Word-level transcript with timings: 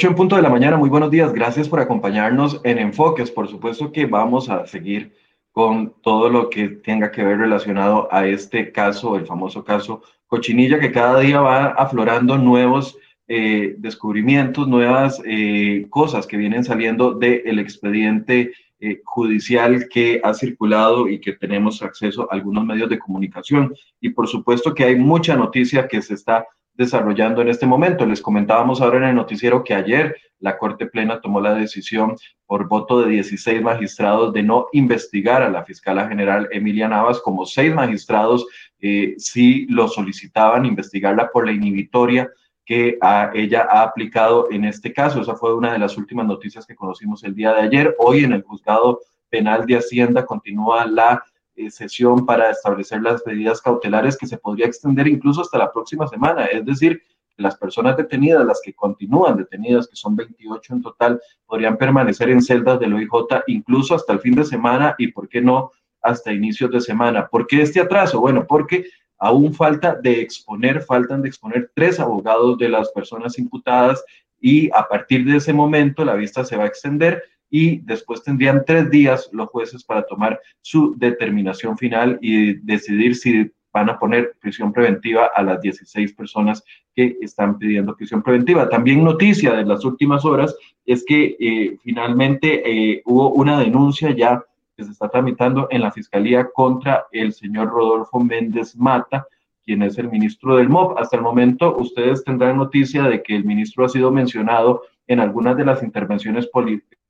8 0.00 0.08
en 0.08 0.14
punto 0.14 0.36
de 0.36 0.40
la 0.40 0.48
mañana, 0.48 0.78
muy 0.78 0.88
buenos 0.88 1.10
días. 1.10 1.30
Gracias 1.30 1.68
por 1.68 1.78
acompañarnos 1.78 2.58
en 2.64 2.78
Enfoques. 2.78 3.30
Por 3.30 3.48
supuesto 3.48 3.92
que 3.92 4.06
vamos 4.06 4.48
a 4.48 4.66
seguir 4.66 5.12
con 5.52 5.92
todo 6.00 6.30
lo 6.30 6.48
que 6.48 6.68
tenga 6.68 7.10
que 7.10 7.22
ver 7.22 7.36
relacionado 7.36 8.08
a 8.10 8.26
este 8.26 8.72
caso, 8.72 9.14
el 9.16 9.26
famoso 9.26 9.62
caso 9.62 10.00
Cochinilla, 10.26 10.80
que 10.80 10.90
cada 10.90 11.20
día 11.20 11.42
va 11.42 11.66
aflorando 11.66 12.38
nuevos 12.38 12.96
eh, 13.28 13.74
descubrimientos, 13.76 14.66
nuevas 14.66 15.20
eh, 15.26 15.84
cosas 15.90 16.26
que 16.26 16.38
vienen 16.38 16.64
saliendo 16.64 17.12
del 17.12 17.58
expediente 17.58 18.52
eh, 18.80 19.02
judicial 19.04 19.86
que 19.90 20.18
ha 20.24 20.32
circulado 20.32 21.10
y 21.10 21.20
que 21.20 21.34
tenemos 21.34 21.82
acceso 21.82 22.22
a 22.22 22.36
algunos 22.36 22.64
medios 22.64 22.88
de 22.88 22.98
comunicación. 22.98 23.74
Y 24.00 24.08
por 24.08 24.28
supuesto 24.28 24.74
que 24.74 24.84
hay 24.84 24.96
mucha 24.96 25.36
noticia 25.36 25.86
que 25.86 26.00
se 26.00 26.14
está 26.14 26.46
desarrollando 26.80 27.42
en 27.42 27.48
este 27.50 27.66
momento. 27.66 28.06
Les 28.06 28.22
comentábamos 28.22 28.80
ahora 28.80 28.96
en 28.96 29.04
el 29.04 29.14
noticiero 29.14 29.62
que 29.62 29.74
ayer 29.74 30.16
la 30.38 30.56
Corte 30.56 30.86
Plena 30.86 31.20
tomó 31.20 31.38
la 31.38 31.52
decisión 31.52 32.16
por 32.46 32.68
voto 32.68 33.02
de 33.02 33.10
16 33.10 33.60
magistrados 33.60 34.32
de 34.32 34.42
no 34.42 34.68
investigar 34.72 35.42
a 35.42 35.50
la 35.50 35.62
fiscala 35.62 36.08
general 36.08 36.48
Emilia 36.50 36.88
Navas, 36.88 37.20
como 37.20 37.44
seis 37.44 37.74
magistrados 37.74 38.46
eh, 38.78 39.14
sí 39.18 39.66
lo 39.68 39.88
solicitaban, 39.88 40.64
investigarla 40.64 41.30
por 41.30 41.44
la 41.44 41.52
inhibitoria 41.52 42.30
que 42.64 42.98
ella 43.34 43.66
ha 43.68 43.82
aplicado 43.82 44.48
en 44.50 44.64
este 44.64 44.94
caso. 44.94 45.20
Esa 45.20 45.34
fue 45.34 45.54
una 45.54 45.74
de 45.74 45.78
las 45.78 45.98
últimas 45.98 46.26
noticias 46.26 46.64
que 46.64 46.76
conocimos 46.76 47.22
el 47.24 47.34
día 47.34 47.52
de 47.52 47.60
ayer. 47.60 47.94
Hoy 47.98 48.24
en 48.24 48.32
el 48.32 48.42
juzgado 48.42 49.00
penal 49.28 49.66
de 49.66 49.76
Hacienda 49.76 50.24
continúa 50.24 50.86
la 50.86 51.22
sesión 51.68 52.24
para 52.24 52.50
establecer 52.50 53.02
las 53.02 53.26
medidas 53.26 53.60
cautelares 53.60 54.16
que 54.16 54.26
se 54.26 54.38
podría 54.38 54.66
extender 54.66 55.08
incluso 55.08 55.40
hasta 55.40 55.58
la 55.58 55.72
próxima 55.72 56.06
semana. 56.06 56.46
Es 56.46 56.64
decir, 56.64 57.02
las 57.36 57.56
personas 57.56 57.96
detenidas, 57.96 58.46
las 58.46 58.60
que 58.62 58.74
continúan 58.74 59.36
detenidas, 59.36 59.88
que 59.88 59.96
son 59.96 60.14
28 60.14 60.74
en 60.74 60.82
total, 60.82 61.20
podrían 61.46 61.76
permanecer 61.76 62.30
en 62.30 62.42
celdas 62.42 62.78
del 62.78 62.94
OIJ 62.94 63.42
incluso 63.48 63.94
hasta 63.94 64.12
el 64.12 64.20
fin 64.20 64.34
de 64.34 64.44
semana 64.44 64.94
y, 64.98 65.08
¿por 65.08 65.28
qué 65.28 65.40
no?, 65.40 65.70
hasta 66.02 66.32
inicios 66.32 66.70
de 66.70 66.80
semana. 66.80 67.26
¿Por 67.26 67.46
qué 67.46 67.62
este 67.62 67.80
atraso? 67.80 68.20
Bueno, 68.20 68.46
porque 68.46 68.86
aún 69.18 69.52
falta 69.52 69.94
de 69.94 70.20
exponer, 70.20 70.82
faltan 70.82 71.22
de 71.22 71.28
exponer 71.28 71.70
tres 71.74 72.00
abogados 72.00 72.56
de 72.58 72.70
las 72.70 72.90
personas 72.92 73.38
imputadas 73.38 74.02
y 74.40 74.70
a 74.74 74.88
partir 74.88 75.24
de 75.26 75.36
ese 75.36 75.52
momento 75.52 76.04
la 76.04 76.14
vista 76.14 76.44
se 76.44 76.56
va 76.56 76.64
a 76.64 76.68
extender 76.68 77.22
y 77.50 77.78
después 77.80 78.22
tendrían 78.22 78.64
tres 78.64 78.90
días 78.90 79.28
los 79.32 79.48
jueces 79.48 79.84
para 79.84 80.06
tomar 80.06 80.40
su 80.62 80.94
determinación 80.96 81.76
final 81.76 82.18
y 82.22 82.54
decidir 82.54 83.16
si 83.16 83.50
van 83.72 83.90
a 83.90 83.98
poner 83.98 84.36
prisión 84.40 84.72
preventiva 84.72 85.30
a 85.34 85.42
las 85.42 85.60
16 85.60 86.12
personas 86.14 86.64
que 86.94 87.16
están 87.20 87.58
pidiendo 87.58 87.96
prisión 87.96 88.22
preventiva. 88.22 88.68
También 88.68 89.04
noticia 89.04 89.52
de 89.52 89.64
las 89.64 89.84
últimas 89.84 90.24
horas 90.24 90.56
es 90.84 91.04
que 91.04 91.36
eh, 91.38 91.78
finalmente 91.82 92.62
eh, 92.68 93.02
hubo 93.04 93.30
una 93.30 93.60
denuncia 93.60 94.14
ya 94.14 94.42
que 94.76 94.84
se 94.84 94.92
está 94.92 95.08
tramitando 95.08 95.68
en 95.70 95.82
la 95.82 95.92
Fiscalía 95.92 96.48
contra 96.52 97.06
el 97.12 97.32
señor 97.32 97.68
Rodolfo 97.68 98.18
Méndez 98.18 98.76
Mata, 98.76 99.26
quien 99.64 99.82
es 99.82 99.98
el 99.98 100.10
ministro 100.10 100.56
del 100.56 100.68
MOB. 100.68 100.98
Hasta 100.98 101.16
el 101.16 101.22
momento 101.22 101.76
ustedes 101.76 102.24
tendrán 102.24 102.56
noticia 102.56 103.04
de 103.04 103.22
que 103.22 103.36
el 103.36 103.44
ministro 103.44 103.84
ha 103.84 103.88
sido 103.88 104.10
mencionado 104.10 104.82
en 105.10 105.18
algunas 105.18 105.56
de 105.56 105.64
las 105.64 105.82
intervenciones 105.82 106.48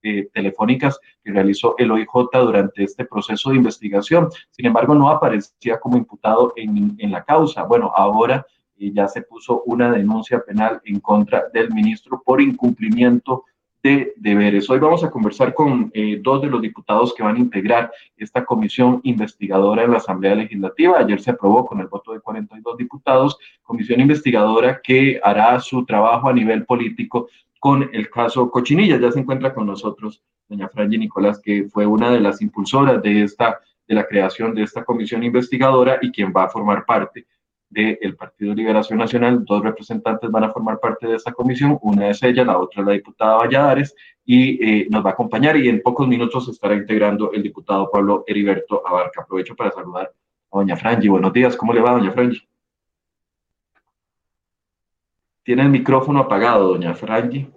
eh, 0.02 0.30
telefónicas 0.32 0.98
que 1.22 1.32
realizó 1.32 1.74
el 1.76 1.90
OIJ 1.90 2.30
durante 2.32 2.82
este 2.82 3.04
proceso 3.04 3.50
de 3.50 3.56
investigación. 3.56 4.30
Sin 4.50 4.64
embargo, 4.64 4.94
no 4.94 5.10
aparecía 5.10 5.78
como 5.78 5.98
imputado 5.98 6.54
en, 6.56 6.96
en 6.98 7.12
la 7.12 7.22
causa. 7.22 7.64
Bueno, 7.64 7.92
ahora 7.94 8.46
eh, 8.78 8.90
ya 8.94 9.06
se 9.06 9.20
puso 9.20 9.62
una 9.66 9.92
denuncia 9.92 10.40
penal 10.40 10.80
en 10.86 11.00
contra 11.00 11.50
del 11.52 11.74
ministro 11.74 12.22
por 12.24 12.40
incumplimiento 12.40 13.44
de 13.82 14.14
deberes. 14.16 14.68
Hoy 14.70 14.78
vamos 14.78 15.04
a 15.04 15.10
conversar 15.10 15.52
con 15.52 15.90
eh, 15.92 16.18
dos 16.22 16.40
de 16.40 16.48
los 16.48 16.62
diputados 16.62 17.14
que 17.14 17.22
van 17.22 17.36
a 17.36 17.40
integrar 17.40 17.92
esta 18.16 18.46
comisión 18.46 19.00
investigadora 19.04 19.84
en 19.84 19.90
la 19.90 19.98
Asamblea 19.98 20.34
Legislativa. 20.34 20.98
Ayer 20.98 21.20
se 21.20 21.32
aprobó 21.32 21.66
con 21.66 21.80
el 21.80 21.86
voto 21.86 22.12
de 22.12 22.20
42 22.20 22.78
diputados, 22.78 23.38
comisión 23.62 24.00
investigadora 24.00 24.80
que 24.82 25.20
hará 25.22 25.60
su 25.60 25.84
trabajo 25.84 26.28
a 26.30 26.32
nivel 26.32 26.64
político 26.64 27.28
con 27.60 27.88
el 27.92 28.10
caso 28.10 28.50
Cochinilla. 28.50 28.98
Ya 28.98 29.12
se 29.12 29.20
encuentra 29.20 29.54
con 29.54 29.66
nosotros 29.66 30.22
doña 30.48 30.68
Franji 30.68 30.98
Nicolás, 30.98 31.40
que 31.40 31.68
fue 31.68 31.86
una 31.86 32.10
de 32.10 32.20
las 32.20 32.42
impulsoras 32.42 33.00
de, 33.02 33.22
esta, 33.22 33.60
de 33.86 33.94
la 33.94 34.04
creación 34.04 34.54
de 34.54 34.64
esta 34.64 34.84
comisión 34.84 35.22
investigadora 35.22 35.98
y 36.02 36.10
quien 36.10 36.32
va 36.36 36.44
a 36.44 36.48
formar 36.48 36.84
parte 36.84 37.26
del 37.68 38.16
Partido 38.16 38.52
Liberación 38.52 38.98
Nacional. 38.98 39.44
Dos 39.44 39.62
representantes 39.62 40.28
van 40.28 40.44
a 40.44 40.50
formar 40.50 40.80
parte 40.80 41.06
de 41.06 41.14
esta 41.14 41.30
comisión, 41.30 41.78
una 41.82 42.10
es 42.10 42.20
ella, 42.24 42.44
la 42.44 42.58
otra 42.58 42.80
es 42.80 42.86
la 42.88 42.92
diputada 42.94 43.36
Valladares, 43.36 43.94
y 44.24 44.64
eh, 44.64 44.86
nos 44.90 45.04
va 45.04 45.10
a 45.10 45.12
acompañar 45.12 45.56
y 45.56 45.68
en 45.68 45.80
pocos 45.80 46.08
minutos 46.08 46.48
estará 46.48 46.74
integrando 46.74 47.30
el 47.32 47.44
diputado 47.44 47.88
Pablo 47.90 48.24
Heriberto 48.26 48.82
Abarca. 48.84 49.22
Aprovecho 49.22 49.54
para 49.54 49.70
saludar 49.70 50.12
a 50.50 50.58
doña 50.58 50.76
Franji. 50.76 51.08
Buenos 51.08 51.32
días, 51.32 51.56
¿cómo 51.56 51.72
le 51.72 51.80
va, 51.80 51.92
doña 51.92 52.10
Franji? 52.10 52.49
Tiene 55.42 55.62
el 55.62 55.68
micrófono 55.70 56.20
apagado, 56.20 56.68
doña 56.68 56.94
Franji. 56.94 57.50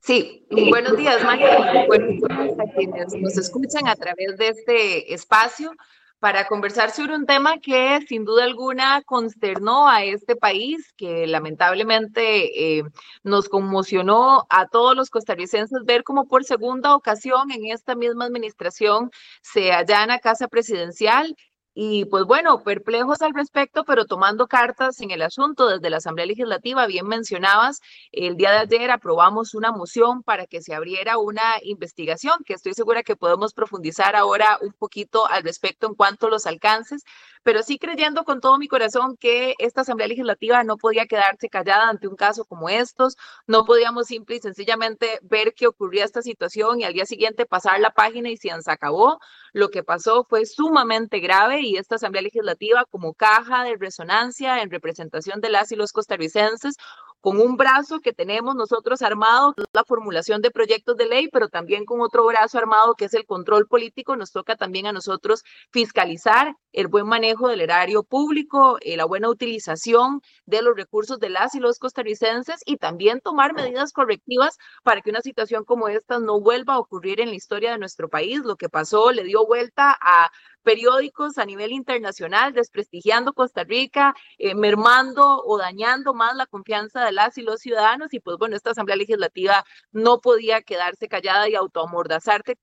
Sí, 0.00 0.46
buenos 0.70 0.96
días, 0.96 1.22
María. 1.22 1.84
Buenos 1.86 2.16
días 2.16 2.58
a 2.58 2.72
quienes 2.74 3.14
nos 3.14 3.36
escuchan 3.36 3.86
a 3.88 3.94
través 3.94 4.38
de 4.38 4.48
este 4.48 5.12
espacio 5.12 5.72
para 6.18 6.46
conversar 6.46 6.90
sobre 6.90 7.14
un 7.14 7.26
tema 7.26 7.58
que 7.58 8.00
sin 8.08 8.24
duda 8.24 8.44
alguna 8.44 9.02
consternó 9.02 9.88
a 9.88 10.04
este 10.04 10.34
país, 10.34 10.92
que 10.96 11.26
lamentablemente 11.26 12.78
eh, 12.78 12.82
nos 13.22 13.48
conmocionó 13.48 14.46
a 14.50 14.66
todos 14.66 14.96
los 14.96 15.10
costarricenses 15.10 15.84
ver 15.84 16.02
como 16.02 16.26
por 16.26 16.44
segunda 16.44 16.94
ocasión 16.96 17.50
en 17.52 17.66
esta 17.66 17.94
misma 17.94 18.24
administración 18.24 19.10
se 19.42 19.72
allana 19.72 20.18
casa 20.18 20.48
presidencial 20.48 21.36
y 21.80 22.06
pues 22.06 22.24
bueno, 22.24 22.64
perplejos 22.64 23.22
al 23.22 23.34
respecto, 23.34 23.84
pero 23.84 24.04
tomando 24.04 24.48
cartas 24.48 25.00
en 25.00 25.12
el 25.12 25.22
asunto 25.22 25.68
desde 25.68 25.90
la 25.90 25.98
Asamblea 25.98 26.26
Legislativa, 26.26 26.88
bien 26.88 27.06
mencionabas, 27.06 27.80
el 28.10 28.36
día 28.36 28.50
de 28.50 28.58
ayer 28.58 28.90
aprobamos 28.90 29.54
una 29.54 29.70
moción 29.70 30.24
para 30.24 30.46
que 30.46 30.60
se 30.60 30.74
abriera 30.74 31.18
una 31.18 31.44
investigación, 31.62 32.34
que 32.44 32.54
estoy 32.54 32.74
segura 32.74 33.04
que 33.04 33.14
podemos 33.14 33.54
profundizar 33.54 34.16
ahora 34.16 34.58
un 34.60 34.72
poquito 34.72 35.28
al 35.28 35.44
respecto 35.44 35.86
en 35.86 35.94
cuanto 35.94 36.26
a 36.26 36.30
los 36.30 36.46
alcances, 36.46 37.04
pero 37.44 37.62
sí 37.62 37.78
creyendo 37.78 38.24
con 38.24 38.40
todo 38.40 38.58
mi 38.58 38.66
corazón 38.66 39.16
que 39.16 39.54
esta 39.58 39.82
Asamblea 39.82 40.08
Legislativa 40.08 40.64
no 40.64 40.78
podía 40.78 41.06
quedarse 41.06 41.48
callada 41.48 41.88
ante 41.88 42.08
un 42.08 42.16
caso 42.16 42.44
como 42.44 42.68
estos, 42.68 43.16
no 43.46 43.64
podíamos 43.64 44.08
simple 44.08 44.34
y 44.36 44.40
sencillamente 44.40 45.20
ver 45.22 45.54
que 45.54 45.68
ocurría 45.68 46.04
esta 46.04 46.22
situación 46.22 46.80
y 46.80 46.84
al 46.84 46.92
día 46.92 47.06
siguiente 47.06 47.46
pasar 47.46 47.78
la 47.78 47.90
página 47.90 48.30
y 48.30 48.36
se 48.36 48.50
acabó. 48.66 49.20
Lo 49.52 49.70
que 49.70 49.82
pasó 49.82 50.24
fue 50.28 50.44
sumamente 50.44 51.20
grave 51.20 51.62
y 51.68 51.76
esta 51.76 51.96
Asamblea 51.96 52.22
Legislativa 52.22 52.84
como 52.90 53.14
caja 53.14 53.64
de 53.64 53.76
resonancia 53.76 54.62
en 54.62 54.70
representación 54.70 55.40
de 55.40 55.50
las 55.50 55.72
y 55.72 55.76
los 55.76 55.92
costarricenses 55.92 56.76
con 57.20 57.40
un 57.40 57.56
brazo 57.56 58.00
que 58.00 58.12
tenemos 58.12 58.54
nosotros 58.54 59.02
armado, 59.02 59.54
la 59.72 59.84
formulación 59.84 60.40
de 60.40 60.50
proyectos 60.50 60.96
de 60.96 61.06
ley, 61.06 61.28
pero 61.28 61.48
también 61.48 61.84
con 61.84 62.00
otro 62.00 62.24
brazo 62.24 62.58
armado 62.58 62.94
que 62.94 63.06
es 63.06 63.14
el 63.14 63.26
control 63.26 63.66
político, 63.66 64.16
nos 64.16 64.30
toca 64.30 64.56
también 64.56 64.86
a 64.86 64.92
nosotros 64.92 65.42
fiscalizar 65.72 66.54
el 66.72 66.86
buen 66.86 67.06
manejo 67.06 67.48
del 67.48 67.60
erario 67.60 68.04
público, 68.04 68.78
eh, 68.82 68.96
la 68.96 69.04
buena 69.04 69.28
utilización 69.28 70.20
de 70.46 70.62
los 70.62 70.76
recursos 70.76 71.18
de 71.18 71.30
las 71.30 71.54
y 71.54 71.60
los 71.60 71.78
costarricenses 71.78 72.60
y 72.64 72.76
también 72.76 73.20
tomar 73.20 73.52
medidas 73.52 73.92
correctivas 73.92 74.56
para 74.84 75.00
que 75.00 75.10
una 75.10 75.20
situación 75.20 75.64
como 75.64 75.88
esta 75.88 76.20
no 76.20 76.40
vuelva 76.40 76.74
a 76.74 76.78
ocurrir 76.78 77.20
en 77.20 77.30
la 77.30 77.34
historia 77.34 77.72
de 77.72 77.78
nuestro 77.78 78.08
país. 78.08 78.40
Lo 78.44 78.56
que 78.56 78.68
pasó 78.68 79.10
le 79.10 79.24
dio 79.24 79.44
vuelta 79.46 79.96
a 80.00 80.30
periódicos 80.68 81.38
a 81.38 81.46
nivel 81.46 81.72
internacional, 81.72 82.52
desprestigiando 82.52 83.32
Costa 83.32 83.64
Rica, 83.64 84.14
eh, 84.36 84.54
mermando 84.54 85.42
o 85.42 85.56
dañando 85.56 86.12
más 86.12 86.36
la 86.36 86.44
confianza 86.44 87.06
de 87.06 87.12
las 87.12 87.38
y 87.38 87.42
los 87.42 87.60
ciudadanos. 87.60 88.12
Y 88.12 88.20
pues 88.20 88.36
bueno, 88.36 88.54
esta 88.54 88.72
Asamblea 88.72 88.96
Legislativa 88.98 89.64
no 89.92 90.20
podía 90.20 90.60
quedarse 90.60 91.08
callada 91.08 91.48
y 91.48 91.54
autoamordazarse, 91.54 92.58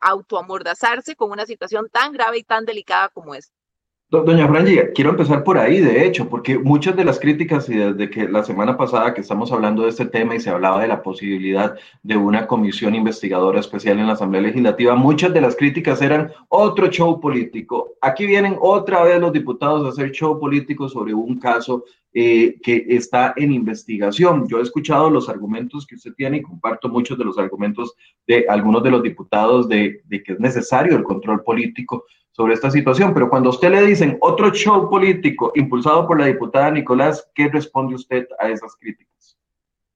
autoamordazarse 0.00 1.16
con 1.16 1.30
una 1.30 1.46
situación 1.46 1.88
tan 1.90 2.12
grave 2.12 2.36
y 2.38 2.44
tan 2.44 2.66
delicada 2.66 3.08
como 3.08 3.34
esta. 3.34 3.54
Doña 4.08 4.46
Franji, 4.46 4.78
quiero 4.94 5.10
empezar 5.10 5.42
por 5.42 5.58
ahí, 5.58 5.80
de 5.80 6.06
hecho, 6.06 6.28
porque 6.28 6.60
muchas 6.60 6.94
de 6.94 7.04
las 7.04 7.18
críticas 7.18 7.68
y 7.68 7.74
desde 7.74 8.08
que 8.08 8.28
la 8.28 8.44
semana 8.44 8.76
pasada 8.76 9.12
que 9.12 9.20
estamos 9.20 9.50
hablando 9.50 9.82
de 9.82 9.88
este 9.88 10.06
tema 10.06 10.36
y 10.36 10.40
se 10.40 10.48
hablaba 10.48 10.80
de 10.80 10.86
la 10.86 11.02
posibilidad 11.02 11.74
de 12.04 12.16
una 12.16 12.46
comisión 12.46 12.94
investigadora 12.94 13.58
especial 13.58 13.98
en 13.98 14.06
la 14.06 14.12
Asamblea 14.12 14.42
Legislativa, 14.42 14.94
muchas 14.94 15.34
de 15.34 15.40
las 15.40 15.56
críticas 15.56 16.00
eran 16.02 16.30
otro 16.50 16.86
show 16.86 17.20
político. 17.20 17.96
Aquí 18.00 18.26
vienen 18.26 18.56
otra 18.60 19.02
vez 19.02 19.20
los 19.20 19.32
diputados 19.32 19.84
a 19.84 19.88
hacer 19.88 20.12
show 20.12 20.38
político 20.38 20.88
sobre 20.88 21.12
un 21.12 21.40
caso 21.40 21.82
eh, 22.14 22.60
que 22.62 22.86
está 22.88 23.34
en 23.36 23.52
investigación. 23.52 24.46
Yo 24.46 24.60
he 24.60 24.62
escuchado 24.62 25.10
los 25.10 25.28
argumentos 25.28 25.84
que 25.84 25.96
usted 25.96 26.14
tiene 26.14 26.36
y 26.36 26.42
comparto 26.42 26.88
muchos 26.88 27.18
de 27.18 27.24
los 27.24 27.38
argumentos 27.38 27.96
de 28.28 28.46
algunos 28.48 28.84
de 28.84 28.90
los 28.92 29.02
diputados 29.02 29.68
de, 29.68 30.00
de 30.04 30.22
que 30.22 30.34
es 30.34 30.38
necesario 30.38 30.96
el 30.96 31.02
control 31.02 31.42
político 31.42 32.04
sobre 32.36 32.52
esta 32.52 32.70
situación, 32.70 33.14
pero 33.14 33.30
cuando 33.30 33.48
a 33.48 33.52
usted 33.52 33.70
le 33.70 33.80
dicen 33.80 34.18
otro 34.20 34.50
show 34.50 34.90
político 34.90 35.52
impulsado 35.54 36.06
por 36.06 36.20
la 36.20 36.26
diputada 36.26 36.70
Nicolás, 36.70 37.26
¿qué 37.34 37.48
responde 37.48 37.94
usted 37.94 38.28
a 38.38 38.50
esas 38.50 38.76
críticas? 38.76 39.38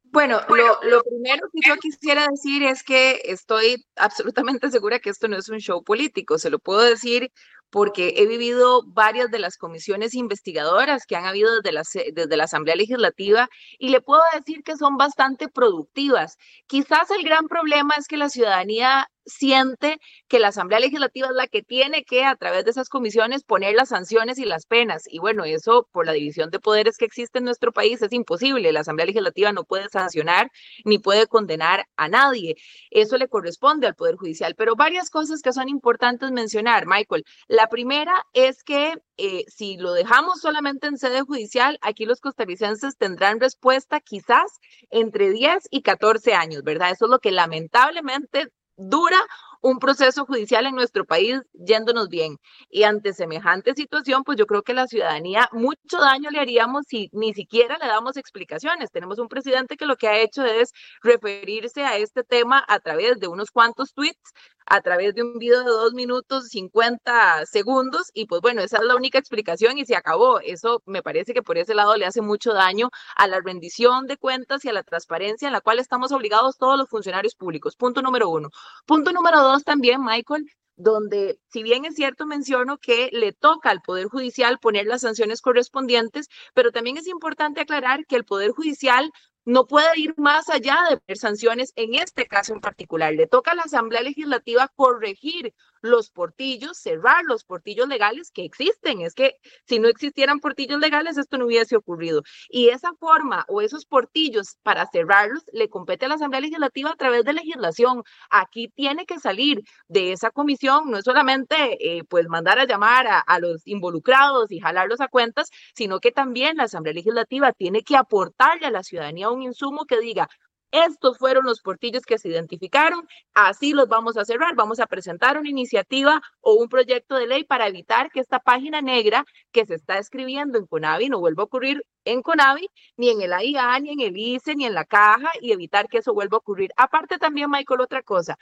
Bueno, 0.04 0.40
lo, 0.48 0.90
lo, 0.90 1.02
primero 1.02 1.48
que 1.52 1.68
yo 1.68 1.76
quisiera 1.76 2.26
decir 2.28 2.62
es 2.62 2.82
que 2.82 3.20
estoy 3.26 3.84
absolutamente 3.94 4.70
segura 4.70 5.00
que 5.00 5.10
esto 5.10 5.28
no 5.28 5.36
es 5.36 5.50
un 5.50 5.58
show 5.58 5.84
político. 5.84 6.38
Se 6.38 6.48
lo 6.48 6.58
puedo 6.58 6.80
decir 6.80 7.30
porque 7.68 8.14
he 8.16 8.26
vivido 8.26 8.82
varias 8.86 9.30
de 9.30 9.38
las 9.38 9.58
comisiones 9.58 10.14
investigadoras 10.14 11.04
que 11.06 11.16
han 11.16 11.26
habido 11.26 11.54
desde 11.56 11.72
la, 11.72 11.82
desde 12.12 12.36
la 12.38 12.44
Asamblea 12.44 12.74
Legislativa 12.74 13.48
y 13.78 13.90
le 13.90 14.00
puedo 14.00 14.22
decir 14.34 14.62
que 14.64 14.78
son 14.78 14.96
bastante 14.96 15.48
productivas. 15.48 16.38
Quizás 16.66 17.10
el 17.10 17.22
gran 17.22 17.48
problema 17.48 17.94
es 17.96 18.08
que 18.08 18.16
la 18.16 18.30
ciudadanía 18.30 19.08
siente 19.26 19.98
que 20.28 20.38
la 20.38 20.48
Asamblea 20.48 20.80
Legislativa 20.80 21.28
es 21.28 21.34
la 21.34 21.46
que 21.46 21.62
tiene 21.62 22.04
que, 22.04 22.24
a 22.24 22.36
través 22.36 22.64
de 22.64 22.70
esas 22.70 22.88
comisiones, 22.88 23.44
poner 23.44 23.74
las 23.74 23.90
sanciones 23.90 24.38
y 24.38 24.44
las 24.44 24.66
penas. 24.66 25.04
Y 25.06 25.18
bueno, 25.18 25.44
eso 25.44 25.88
por 25.92 26.06
la 26.06 26.12
división 26.12 26.50
de 26.50 26.60
poderes 26.60 26.96
que 26.96 27.04
existe 27.04 27.38
en 27.38 27.44
nuestro 27.44 27.72
país 27.72 28.02
es 28.02 28.12
imposible. 28.12 28.72
La 28.72 28.80
Asamblea 28.80 29.06
Legislativa 29.06 29.52
no 29.52 29.64
puede 29.64 29.88
sancionar 29.88 30.50
ni 30.84 30.98
puede 30.98 31.26
condenar 31.26 31.86
a 31.96 32.08
nadie. 32.08 32.56
Eso 32.90 33.18
le 33.18 33.28
corresponde 33.28 33.86
al 33.86 33.94
Poder 33.94 34.16
Judicial. 34.16 34.54
Pero 34.56 34.76
varias 34.76 35.10
cosas 35.10 35.42
que 35.42 35.52
son 35.52 35.68
importantes 35.68 36.30
mencionar, 36.30 36.86
Michael. 36.86 37.24
La 37.48 37.68
primera 37.68 38.12
es 38.32 38.62
que 38.62 38.94
eh, 39.16 39.44
si 39.48 39.76
lo 39.76 39.92
dejamos 39.92 40.40
solamente 40.40 40.86
en 40.86 40.96
sede 40.96 41.22
judicial, 41.22 41.78
aquí 41.82 42.06
los 42.06 42.20
costarricenses 42.20 42.96
tendrán 42.96 43.40
respuesta 43.40 44.00
quizás 44.00 44.58
entre 44.90 45.30
10 45.30 45.68
y 45.70 45.82
14 45.82 46.34
años, 46.34 46.62
¿verdad? 46.62 46.90
Eso 46.90 47.06
es 47.06 47.10
lo 47.10 47.18
que 47.18 47.30
lamentablemente 47.30 48.48
dura 48.80 49.18
un 49.62 49.78
proceso 49.78 50.24
judicial 50.24 50.66
en 50.66 50.74
nuestro 50.74 51.04
país 51.04 51.40
yéndonos 51.52 52.08
bien. 52.08 52.36
Y 52.70 52.84
ante 52.84 53.12
semejante 53.12 53.74
situación, 53.74 54.24
pues 54.24 54.38
yo 54.38 54.46
creo 54.46 54.62
que 54.62 54.72
la 54.72 54.86
ciudadanía 54.86 55.48
mucho 55.52 55.98
daño 55.98 56.30
le 56.30 56.40
haríamos 56.40 56.84
si 56.88 57.10
ni 57.12 57.34
siquiera 57.34 57.76
le 57.78 57.86
damos 57.86 58.16
explicaciones. 58.16 58.90
Tenemos 58.90 59.18
un 59.18 59.28
presidente 59.28 59.76
que 59.76 59.86
lo 59.86 59.96
que 59.96 60.08
ha 60.08 60.18
hecho 60.18 60.44
es 60.44 60.72
referirse 61.02 61.84
a 61.84 61.96
este 61.98 62.24
tema 62.24 62.64
a 62.68 62.80
través 62.80 63.20
de 63.20 63.28
unos 63.28 63.50
cuantos 63.50 63.92
tweets 63.92 64.32
a 64.70 64.80
través 64.82 65.14
de 65.16 65.22
un 65.24 65.38
video 65.38 65.64
de 65.64 65.70
dos 65.70 65.92
minutos 65.94 66.48
50 66.48 67.44
segundos 67.46 68.10
y 68.14 68.26
pues 68.26 68.40
bueno, 68.40 68.62
esa 68.62 68.78
es 68.78 68.84
la 68.84 68.94
única 68.94 69.18
explicación 69.18 69.78
y 69.78 69.84
se 69.84 69.96
acabó. 69.96 70.38
Eso 70.40 70.80
me 70.86 71.02
parece 71.02 71.34
que 71.34 71.42
por 71.42 71.58
ese 71.58 71.74
lado 71.74 71.96
le 71.96 72.06
hace 72.06 72.22
mucho 72.22 72.52
daño 72.52 72.90
a 73.16 73.26
la 73.26 73.40
rendición 73.40 74.06
de 74.06 74.16
cuentas 74.16 74.64
y 74.64 74.68
a 74.68 74.72
la 74.72 74.84
transparencia 74.84 75.48
en 75.48 75.52
la 75.52 75.60
cual 75.60 75.80
estamos 75.80 76.12
obligados 76.12 76.56
todos 76.56 76.78
los 76.78 76.88
funcionarios 76.88 77.34
públicos. 77.34 77.74
Punto 77.74 78.00
número 78.00 78.28
uno. 78.30 78.50
Punto 78.86 79.12
número 79.12 79.42
dos 79.42 79.64
también, 79.64 80.04
Michael, 80.04 80.46
donde, 80.76 81.38
si 81.48 81.62
bien 81.64 81.84
es 81.84 81.96
cierto, 81.96 82.26
menciono 82.26 82.78
que 82.78 83.10
le 83.12 83.32
toca 83.32 83.70
al 83.70 83.82
Poder 83.82 84.06
Judicial 84.06 84.58
poner 84.60 84.86
las 84.86 85.02
sanciones 85.02 85.40
correspondientes, 85.42 86.28
pero 86.54 86.70
también 86.70 86.96
es 86.96 87.08
importante 87.08 87.60
aclarar 87.60 88.06
que 88.06 88.16
el 88.16 88.24
Poder 88.24 88.52
Judicial 88.52 89.10
no 89.50 89.66
puede 89.66 89.98
ir 89.98 90.14
más 90.16 90.48
allá 90.48 90.78
de 91.06 91.16
sanciones 91.16 91.72
en 91.74 91.94
este 91.94 92.26
caso 92.26 92.54
en 92.54 92.60
particular. 92.60 93.12
Le 93.12 93.26
toca 93.26 93.50
a 93.50 93.54
la 93.56 93.62
Asamblea 93.62 94.02
Legislativa 94.02 94.70
corregir 94.76 95.54
los 95.82 96.10
portillos, 96.10 96.78
cerrar 96.78 97.24
los 97.24 97.44
portillos 97.44 97.88
legales 97.88 98.30
que 98.30 98.44
existen. 98.44 99.00
Es 99.00 99.14
que 99.14 99.36
si 99.66 99.78
no 99.78 99.88
existieran 99.88 100.40
portillos 100.40 100.80
legales, 100.80 101.18
esto 101.18 101.38
no 101.38 101.46
hubiese 101.46 101.76
ocurrido. 101.76 102.22
Y 102.48 102.68
esa 102.68 102.92
forma 102.98 103.44
o 103.48 103.60
esos 103.60 103.86
portillos 103.86 104.56
para 104.62 104.86
cerrarlos 104.90 105.44
le 105.52 105.68
compete 105.68 106.06
a 106.06 106.08
la 106.08 106.14
Asamblea 106.16 106.40
Legislativa 106.40 106.90
a 106.90 106.96
través 106.96 107.24
de 107.24 107.32
legislación. 107.32 108.02
Aquí 108.30 108.68
tiene 108.68 109.06
que 109.06 109.18
salir 109.18 109.62
de 109.88 110.12
esa 110.12 110.30
comisión, 110.30 110.90
no 110.90 110.98
es 110.98 111.04
solamente 111.04 111.98
eh, 111.98 112.04
pues 112.04 112.28
mandar 112.28 112.58
a 112.58 112.66
llamar 112.66 113.06
a, 113.06 113.20
a 113.20 113.38
los 113.38 113.66
involucrados 113.66 114.50
y 114.50 114.60
jalarlos 114.60 115.00
a 115.00 115.08
cuentas, 115.08 115.50
sino 115.74 116.00
que 116.00 116.12
también 116.12 116.56
la 116.56 116.64
Asamblea 116.64 116.94
Legislativa 116.94 117.52
tiene 117.52 117.82
que 117.82 117.96
aportarle 117.96 118.66
a 118.66 118.70
la 118.70 118.82
ciudadanía 118.82 119.30
un 119.30 119.42
insumo 119.42 119.84
que 119.86 120.00
diga, 120.00 120.28
estos 120.70 121.18
fueron 121.18 121.44
los 121.44 121.60
portillos 121.60 122.04
que 122.04 122.18
se 122.18 122.28
identificaron, 122.28 123.06
así 123.34 123.72
los 123.72 123.88
vamos 123.88 124.16
a 124.16 124.24
cerrar, 124.24 124.54
vamos 124.54 124.80
a 124.80 124.86
presentar 124.86 125.38
una 125.38 125.48
iniciativa 125.48 126.22
o 126.40 126.54
un 126.54 126.68
proyecto 126.68 127.16
de 127.16 127.26
ley 127.26 127.44
para 127.44 127.66
evitar 127.68 128.10
que 128.10 128.20
esta 128.20 128.38
página 128.38 128.80
negra 128.80 129.24
que 129.52 129.66
se 129.66 129.74
está 129.74 129.98
escribiendo 129.98 130.58
en 130.58 130.66
Conavi 130.66 131.08
no 131.08 131.20
vuelva 131.20 131.42
a 131.42 131.46
ocurrir 131.46 131.84
en 132.04 132.22
Conavi, 132.22 132.68
ni 132.96 133.10
en 133.10 133.20
el 133.20 133.32
AIA, 133.32 133.78
ni 133.80 133.90
en 133.90 134.00
el 134.00 134.16
ICE, 134.16 134.54
ni 134.54 134.64
en 134.64 134.74
la 134.74 134.84
caja, 134.84 135.30
y 135.40 135.52
evitar 135.52 135.88
que 135.88 135.98
eso 135.98 136.14
vuelva 136.14 136.36
a 136.36 136.38
ocurrir. 136.38 136.70
Aparte 136.76 137.18
también, 137.18 137.50
Michael, 137.50 137.80
otra 137.80 138.02
cosa. 138.02 138.36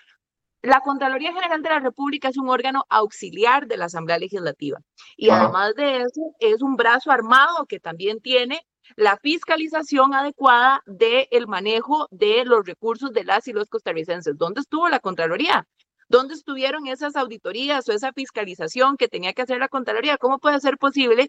La 0.63 0.81
Contraloría 0.81 1.33
General 1.33 1.63
de 1.63 1.69
la 1.69 1.79
República 1.79 2.29
es 2.29 2.37
un 2.37 2.49
órgano 2.49 2.85
auxiliar 2.89 3.69
de 3.69 3.77
la 3.77 3.85
Asamblea 3.85 4.19
Legislativa 4.19 4.81
y 5.17 5.31
además 5.31 5.75
de 5.77 5.99
eso 5.99 6.35
es 6.41 6.63
un 6.63 6.75
brazo 6.75 7.13
armado 7.13 7.67
que 7.67 7.79
también 7.79 8.21
tiene 8.21 8.67
la 8.97 9.17
fiscalización 9.17 10.15
adecuada 10.15 10.83
del 10.87 11.47
manejo 11.47 12.09
de 12.11 12.45
los 12.45 12.67
recursos 12.67 13.13
de 13.13 13.25
las 13.25 13.49
y 13.49 13.53
los 13.53 13.69
costarricenses. 13.69 14.37
¿Dónde 14.37 14.61
estuvo 14.61 14.89
la 14.89 15.01
Contraloría? 15.01 15.67
¿Dónde 16.09 16.35
estuvieron 16.35 16.87
esas 16.87 17.17
auditorías 17.17 17.89
o 17.89 17.93
esa 17.93 18.13
fiscalización 18.13 18.97
que 18.97 19.09
tenía 19.09 19.35
que 19.35 19.43
hacer 19.43 19.59
la 19.59 19.69
Contraloría? 19.69 20.17
¿Cómo 20.17 20.39
puede 20.39 20.59
ser 20.61 20.79
posible 20.79 21.29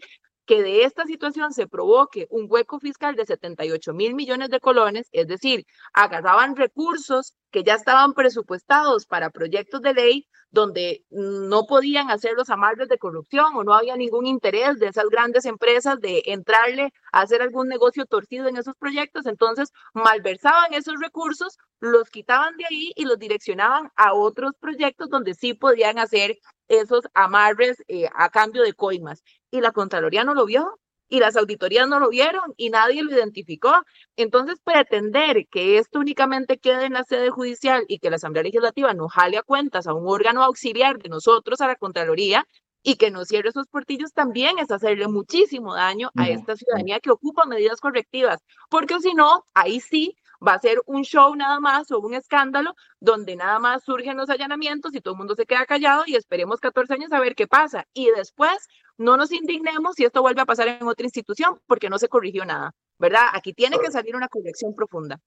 que 0.50 0.64
de 0.64 0.82
esta 0.82 1.04
situación 1.04 1.52
se 1.52 1.68
provoque 1.68 2.26
un 2.28 2.46
hueco 2.48 2.80
fiscal 2.80 3.14
de 3.14 3.24
78 3.24 3.94
mil 3.94 4.16
millones 4.16 4.50
de 4.50 4.58
colones, 4.58 5.08
es 5.12 5.28
decir, 5.28 5.64
agarraban 5.92 6.56
recursos 6.56 7.36
que 7.52 7.62
ya 7.62 7.74
estaban 7.74 8.14
presupuestados 8.14 9.06
para 9.06 9.30
proyectos 9.30 9.80
de 9.80 9.94
ley 9.94 10.28
donde 10.50 11.04
no 11.10 11.66
podían 11.66 12.10
hacer 12.10 12.32
los 12.36 12.50
amarres 12.50 12.88
de 12.88 12.98
corrupción 12.98 13.54
o 13.54 13.62
no 13.62 13.74
había 13.74 13.94
ningún 13.94 14.26
interés 14.26 14.80
de 14.80 14.88
esas 14.88 15.04
grandes 15.08 15.44
empresas 15.44 16.00
de 16.00 16.20
entrarle 16.26 16.92
a 17.12 17.20
hacer 17.20 17.42
algún 17.42 17.68
negocio 17.68 18.04
torcido 18.04 18.48
en 18.48 18.56
esos 18.56 18.74
proyectos, 18.74 19.26
entonces 19.26 19.70
malversaban 19.94 20.74
esos 20.74 20.96
recursos, 21.00 21.58
los 21.78 22.10
quitaban 22.10 22.56
de 22.56 22.64
ahí 22.68 22.92
y 22.96 23.04
los 23.04 23.20
direccionaban 23.20 23.92
a 23.94 24.14
otros 24.14 24.54
proyectos 24.58 25.10
donde 25.10 25.34
sí 25.34 25.54
podían 25.54 26.00
hacer 26.00 26.38
esos 26.70 27.04
amarres 27.14 27.82
eh, 27.88 28.08
a 28.14 28.30
cambio 28.30 28.62
de 28.62 28.72
coimas. 28.72 29.22
Y 29.50 29.60
la 29.60 29.72
Contraloría 29.72 30.24
no 30.24 30.34
lo 30.34 30.46
vio, 30.46 30.78
y 31.10 31.18
las 31.18 31.36
auditorías 31.36 31.88
no 31.88 31.98
lo 31.98 32.08
vieron 32.08 32.54
y 32.56 32.70
nadie 32.70 33.02
lo 33.02 33.12
identificó. 33.12 33.72
Entonces, 34.16 34.60
pretender 34.64 35.46
que 35.50 35.78
esto 35.78 35.98
únicamente 35.98 36.58
quede 36.58 36.86
en 36.86 36.94
la 36.94 37.04
sede 37.04 37.30
judicial 37.30 37.84
y 37.88 37.98
que 37.98 38.10
la 38.10 38.16
Asamblea 38.16 38.44
Legislativa 38.44 38.94
no 38.94 39.08
jale 39.08 39.36
a 39.36 39.42
cuentas 39.42 39.86
a 39.86 39.94
un 39.94 40.08
órgano 40.08 40.42
auxiliar 40.42 40.98
de 40.98 41.08
nosotros, 41.08 41.60
a 41.60 41.66
la 41.66 41.74
Contraloría, 41.74 42.46
y 42.82 42.96
que 42.96 43.10
no 43.10 43.24
cierre 43.24 43.50
esos 43.50 43.66
portillos 43.66 44.12
también 44.12 44.58
es 44.58 44.70
hacerle 44.70 45.08
muchísimo 45.08 45.74
daño 45.74 46.10
a 46.16 46.28
esta 46.28 46.56
ciudadanía 46.56 47.00
que 47.00 47.10
ocupa 47.10 47.44
medidas 47.44 47.80
correctivas, 47.80 48.40
porque 48.70 48.98
si 49.00 49.12
no, 49.12 49.44
ahí 49.52 49.80
sí 49.80 50.16
va 50.46 50.54
a 50.54 50.60
ser 50.60 50.80
un 50.86 51.02
show 51.02 51.34
nada 51.34 51.60
más 51.60 51.90
o 51.90 52.00
un 52.00 52.14
escándalo 52.14 52.74
donde 53.00 53.36
nada 53.36 53.58
más 53.58 53.84
surgen 53.84 54.16
los 54.16 54.30
allanamientos 54.30 54.94
y 54.94 55.00
todo 55.00 55.14
el 55.14 55.18
mundo 55.18 55.34
se 55.34 55.46
queda 55.46 55.66
callado 55.66 56.04
y 56.06 56.16
esperemos 56.16 56.60
14 56.60 56.94
años 56.94 57.12
a 57.12 57.20
ver 57.20 57.34
qué 57.34 57.46
pasa. 57.46 57.86
Y 57.92 58.10
después 58.16 58.68
no 58.98 59.16
nos 59.16 59.32
indignemos 59.32 59.96
si 59.96 60.04
esto 60.04 60.22
vuelve 60.22 60.42
a 60.42 60.46
pasar 60.46 60.68
en 60.68 60.86
otra 60.86 61.04
institución 61.04 61.60
porque 61.66 61.90
no 61.90 61.98
se 61.98 62.08
corrigió 62.08 62.44
nada, 62.44 62.74
¿verdad? 62.98 63.26
Aquí 63.32 63.52
tiene 63.52 63.78
que 63.78 63.90
salir 63.90 64.16
una 64.16 64.28
corrección 64.28 64.74
profunda. 64.74 65.20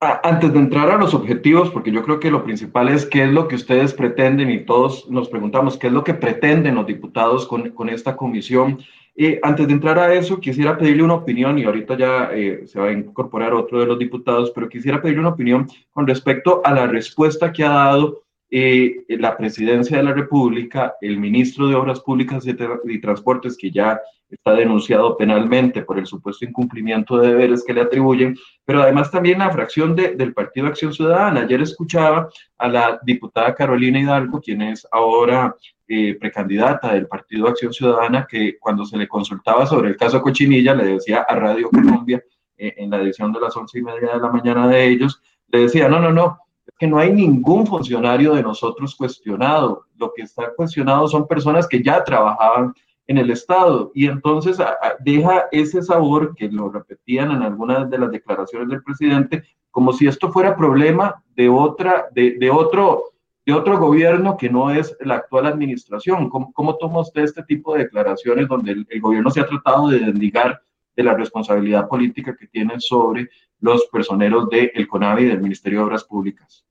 Antes 0.00 0.52
de 0.52 0.60
entrar 0.60 0.88
a 0.90 0.96
los 0.96 1.12
objetivos, 1.12 1.70
porque 1.70 1.90
yo 1.90 2.04
creo 2.04 2.20
que 2.20 2.30
lo 2.30 2.44
principal 2.44 2.88
es 2.88 3.04
qué 3.04 3.24
es 3.24 3.30
lo 3.30 3.48
que 3.48 3.56
ustedes 3.56 3.92
pretenden 3.92 4.48
y 4.48 4.64
todos 4.64 5.10
nos 5.10 5.28
preguntamos 5.28 5.76
qué 5.76 5.88
es 5.88 5.92
lo 5.92 6.04
que 6.04 6.14
pretenden 6.14 6.76
los 6.76 6.86
diputados 6.86 7.48
con, 7.48 7.70
con 7.70 7.88
esta 7.88 8.16
comisión. 8.16 8.78
Eh, 9.20 9.40
antes 9.42 9.66
de 9.66 9.72
entrar 9.72 9.98
a 9.98 10.14
eso, 10.14 10.38
quisiera 10.38 10.78
pedirle 10.78 11.02
una 11.02 11.14
opinión, 11.14 11.58
y 11.58 11.64
ahorita 11.64 11.98
ya 11.98 12.30
eh, 12.32 12.62
se 12.68 12.78
va 12.78 12.86
a 12.86 12.92
incorporar 12.92 13.52
otro 13.52 13.80
de 13.80 13.86
los 13.86 13.98
diputados, 13.98 14.52
pero 14.52 14.68
quisiera 14.68 15.02
pedirle 15.02 15.18
una 15.18 15.30
opinión 15.30 15.66
con 15.90 16.06
respecto 16.06 16.62
a 16.64 16.72
la 16.72 16.86
respuesta 16.86 17.52
que 17.52 17.64
ha 17.64 17.70
dado 17.70 18.22
eh, 18.50 19.04
la 19.08 19.36
presidencia 19.36 19.98
de 19.98 20.02
la 20.02 20.14
República, 20.14 20.94
el 21.00 21.18
ministro 21.18 21.68
de 21.68 21.74
Obras 21.74 22.00
Públicas 22.00 22.46
y, 22.46 23.00
Transportes, 23.00 23.56
que 23.58 23.70
ya 23.70 24.00
está 24.30 24.52
denunciado 24.52 25.16
penalmente 25.16 25.82
por 25.82 25.98
el 25.98 26.06
supuesto 26.06 26.44
incumplimiento 26.44 27.18
de 27.18 27.28
deberes 27.28 27.64
que 27.64 27.74
le 27.74 27.82
atribuyen, 27.82 28.36
pero 28.64 28.82
además 28.82 29.10
también 29.10 29.38
la 29.38 29.50
fracción 29.50 29.94
del 29.94 30.34
Partido 30.34 30.66
Acción 30.66 30.92
Ciudadana. 30.92 31.40
Ayer 31.40 31.60
escuchaba 31.62 32.28
a 32.58 32.68
la 32.68 33.00
diputada 33.02 33.54
Carolina 33.54 34.00
Hidalgo, 34.00 34.40
quien 34.40 34.62
es 34.62 34.86
ahora 34.92 35.54
eh, 35.86 36.14
precandidata 36.14 36.92
del 36.94 37.06
Partido 37.06 37.48
Acción 37.48 37.72
Ciudadana, 37.72 38.26
que 38.28 38.58
cuando 38.58 38.84
se 38.84 38.96
le 38.96 39.08
consultaba 39.08 39.66
sobre 39.66 39.90
el 39.90 39.96
caso 39.96 40.22
Cochinilla, 40.22 40.74
le 40.74 40.84
decía 40.84 41.26
a 41.28 41.34
Radio 41.34 41.70
Colombia, 41.70 42.22
eh, 42.56 42.74
en 42.76 42.90
la 42.90 43.00
edición 43.00 43.32
de 43.32 43.40
las 43.40 43.56
once 43.56 43.78
y 43.78 43.82
media 43.82 44.14
de 44.14 44.20
la 44.20 44.30
mañana 44.30 44.66
de 44.68 44.88
ellos, 44.88 45.22
le 45.48 45.60
decía, 45.60 45.88
no, 45.88 46.00
no, 46.00 46.12
no, 46.12 46.38
que 46.78 46.86
no 46.86 46.98
hay 46.98 47.12
ningún 47.12 47.66
funcionario 47.66 48.34
de 48.34 48.42
nosotros 48.42 48.96
cuestionado. 48.96 49.84
Lo 49.96 50.12
que 50.14 50.22
está 50.22 50.52
cuestionado 50.54 51.06
son 51.08 51.26
personas 51.26 51.68
que 51.68 51.82
ya 51.82 52.02
trabajaban 52.02 52.74
en 53.06 53.18
el 53.18 53.30
Estado. 53.30 53.90
Y 53.94 54.06
entonces 54.06 54.58
deja 55.00 55.46
ese 55.52 55.82
sabor 55.82 56.34
que 56.34 56.48
lo 56.48 56.70
repetían 56.70 57.30
en 57.32 57.42
algunas 57.42 57.88
de 57.88 57.98
las 57.98 58.10
declaraciones 58.10 58.68
del 58.68 58.82
presidente, 58.82 59.44
como 59.70 59.92
si 59.92 60.06
esto 60.06 60.30
fuera 60.30 60.56
problema 60.56 61.22
de, 61.34 61.48
otra, 61.48 62.08
de, 62.12 62.36
de 62.38 62.50
otro 62.50 63.04
de 63.48 63.54
otro 63.54 63.78
gobierno 63.78 64.36
que 64.36 64.50
no 64.50 64.70
es 64.70 64.94
la 65.00 65.14
actual 65.14 65.46
administración. 65.46 66.28
¿Cómo, 66.28 66.52
cómo 66.52 66.76
toma 66.76 67.00
usted 67.00 67.22
este 67.22 67.42
tipo 67.44 67.72
de 67.72 67.84
declaraciones 67.84 68.46
donde 68.46 68.72
el, 68.72 69.00
gobierno 69.00 69.30
se 69.30 69.40
ha 69.40 69.46
tratado 69.46 69.88
de 69.88 70.00
desligar 70.00 70.60
de 70.94 71.02
la 71.02 71.14
responsabilidad 71.14 71.88
política 71.88 72.36
que 72.36 72.46
tiene 72.46 72.78
sobre 72.78 73.30
los 73.60 73.86
personeros 73.86 74.48
del 74.48 74.88
CONAVI 74.88 75.24
y 75.24 75.28
del 75.28 75.40
Ministerio 75.40 75.80
de 75.80 75.84
Obras 75.86 76.04
Públicas. 76.04 76.64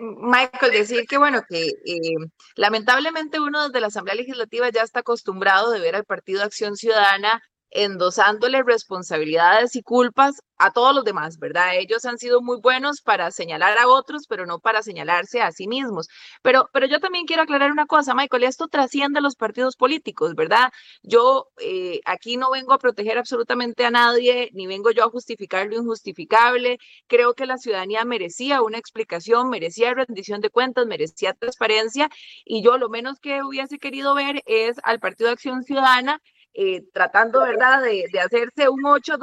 Michael, 0.00 0.72
decir 0.72 1.06
que 1.06 1.18
bueno, 1.18 1.42
que 1.48 1.68
eh, 1.68 2.16
lamentablemente 2.56 3.38
uno 3.38 3.66
desde 3.66 3.80
la 3.80 3.86
Asamblea 3.86 4.16
Legislativa 4.16 4.68
ya 4.70 4.82
está 4.82 5.00
acostumbrado 5.00 5.70
de 5.70 5.78
ver 5.78 5.94
al 5.94 6.04
Partido 6.04 6.42
Acción 6.42 6.76
Ciudadana 6.76 7.40
endosándole 7.70 8.62
responsabilidades 8.62 9.76
y 9.76 9.82
culpas 9.82 10.36
a 10.58 10.72
todos 10.72 10.94
los 10.94 11.04
demás, 11.04 11.38
¿verdad? 11.38 11.76
Ellos 11.76 12.04
han 12.04 12.18
sido 12.18 12.42
muy 12.42 12.58
buenos 12.60 13.00
para 13.00 13.30
señalar 13.30 13.78
a 13.78 13.88
otros, 13.88 14.24
pero 14.28 14.44
no 14.44 14.58
para 14.58 14.82
señalarse 14.82 15.40
a 15.40 15.52
sí 15.52 15.68
mismos. 15.68 16.08
Pero, 16.42 16.68
pero 16.72 16.86
yo 16.86 17.00
también 17.00 17.26
quiero 17.26 17.42
aclarar 17.42 17.70
una 17.70 17.86
cosa, 17.86 18.14
Michael, 18.14 18.44
esto 18.44 18.66
trasciende 18.68 19.20
a 19.20 19.22
los 19.22 19.36
partidos 19.36 19.76
políticos, 19.76 20.34
¿verdad? 20.34 20.70
Yo 21.02 21.46
eh, 21.60 22.00
aquí 22.04 22.36
no 22.36 22.50
vengo 22.50 22.72
a 22.72 22.78
proteger 22.78 23.18
absolutamente 23.18 23.84
a 23.84 23.90
nadie, 23.90 24.50
ni 24.52 24.66
vengo 24.66 24.90
yo 24.90 25.04
a 25.04 25.10
justificar 25.10 25.66
lo 25.68 25.76
injustificable. 25.76 26.78
Creo 27.06 27.34
que 27.34 27.46
la 27.46 27.58
ciudadanía 27.58 28.04
merecía 28.04 28.62
una 28.62 28.78
explicación, 28.78 29.50
merecía 29.50 29.94
rendición 29.94 30.40
de 30.40 30.50
cuentas, 30.50 30.86
merecía 30.86 31.34
transparencia, 31.34 32.08
y 32.44 32.62
yo 32.64 32.78
lo 32.78 32.88
menos 32.88 33.20
que 33.20 33.42
hubiese 33.42 33.78
querido 33.78 34.14
ver 34.14 34.42
es 34.46 34.76
al 34.82 34.98
Partido 35.00 35.30
Acción 35.30 35.62
Ciudadana 35.62 36.20
eh, 36.54 36.82
tratando, 36.92 37.40
¿verdad?, 37.40 37.82
de, 37.82 38.04
de, 38.12 38.20
hacerse 38.20 38.68
un 38.68 38.84
8 38.84 39.18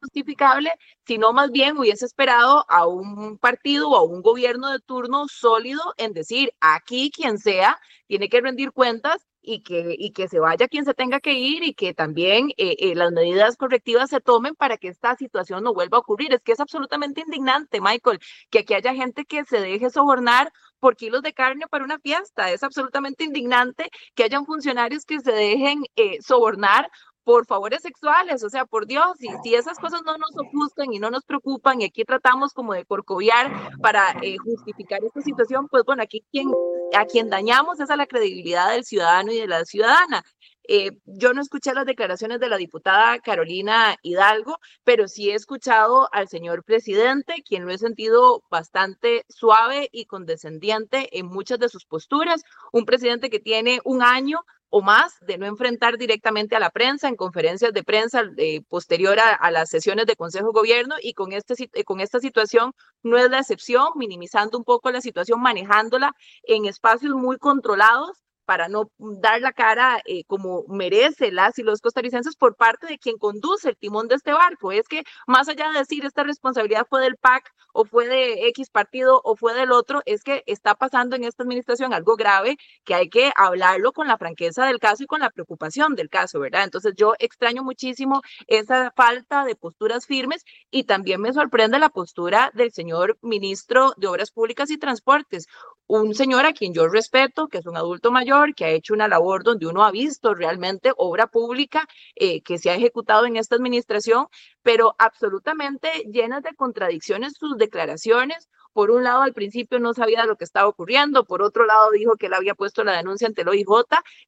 justificable, 0.00 0.72
sino 1.06 1.32
más 1.32 1.50
bien 1.50 1.76
hubiese 1.76 2.06
esperado 2.06 2.64
a 2.68 2.86
un 2.86 3.38
partido 3.38 3.90
o 3.90 3.96
a 3.96 4.02
un 4.02 4.22
gobierno 4.22 4.70
de 4.70 4.80
turno 4.80 5.26
sólido 5.28 5.82
en 5.96 6.12
decir, 6.12 6.52
aquí 6.60 7.10
quien 7.10 7.38
sea 7.38 7.78
tiene 8.06 8.28
que 8.28 8.40
rendir 8.40 8.72
cuentas 8.72 9.26
y 9.42 9.62
que, 9.62 9.94
y 9.98 10.12
que 10.12 10.28
se 10.28 10.38
vaya 10.38 10.68
quien 10.68 10.84
se 10.84 10.94
tenga 10.94 11.20
que 11.20 11.32
ir 11.34 11.62
y 11.64 11.74
que 11.74 11.94
también 11.94 12.50
eh, 12.56 12.76
eh, 12.78 12.94
las 12.94 13.12
medidas 13.12 13.56
correctivas 13.56 14.10
se 14.10 14.20
tomen 14.20 14.54
para 14.54 14.76
que 14.76 14.88
esta 14.88 15.16
situación 15.16 15.64
no 15.64 15.74
vuelva 15.74 15.98
a 15.98 16.00
ocurrir. 16.00 16.32
Es 16.34 16.42
que 16.42 16.52
es 16.52 16.60
absolutamente 16.60 17.22
indignante, 17.22 17.80
Michael, 17.80 18.20
que 18.50 18.60
aquí 18.60 18.74
haya 18.74 18.94
gente 18.94 19.24
que 19.24 19.44
se 19.44 19.60
deje 19.60 19.90
sobornar 19.90 20.52
por 20.80 20.96
kilos 20.96 21.22
de 21.22 21.32
carne 21.32 21.66
para 21.68 21.84
una 21.84 21.98
fiesta. 21.98 22.50
Es 22.50 22.62
absolutamente 22.62 23.24
indignante 23.24 23.90
que 24.14 24.24
hayan 24.24 24.46
funcionarios 24.46 25.04
que 25.04 25.20
se 25.20 25.32
dejen 25.32 25.84
eh, 25.96 26.20
sobornar 26.22 26.90
por 27.22 27.46
favores 27.46 27.82
sexuales, 27.82 28.42
o 28.42 28.50
sea, 28.50 28.64
por 28.64 28.86
Dios, 28.86 29.14
y 29.20 29.28
si 29.44 29.54
esas 29.54 29.78
cosas 29.78 30.02
no 30.04 30.16
nos 30.16 30.30
ofuscan 30.36 30.92
y 30.92 30.98
no 30.98 31.10
nos 31.10 31.24
preocupan 31.24 31.80
y 31.80 31.84
aquí 31.84 32.04
tratamos 32.04 32.52
como 32.52 32.72
de 32.72 32.84
corcoviar 32.84 33.52
para 33.80 34.16
eh, 34.22 34.36
justificar 34.38 34.98
esta 35.04 35.20
situación, 35.20 35.68
pues 35.68 35.84
bueno, 35.84 36.02
aquí 36.02 36.24
quien, 36.32 36.56
a 36.92 37.06
quien 37.06 37.28
dañamos 37.28 37.78
es 37.78 37.90
a 37.90 37.96
la 37.96 38.06
credibilidad 38.06 38.72
del 38.72 38.84
ciudadano 38.84 39.32
y 39.32 39.38
de 39.38 39.46
la 39.46 39.64
ciudadana. 39.64 40.24
Eh, 40.72 40.92
yo 41.04 41.32
no 41.34 41.42
escuché 41.42 41.74
las 41.74 41.84
declaraciones 41.84 42.38
de 42.38 42.48
la 42.48 42.56
diputada 42.56 43.18
Carolina 43.18 43.96
Hidalgo, 44.02 44.60
pero 44.84 45.08
sí 45.08 45.28
he 45.28 45.34
escuchado 45.34 46.08
al 46.12 46.28
señor 46.28 46.62
presidente, 46.62 47.42
quien 47.44 47.64
lo 47.64 47.72
he 47.72 47.78
sentido 47.78 48.44
bastante 48.52 49.24
suave 49.28 49.88
y 49.90 50.04
condescendiente 50.04 51.18
en 51.18 51.26
muchas 51.26 51.58
de 51.58 51.68
sus 51.68 51.86
posturas. 51.86 52.44
Un 52.70 52.84
presidente 52.84 53.30
que 53.30 53.40
tiene 53.40 53.80
un 53.82 54.04
año 54.04 54.44
o 54.68 54.80
más 54.80 55.18
de 55.22 55.38
no 55.38 55.46
enfrentar 55.46 55.98
directamente 55.98 56.54
a 56.54 56.60
la 56.60 56.70
prensa 56.70 57.08
en 57.08 57.16
conferencias 57.16 57.72
de 57.72 57.82
prensa 57.82 58.22
eh, 58.36 58.62
posterior 58.68 59.18
a, 59.18 59.50
las 59.50 59.70
sesiones 59.70 60.06
de 60.06 60.14
Consejo 60.14 60.52
de 60.52 60.60
Gobierno 60.60 60.94
y 61.02 61.16
este, 61.32 61.68
eh, 61.72 61.82
con 61.82 61.98
esta 61.98 62.20
situación 62.20 62.74
no 63.02 63.18
es 63.18 63.28
la 63.28 63.40
excepción, 63.40 63.88
minimizando 63.96 64.56
un 64.56 64.62
poco 64.62 64.92
la 64.92 65.00
situación, 65.00 65.42
manejándola 65.42 66.14
en 66.44 66.66
espacios 66.66 67.12
muy 67.16 67.38
controlados 67.38 68.22
para 68.50 68.66
no 68.66 68.90
dar 68.98 69.40
la 69.40 69.52
cara 69.52 70.02
eh, 70.06 70.24
como 70.24 70.64
merece 70.66 71.30
las 71.30 71.56
y 71.60 71.62
los 71.62 71.80
costarricenses 71.80 72.34
por 72.34 72.56
parte 72.56 72.88
de 72.88 72.98
quien 72.98 73.16
conduce 73.16 73.68
el 73.68 73.76
timón 73.76 74.08
de 74.08 74.16
este 74.16 74.32
barco. 74.32 74.72
Es 74.72 74.88
que 74.88 75.04
más 75.28 75.48
allá 75.48 75.70
de 75.70 75.78
decir 75.78 76.04
esta 76.04 76.24
responsabilidad 76.24 76.84
fue 76.90 77.00
del 77.00 77.16
PAC 77.16 77.48
o 77.72 77.84
fue 77.84 78.08
de 78.08 78.48
X 78.48 78.68
partido 78.68 79.20
o 79.22 79.36
fue 79.36 79.54
del 79.54 79.70
otro, 79.70 80.02
es 80.04 80.24
que 80.24 80.42
está 80.46 80.74
pasando 80.74 81.14
en 81.14 81.22
esta 81.22 81.44
administración 81.44 81.94
algo 81.94 82.16
grave 82.16 82.56
que 82.84 82.96
hay 82.96 83.08
que 83.08 83.30
hablarlo 83.36 83.92
con 83.92 84.08
la 84.08 84.18
franqueza 84.18 84.66
del 84.66 84.80
caso 84.80 85.04
y 85.04 85.06
con 85.06 85.20
la 85.20 85.30
preocupación 85.30 85.94
del 85.94 86.10
caso, 86.10 86.40
¿verdad? 86.40 86.64
Entonces 86.64 86.94
yo 86.96 87.14
extraño 87.20 87.62
muchísimo 87.62 88.20
esa 88.48 88.92
falta 88.96 89.44
de 89.44 89.54
posturas 89.54 90.06
firmes 90.06 90.44
y 90.72 90.82
también 90.82 91.20
me 91.20 91.32
sorprende 91.32 91.78
la 91.78 91.90
postura 91.90 92.50
del 92.52 92.72
señor 92.72 93.16
ministro 93.22 93.92
de 93.96 94.08
Obras 94.08 94.32
Públicas 94.32 94.72
y 94.72 94.76
Transportes, 94.76 95.46
un 95.90 96.14
señor 96.14 96.46
a 96.46 96.52
quien 96.52 96.72
yo 96.72 96.88
respeto, 96.88 97.48
que 97.48 97.58
es 97.58 97.66
un 97.66 97.76
adulto 97.76 98.12
mayor, 98.12 98.54
que 98.54 98.64
ha 98.64 98.70
hecho 98.70 98.94
una 98.94 99.08
labor 99.08 99.42
donde 99.42 99.66
uno 99.66 99.82
ha 99.84 99.90
visto 99.90 100.34
realmente 100.34 100.92
obra 100.96 101.26
pública 101.26 101.84
eh, 102.14 102.42
que 102.42 102.58
se 102.58 102.70
ha 102.70 102.76
ejecutado 102.76 103.26
en 103.26 103.36
esta 103.36 103.56
administración, 103.56 104.28
pero 104.62 104.94
absolutamente 104.98 105.88
llenas 106.12 106.44
de 106.44 106.54
contradicciones 106.54 107.34
sus 107.36 107.56
declaraciones, 107.56 108.48
por 108.72 108.90
un 108.90 109.04
lado, 109.04 109.22
al 109.22 109.32
principio 109.32 109.78
no 109.78 109.94
sabía 109.94 110.26
lo 110.26 110.36
que 110.36 110.44
estaba 110.44 110.68
ocurriendo, 110.68 111.24
por 111.24 111.42
otro 111.42 111.66
lado 111.66 111.90
dijo 111.90 112.16
que 112.16 112.26
él 112.26 112.34
había 112.34 112.54
puesto 112.54 112.84
la 112.84 112.96
denuncia 112.96 113.26
ante 113.26 113.42
el 113.42 113.48
OIJ 113.48 113.66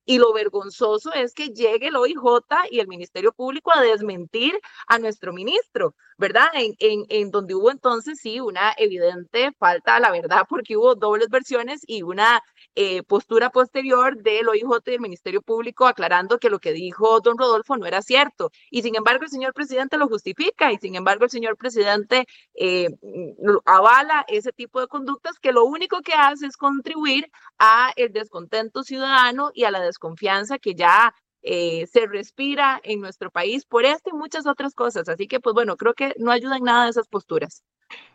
y 0.05 0.19
lo 0.19 0.33
vergonzoso 0.33 1.13
es 1.13 1.35
que 1.35 1.49
llegue 1.51 1.89
el 1.89 1.97
OIJ 1.97 2.17
y 2.71 2.81
el 2.81 2.89
Ministerio 2.89 3.33
Público 3.33 3.73
a 3.75 3.81
desmentir 3.81 4.59
a 4.87 4.99
nuestro 4.99 5.33
ministro, 5.33 5.95
¿verdad? 6.19 6.49
En, 6.55 6.75
en, 6.79 7.05
en 7.09 7.31
donde 7.31 7.55
hubo 7.55 7.71
entonces 7.71 8.19
sí 8.21 8.41
una 8.41 8.73
evidente 8.77 9.53
falta 9.59 9.97
a 9.97 10.01
la 10.01 10.11
verdad 10.11 10.43
porque 10.49 10.77
hubo 10.77 10.95
dobles 10.95 11.29
versiones 11.29 11.83
y 11.87 12.03
una 12.03 12.43
eh, 12.75 13.03
postura 13.03 13.51
posterior 13.51 14.17
del 14.23 14.49
OIJ 14.49 14.63
y 14.87 14.91
del 14.93 15.01
Ministerio 15.01 15.43
Público 15.43 15.87
aclarando 15.87 16.39
que 16.39 16.51
lo 16.51 16.59
que 16.59 16.73
dijo 16.73 17.21
don 17.21 17.39
Rodolfo 17.39 17.77
no 17.77 17.87
era 17.87 18.03
cierto. 18.03 18.51
Y 18.71 18.83
sin 18.83 18.97
embargo, 18.97 19.25
el 19.25 19.31
señor 19.31 19.53
presidente 19.53 19.99
lo 19.99 20.09
justifica 20.09 20.73
y 20.73 20.79
sin 20.79 20.95
embargo, 20.95 21.25
el 21.25 21.31
señor 21.31 21.57
presidente 21.57 22.27
eh, 22.55 22.89
avala 23.65 24.25
ese 24.37 24.53
tipo 24.53 24.81
de 24.81 24.87
conductas 24.87 25.39
que 25.39 25.53
lo 25.53 25.65
único 25.65 26.01
que 26.01 26.15
hace 26.15 26.47
es 26.47 26.57
contribuir 26.57 27.31
a 27.59 27.93
el 27.97 28.13
descontento 28.13 28.83
ciudadano 28.83 29.51
y 29.55 29.65
a 29.65 29.71
la 29.71 29.81
desconfianza 29.81 30.59
que 30.59 30.75
ya 30.75 31.15
eh, 31.43 31.87
se 31.87 32.07
respira 32.07 32.81
en 32.85 33.01
nuestro 33.01 33.31
país 33.31 33.65
por 33.65 33.85
esto 33.85 34.11
y 34.11 34.17
muchas 34.17 34.47
otras 34.47 34.75
cosas. 34.75 35.09
Así 35.09 35.27
que, 35.27 35.41
pues 35.41 35.55
bueno, 35.55 35.77
creo 35.77 35.95
que 35.95 36.15
no 36.19 36.31
ayudan 36.31 36.63
nada 36.63 36.89
esas 36.89 37.09
posturas. 37.09 37.65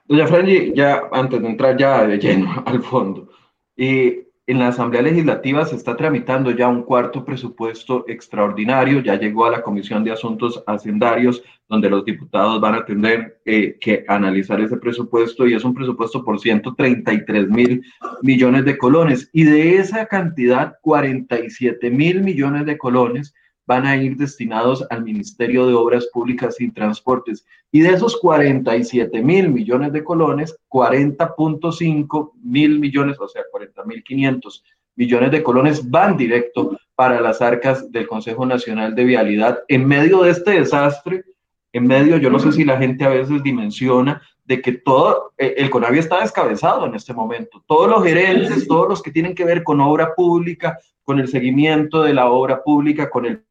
Doña 0.05 0.27
Franji, 0.27 0.73
ya 0.73 1.03
antes 1.11 1.41
de 1.41 1.47
entrar 1.47 1.77
ya 1.77 2.07
de 2.07 2.17
lleno 2.17 2.47
al 2.65 2.81
fondo, 2.81 3.29
y 3.75 4.26
en 4.47 4.59
la 4.59 4.69
Asamblea 4.69 5.01
Legislativa 5.01 5.65
se 5.65 5.75
está 5.75 5.97
tramitando 5.97 6.51
ya 6.51 6.69
un 6.69 6.83
cuarto 6.83 7.25
presupuesto 7.25 8.05
extraordinario, 8.07 9.01
ya 9.01 9.19
llegó 9.19 9.45
a 9.45 9.51
la 9.51 9.61
Comisión 9.61 10.05
de 10.05 10.11
Asuntos 10.11 10.63
Hacendarios, 10.65 11.43
donde 11.67 11.89
los 11.89 12.05
diputados 12.05 12.61
van 12.61 12.75
a 12.75 12.85
tener 12.85 13.41
eh, 13.43 13.77
que 13.81 14.05
analizar 14.07 14.61
ese 14.61 14.77
presupuesto 14.77 15.45
y 15.45 15.53
es 15.53 15.65
un 15.65 15.73
presupuesto 15.73 16.23
por 16.23 16.39
133 16.39 17.49
mil 17.49 17.83
millones 18.21 18.63
de 18.63 18.77
colones. 18.77 19.29
Y 19.33 19.43
de 19.43 19.79
esa 19.79 20.05
cantidad, 20.05 20.75
47 20.81 21.91
mil 21.91 22.23
millones 22.23 22.65
de 22.65 22.77
colones 22.77 23.33
van 23.67 23.85
a 23.85 23.97
ir 23.97 24.15
destinados 24.15 24.85
al 24.89 25.03
Ministerio 25.03 25.67
de 25.67 25.73
Obras 25.73 26.07
Públicas 26.11 26.59
y 26.59 26.71
Transportes. 26.71 27.45
Y 27.71 27.81
de 27.81 27.89
esos 27.89 28.17
47 28.17 29.21
mil 29.21 29.49
millones 29.49 29.91
de 29.91 30.03
colones, 30.03 30.57
40.5 30.69 32.31
mil 32.41 32.79
millones, 32.79 33.17
o 33.19 33.27
sea, 33.27 33.43
40 33.51 33.83
mil 33.83 34.03
500 34.03 34.63
millones 34.95 35.31
de 35.31 35.43
colones 35.43 35.89
van 35.89 36.17
directo 36.17 36.77
para 36.95 37.21
las 37.21 37.41
arcas 37.41 37.91
del 37.91 38.07
Consejo 38.07 38.45
Nacional 38.45 38.95
de 38.95 39.03
Vialidad 39.03 39.59
en 39.67 39.85
medio 39.85 40.23
de 40.23 40.31
este 40.31 40.51
desastre, 40.51 41.25
en 41.73 41.85
medio, 41.85 42.17
yo 42.17 42.31
no 42.31 42.39
sé 42.39 42.51
si 42.53 42.63
la 42.63 42.77
gente 42.77 43.03
a 43.03 43.09
veces 43.09 43.43
dimensiona 43.43 44.21
de 44.45 44.61
que 44.61 44.71
todo, 44.71 45.33
eh, 45.37 45.55
el 45.57 45.69
CONAVI 45.69 45.99
está 45.99 46.21
descabezado 46.21 46.85
en 46.85 46.95
este 46.95 47.13
momento. 47.13 47.61
Todos 47.67 47.89
los 47.89 48.03
gerentes, 48.03 48.65
todos 48.67 48.87
los 48.87 49.03
que 49.03 49.11
tienen 49.11 49.35
que 49.35 49.43
ver 49.43 49.61
con 49.61 49.81
obra 49.81 50.15
pública, 50.15 50.79
con 51.07 51.19
el 51.19 51.29
seguimiento 51.29 52.03
de 52.03 52.13
la 52.13 52.29
obra 52.29 52.61
pública, 52.61 53.09
con 53.09 53.25
el 53.25 53.41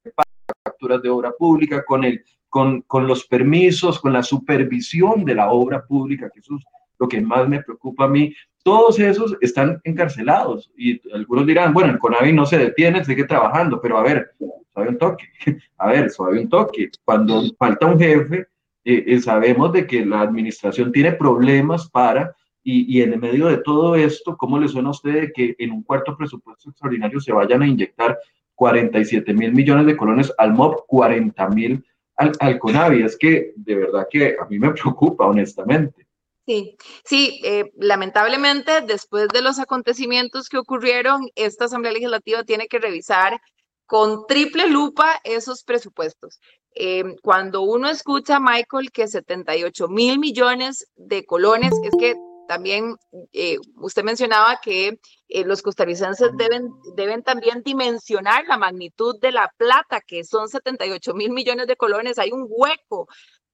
facturas 0.62 1.00
de 1.00 1.08
obra 1.08 1.32
pública, 1.32 1.86
con, 1.86 2.04
el, 2.04 2.22
con, 2.50 2.82
con 2.82 3.06
los 3.06 3.24
permisos, 3.24 3.98
con 3.98 4.12
la 4.12 4.22
supervisión 4.22 5.24
de 5.24 5.36
la 5.36 5.50
obra 5.50 5.82
pública, 5.82 6.28
que 6.28 6.40
eso 6.40 6.56
es 6.56 6.64
lo 6.98 7.08
que 7.08 7.18
más 7.22 7.48
me 7.48 7.62
preocupa 7.62 8.04
a 8.04 8.08
mí. 8.08 8.34
Todos 8.62 8.98
esos 8.98 9.38
están 9.40 9.80
encarcelados 9.84 10.70
y 10.76 11.00
algunos 11.14 11.46
dirán, 11.46 11.72
bueno, 11.72 11.92
el 11.92 11.98
CONAVI 11.98 12.34
no 12.34 12.44
se 12.44 12.58
detiene, 12.58 13.02
sigue 13.06 13.24
trabajando, 13.24 13.80
pero 13.80 13.96
a 13.96 14.02
ver, 14.02 14.32
suave 14.74 14.90
un 14.90 14.98
toque, 14.98 15.24
a 15.78 15.86
ver, 15.88 16.10
suave 16.10 16.40
un 16.40 16.50
toque. 16.50 16.90
Cuando 17.06 17.42
falta 17.58 17.86
un 17.86 17.98
jefe, 17.98 18.48
eh, 18.84 19.02
eh, 19.06 19.18
sabemos 19.18 19.72
de 19.72 19.86
que 19.86 20.04
la 20.04 20.20
administración 20.20 20.92
tiene 20.92 21.12
problemas 21.12 21.88
para, 21.88 22.36
y, 22.68 23.00
en 23.00 23.20
medio 23.20 23.46
de 23.46 23.58
todo 23.58 23.94
esto, 23.94 24.36
¿cómo 24.36 24.58
le 24.58 24.66
suena 24.66 24.88
a 24.88 24.90
usted 24.90 25.30
que 25.32 25.54
en 25.56 25.70
un 25.70 25.84
cuarto 25.84 26.16
presupuesto 26.16 26.68
extraordinario 26.68 27.20
se 27.20 27.32
vayan 27.32 27.62
a 27.62 27.68
inyectar 27.68 28.18
47 28.56 29.32
mil 29.32 29.52
millones 29.52 29.86
de 29.86 29.96
colones 29.96 30.32
al 30.36 30.52
MOB, 30.52 30.84
40 30.88 31.48
mil 31.50 31.84
al, 32.16 32.32
al, 32.40 32.58
CONAVI? 32.58 33.02
Es 33.04 33.16
que 33.16 33.52
de 33.54 33.74
verdad 33.76 34.08
que 34.10 34.34
a 34.40 34.46
mí 34.46 34.58
me 34.58 34.72
preocupa, 34.72 35.26
honestamente. 35.26 36.08
Sí, 36.44 36.76
sí, 37.04 37.40
eh, 37.44 37.70
lamentablemente 37.76 38.80
después 38.80 39.28
de 39.28 39.42
los 39.42 39.60
acontecimientos 39.60 40.48
que 40.48 40.58
ocurrieron, 40.58 41.28
esta 41.36 41.66
Asamblea 41.66 41.92
Legislativa 41.92 42.42
tiene 42.42 42.66
que 42.66 42.80
revisar 42.80 43.40
con 43.86 44.26
triple 44.26 44.68
lupa 44.68 45.20
esos 45.22 45.62
presupuestos. 45.62 46.40
Eh, 46.74 47.14
cuando 47.22 47.62
uno 47.62 47.88
escucha, 47.88 48.40
Michael, 48.40 48.90
que 48.90 49.06
78 49.06 49.86
mil 49.86 50.18
millones 50.18 50.88
de 50.96 51.24
colones, 51.24 51.72
es 51.84 51.92
que 51.98 52.16
también 52.46 52.96
eh, 53.32 53.58
usted 53.76 54.04
mencionaba 54.04 54.60
que 54.62 55.00
eh, 55.28 55.44
los 55.44 55.62
costarricenses 55.62 56.30
deben, 56.36 56.70
deben 56.96 57.22
también 57.22 57.62
dimensionar 57.62 58.44
la 58.46 58.56
magnitud 58.56 59.18
de 59.20 59.32
la 59.32 59.52
plata, 59.56 60.00
que 60.00 60.24
son 60.24 60.48
78 60.48 61.14
mil 61.14 61.30
millones 61.30 61.66
de 61.66 61.76
colones. 61.76 62.18
Hay 62.18 62.32
un 62.32 62.46
hueco 62.48 63.08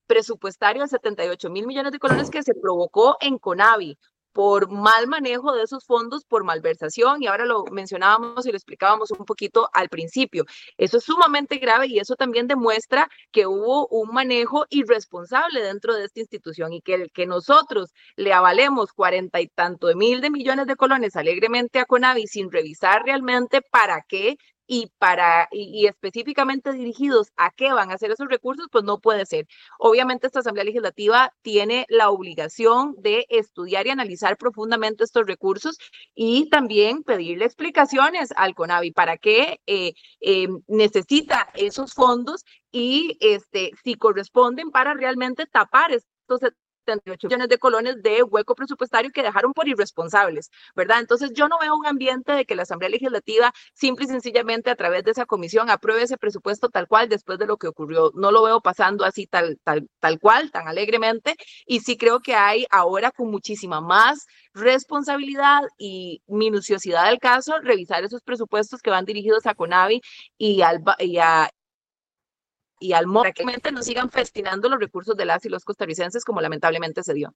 presupuestario 0.07 0.83
de 0.83 0.89
78 0.89 1.51
mil 1.51 1.67
millones 1.67 1.93
de 1.93 1.99
colones 1.99 2.31
que 2.31 2.43
se 2.43 2.55
provocó 2.55 3.17
en 3.21 3.39
Conavi 3.39 3.99
por 4.33 4.71
mal 4.71 5.07
manejo 5.07 5.53
de 5.53 5.63
esos 5.63 5.85
fondos, 5.85 6.25
por 6.25 6.45
malversación, 6.45 7.23
y 7.23 7.27
ahora 7.27 7.45
lo 7.45 7.65
mencionábamos 7.65 8.47
y 8.47 8.51
lo 8.51 8.57
explicábamos 8.57 9.11
un 9.11 9.25
poquito 9.25 9.69
al 9.73 9.89
principio. 9.89 10.45
Eso 10.77 10.99
es 10.99 11.05
sumamente 11.05 11.59
grave 11.59 11.87
y 11.87 11.99
eso 11.99 12.17
también 12.17 12.47
demuestra 12.47 13.09
que 13.31 13.47
hubo 13.47 13.87
un 13.89 14.13
manejo 14.13 14.67
irresponsable 14.71 15.63
dentro 15.63 15.95
de 15.95 16.05
esta 16.05 16.21
institución 16.21 16.73
y 16.73 16.81
que 16.81 16.95
el 16.95 17.11
que 17.13 17.27
nosotros 17.27 17.93
le 18.17 18.33
avalemos 18.33 18.93
cuarenta 18.93 19.41
y 19.41 19.49
tanto 19.49 19.87
de 19.87 19.95
mil 19.95 20.21
de 20.21 20.31
millones 20.31 20.67
de 20.67 20.77
colones 20.77 21.17
alegremente 21.17 21.79
a 21.79 21.85
Conavi 21.85 22.27
sin 22.27 22.51
revisar 22.51 23.03
realmente 23.05 23.63
para 23.63 24.03
qué 24.09 24.37
y 24.67 24.93
para 24.99 25.49
y, 25.51 25.87
específicamente 25.87 26.73
dirigidos 26.73 27.33
a 27.37 27.51
qué 27.51 27.73
van 27.73 27.91
a 27.91 27.99
ser 27.99 28.11
esos 28.11 28.29
recursos, 28.29 28.67
pues 28.71 28.85
no 28.85 28.99
puede 29.01 29.27
ser. 29.27 29.47
Obviamente 29.79 30.27
esta 30.27 30.41
Asamblea 30.41 30.65
Legislativa 30.65 31.33
tiene 31.43 31.87
la 31.89 32.11
obligación 32.11 32.95
de 32.99 33.27
estudiar 33.29 33.87
y 33.87 33.91
analizar 33.91 34.37
profundamente 34.37 35.05
estos 35.05 35.27
recursos 35.27 35.79
y 36.15 36.49
también 36.51 37.03
pedirle 37.03 37.45
explicaciones 37.45 38.33
al 38.37 38.55
CONAVI 38.55 38.93
para 38.93 39.17
qué 39.19 39.61
eh, 39.67 39.95
eh, 40.21 40.49
necesita 40.67 41.49
esos 41.55 41.95
fondos 41.95 42.45
y 42.71 43.19
este 43.21 43.73
si 43.85 43.97
corresponden 43.97 44.71
para 44.71 44.95
realmente 44.95 45.47
tapar 45.47 45.93
estos 45.93 46.41
78 46.85 47.29
millones 47.29 47.49
de 47.49 47.59
colones 47.59 48.03
de 48.03 48.23
hueco 48.23 48.55
presupuestario 48.55 49.11
que 49.13 49.23
dejaron 49.23 49.53
por 49.53 49.69
irresponsables, 49.69 50.51
¿verdad? 50.75 51.01
Entonces 51.01 51.33
yo 51.35 51.49
no 51.49 51.59
veo 51.61 51.77
un 51.77 51.87
ambiente 51.87 52.33
de 52.33 52.45
que 52.45 52.55
la 52.55 52.63
Asamblea 52.63 52.91
Legislativa 52.91 53.53
simple 53.75 54.05
y 54.07 54.09
sencillamente 54.09 54.71
a 54.71 54.77
través 54.77 55.05
de 55.05 55.13
esa 55.13 55.27
comisión 55.27 55.71
apruebe 55.71 56.03
ese 56.03 56.19
presupuesto 56.19 56.69
tal 56.69 56.87
cual 56.89 57.09
después 57.09 57.39
de 57.39 57.47
lo 57.47 57.57
que 57.57 57.69
ocurrió. 57.69 58.11
No 58.15 58.31
lo 58.31 58.43
veo 58.43 58.61
pasando 58.61 59.05
así 59.05 59.27
tal, 59.27 59.59
tal, 59.65 59.89
tal 60.01 60.19
cual, 60.19 60.51
tan 60.51 60.69
alegremente, 60.69 61.37
y 61.67 61.81
sí 61.81 61.97
creo 61.97 62.21
que 62.21 62.35
hay 62.35 62.67
ahora 62.71 63.11
con 63.11 63.31
muchísima 63.31 63.81
más 63.81 64.27
responsabilidad 64.55 65.63
y 65.79 66.23
minuciosidad 66.27 67.07
del 67.07 67.19
caso 67.19 67.59
revisar 67.61 68.05
esos 68.05 68.23
presupuestos 68.23 68.81
que 68.83 68.91
van 68.91 69.05
dirigidos 69.05 69.47
a 69.47 69.55
CONAVI 69.55 70.01
y, 70.39 70.63
al, 70.63 70.83
y, 70.99 71.19
a, 71.19 71.51
y 72.83 72.93
al 72.93 73.07
modo 73.07 73.27
que 73.33 73.45
no 73.73 73.83
sigan 73.83 74.11
festinando 74.11 74.69
los 74.69 74.81
recursos 74.81 75.17
de 75.17 75.25
las 75.25 75.45
y 75.47 75.49
los 75.49 75.65
costarricenses 75.65 76.25
como 76.25 76.41
lamentablemente 76.41 77.03
se 77.03 77.15
dio. 77.15 77.33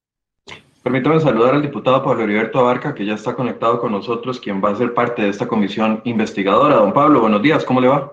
Permítame 0.82 1.18
saludar 1.20 1.54
al 1.54 1.62
diputado 1.62 2.02
Pablo 2.02 2.24
Heriberto 2.24 2.58
Abarca, 2.58 2.94
que 2.94 3.04
ya 3.04 3.14
está 3.14 3.34
conectado 3.34 3.80
con 3.80 3.92
nosotros, 3.92 4.40
quien 4.40 4.62
va 4.62 4.70
a 4.70 4.76
ser 4.76 4.94
parte 4.94 5.22
de 5.22 5.28
esta 5.28 5.46
comisión 5.46 6.00
investigadora. 6.04 6.76
Don 6.76 6.92
Pablo, 6.92 7.20
buenos 7.20 7.42
días, 7.42 7.64
¿cómo 7.64 7.80
le 7.80 7.88
va? 7.88 8.12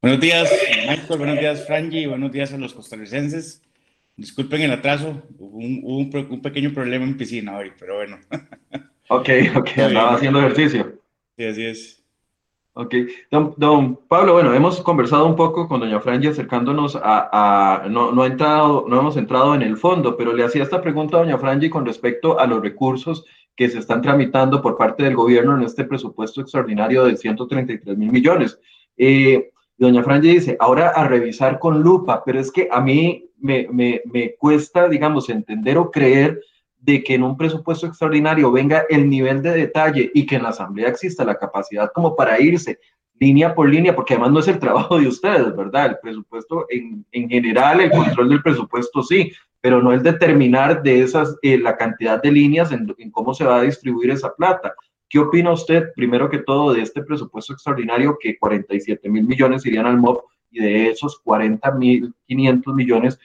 Buenos 0.00 0.20
días, 0.20 0.50
Michael, 0.88 1.18
buenos 1.18 1.38
días, 1.38 1.66
Franji, 1.66 2.06
buenos 2.06 2.32
días 2.32 2.52
a 2.54 2.56
los 2.56 2.72
costarricenses. 2.72 3.62
Disculpen 4.16 4.62
el 4.62 4.72
atraso, 4.72 5.22
hubo 5.38 5.58
un, 5.58 6.10
un, 6.30 6.42
pequeño 6.42 6.72
problema 6.72 7.04
en 7.04 7.16
piscina 7.16 7.56
hoy, 7.56 7.72
pero 7.78 7.96
bueno. 7.96 8.18
Ok, 9.08 9.28
ok, 9.56 9.70
andaba 9.78 10.14
haciendo 10.14 10.38
ejercicio. 10.38 11.00
Sí, 11.36 11.44
así 11.44 11.66
es. 11.66 11.99
Ok, 12.72 12.94
don, 13.30 13.98
Pablo, 14.06 14.34
bueno, 14.34 14.54
hemos 14.54 14.80
conversado 14.80 15.26
un 15.26 15.34
poco 15.34 15.66
con 15.66 15.80
doña 15.80 15.98
Franji 16.00 16.28
acercándonos 16.28 16.96
a, 17.02 17.84
no, 17.90 18.12
no, 18.12 18.24
entrado, 18.24 18.84
no 18.88 19.00
hemos 19.00 19.16
entrado 19.16 19.56
en 19.56 19.62
el 19.62 19.76
fondo, 19.76 20.16
pero 20.16 20.32
le 20.32 20.44
hacía 20.44 20.62
esta 20.62 20.80
pregunta 20.80 21.16
a 21.16 21.20
doña 21.20 21.36
Franji 21.36 21.68
con 21.68 21.84
respecto 21.84 22.38
a 22.38 22.46
los 22.46 22.62
recursos 22.62 23.24
que 23.56 23.68
se 23.68 23.80
están 23.80 24.02
tramitando 24.02 24.62
por 24.62 24.76
parte 24.76 25.02
del 25.02 25.16
gobierno 25.16 25.56
en 25.56 25.64
este 25.64 25.84
presupuesto 25.84 26.40
extraordinario 26.40 27.04
de 27.04 27.16
133 27.16 27.98
mil 27.98 28.12
millones. 28.12 28.60
Eh, 28.96 29.50
doña 29.76 30.04
Franji 30.04 30.28
dice, 30.28 30.56
ahora 30.60 30.90
a 30.90 31.08
revisar 31.08 31.58
con 31.58 31.82
lupa, 31.82 32.22
pero 32.24 32.38
es 32.38 32.52
que 32.52 32.68
a 32.70 32.80
mí 32.80 33.30
me, 33.38 33.66
me, 33.72 34.00
me 34.04 34.36
cuesta, 34.36 34.88
digamos, 34.88 35.28
entender 35.28 35.76
o 35.76 35.90
creer 35.90 36.40
de 36.80 37.02
que 37.02 37.14
en 37.14 37.22
un 37.22 37.36
presupuesto 37.36 37.86
extraordinario 37.86 38.50
venga 38.50 38.84
el 38.88 39.08
nivel 39.08 39.42
de 39.42 39.50
detalle 39.50 40.10
y 40.14 40.26
que 40.26 40.36
en 40.36 40.42
la 40.42 40.48
Asamblea 40.48 40.88
exista 40.88 41.24
la 41.24 41.38
capacidad 41.38 41.92
como 41.92 42.16
para 42.16 42.40
irse 42.40 42.78
línea 43.20 43.54
por 43.54 43.68
línea, 43.68 43.94
porque 43.94 44.14
además 44.14 44.32
no 44.32 44.40
es 44.40 44.48
el 44.48 44.58
trabajo 44.58 44.98
de 44.98 45.06
ustedes, 45.06 45.54
¿verdad? 45.54 45.86
El 45.86 45.98
presupuesto 46.02 46.66
en, 46.70 47.04
en 47.12 47.28
general, 47.28 47.80
el 47.80 47.90
control 47.90 48.30
del 48.30 48.42
presupuesto 48.42 49.02
sí, 49.02 49.30
pero 49.60 49.82
no 49.82 49.92
el 49.92 50.02
determinar 50.02 50.82
de 50.82 51.02
esas, 51.02 51.36
eh, 51.42 51.58
la 51.58 51.76
cantidad 51.76 52.20
de 52.20 52.32
líneas 52.32 52.72
en, 52.72 52.92
en, 52.96 53.10
cómo 53.10 53.34
se 53.34 53.44
va 53.44 53.58
a 53.58 53.62
distribuir 53.62 54.10
esa 54.10 54.34
plata. 54.34 54.74
¿Qué 55.06 55.18
opina 55.18 55.52
usted, 55.52 55.92
primero 55.94 56.30
que 56.30 56.38
todo, 56.38 56.72
de 56.72 56.80
este 56.80 57.02
presupuesto 57.02 57.52
extraordinario 57.52 58.16
que 58.18 58.38
47 58.38 59.06
mil 59.10 59.26
millones 59.26 59.66
irían 59.66 59.86
al 59.86 59.98
MOP 59.98 60.24
y 60.50 60.60
de 60.60 60.88
esos 60.88 61.20
40 61.20 61.70
mil 61.72 62.14
500 62.26 62.74
millones 62.74 63.18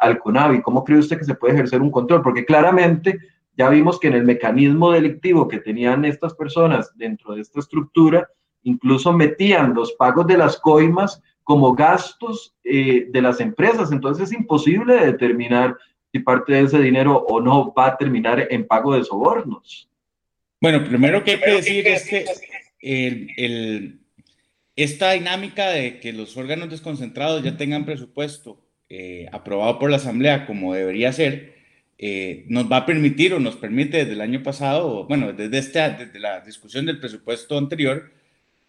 al 0.00 0.18
CONAVI? 0.18 0.62
¿Cómo 0.62 0.84
cree 0.84 0.98
usted 0.98 1.18
que 1.18 1.24
se 1.24 1.34
puede 1.34 1.54
ejercer 1.54 1.80
un 1.80 1.90
control? 1.90 2.22
Porque 2.22 2.44
claramente 2.44 3.18
ya 3.56 3.68
vimos 3.68 4.00
que 4.00 4.08
en 4.08 4.14
el 4.14 4.24
mecanismo 4.24 4.92
delictivo 4.92 5.48
que 5.48 5.60
tenían 5.60 6.04
estas 6.04 6.34
personas 6.34 6.92
dentro 6.96 7.34
de 7.34 7.42
esta 7.42 7.60
estructura, 7.60 8.28
incluso 8.62 9.12
metían 9.12 9.74
los 9.74 9.92
pagos 9.92 10.26
de 10.26 10.36
las 10.36 10.58
coimas 10.58 11.22
como 11.44 11.74
gastos 11.74 12.54
eh, 12.64 13.06
de 13.10 13.22
las 13.22 13.40
empresas. 13.40 13.92
Entonces 13.92 14.30
es 14.30 14.38
imposible 14.38 14.94
determinar 14.94 15.76
si 16.10 16.18
parte 16.20 16.54
de 16.54 16.62
ese 16.62 16.78
dinero 16.80 17.24
o 17.28 17.40
no 17.40 17.72
va 17.72 17.88
a 17.88 17.96
terminar 17.96 18.46
en 18.50 18.66
pago 18.66 18.94
de 18.94 19.04
sobornos. 19.04 19.88
Bueno, 20.60 20.84
primero 20.84 21.22
que 21.22 21.32
hay 21.32 21.40
que 21.40 21.50
decir 21.50 21.86
es 21.86 22.08
que 22.08 22.24
el, 22.80 24.00
esta 24.76 25.12
dinámica 25.12 25.68
de 25.68 26.00
que 26.00 26.12
los 26.12 26.36
órganos 26.36 26.70
desconcentrados 26.70 27.42
ya 27.42 27.56
tengan 27.56 27.84
presupuesto 27.84 28.63
eh, 28.88 29.28
aprobado 29.32 29.78
por 29.78 29.90
la 29.90 29.96
Asamblea 29.96 30.46
como 30.46 30.74
debería 30.74 31.12
ser, 31.12 31.54
eh, 31.98 32.44
nos 32.48 32.70
va 32.70 32.78
a 32.78 32.86
permitir 32.86 33.34
o 33.34 33.40
nos 33.40 33.56
permite 33.56 33.98
desde 33.98 34.12
el 34.12 34.20
año 34.20 34.42
pasado, 34.42 35.04
bueno, 35.06 35.32
desde, 35.32 35.58
este, 35.58 35.78
desde 35.80 36.18
la 36.18 36.40
discusión 36.40 36.86
del 36.86 36.98
presupuesto 36.98 37.56
anterior, 37.56 38.12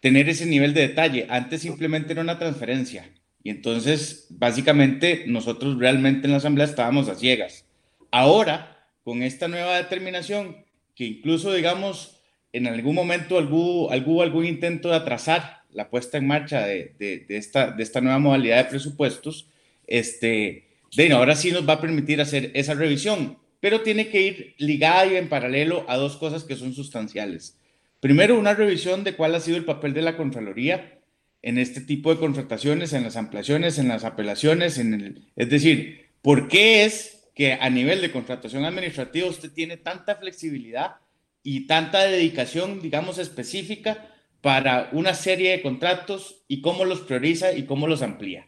tener 0.00 0.28
ese 0.28 0.46
nivel 0.46 0.74
de 0.74 0.88
detalle. 0.88 1.26
Antes 1.28 1.62
simplemente 1.62 2.12
era 2.12 2.22
una 2.22 2.38
transferencia. 2.38 3.10
Y 3.42 3.50
entonces, 3.50 4.26
básicamente, 4.30 5.24
nosotros 5.26 5.78
realmente 5.78 6.26
en 6.26 6.32
la 6.32 6.38
Asamblea 6.38 6.66
estábamos 6.66 7.08
a 7.08 7.14
ciegas. 7.14 7.64
Ahora, 8.10 8.88
con 9.04 9.22
esta 9.22 9.48
nueva 9.48 9.76
determinación, 9.76 10.64
que 10.94 11.04
incluso, 11.04 11.52
digamos, 11.52 12.20
en 12.52 12.66
algún 12.66 12.94
momento 12.94 13.38
algún, 13.38 13.92
algún, 13.92 14.22
algún 14.22 14.46
intento 14.46 14.88
de 14.88 14.96
atrasar 14.96 15.62
la 15.72 15.90
puesta 15.90 16.18
en 16.18 16.26
marcha 16.26 16.64
de, 16.64 16.94
de, 16.98 17.18
de, 17.28 17.36
esta, 17.36 17.70
de 17.70 17.82
esta 17.82 18.00
nueva 18.00 18.18
modalidad 18.18 18.64
de 18.64 18.70
presupuestos, 18.70 19.48
este, 19.86 20.68
de 20.96 21.12
ahora 21.12 21.36
sí 21.36 21.52
nos 21.52 21.68
va 21.68 21.74
a 21.74 21.80
permitir 21.80 22.20
hacer 22.20 22.50
esa 22.54 22.74
revisión, 22.74 23.38
pero 23.60 23.82
tiene 23.82 24.08
que 24.08 24.22
ir 24.22 24.54
ligada 24.58 25.06
y 25.06 25.16
en 25.16 25.28
paralelo 25.28 25.84
a 25.88 25.96
dos 25.96 26.16
cosas 26.16 26.44
que 26.44 26.56
son 26.56 26.72
sustanciales. 26.72 27.58
Primero, 28.00 28.38
una 28.38 28.54
revisión 28.54 29.04
de 29.04 29.14
cuál 29.14 29.34
ha 29.34 29.40
sido 29.40 29.56
el 29.56 29.64
papel 29.64 29.94
de 29.94 30.02
la 30.02 30.16
Contraloría 30.16 31.00
en 31.42 31.58
este 31.58 31.80
tipo 31.80 32.12
de 32.12 32.20
contrataciones, 32.20 32.92
en 32.92 33.04
las 33.04 33.16
ampliaciones, 33.16 33.78
en 33.78 33.88
las 33.88 34.04
apelaciones, 34.04 34.78
en 34.78 34.94
el, 34.94 35.22
es 35.36 35.48
decir, 35.48 36.06
¿por 36.22 36.48
qué 36.48 36.84
es 36.84 37.28
que 37.34 37.52
a 37.52 37.70
nivel 37.70 38.00
de 38.00 38.10
contratación 38.10 38.64
administrativa 38.64 39.28
usted 39.28 39.52
tiene 39.52 39.76
tanta 39.76 40.16
flexibilidad 40.16 40.96
y 41.42 41.66
tanta 41.66 42.04
dedicación, 42.04 42.80
digamos, 42.80 43.18
específica 43.18 44.08
para 44.40 44.88
una 44.92 45.14
serie 45.14 45.50
de 45.50 45.62
contratos 45.62 46.42
y 46.48 46.60
cómo 46.60 46.84
los 46.84 47.00
prioriza 47.00 47.52
y 47.52 47.64
cómo 47.64 47.86
los 47.86 48.02
amplía? 48.02 48.46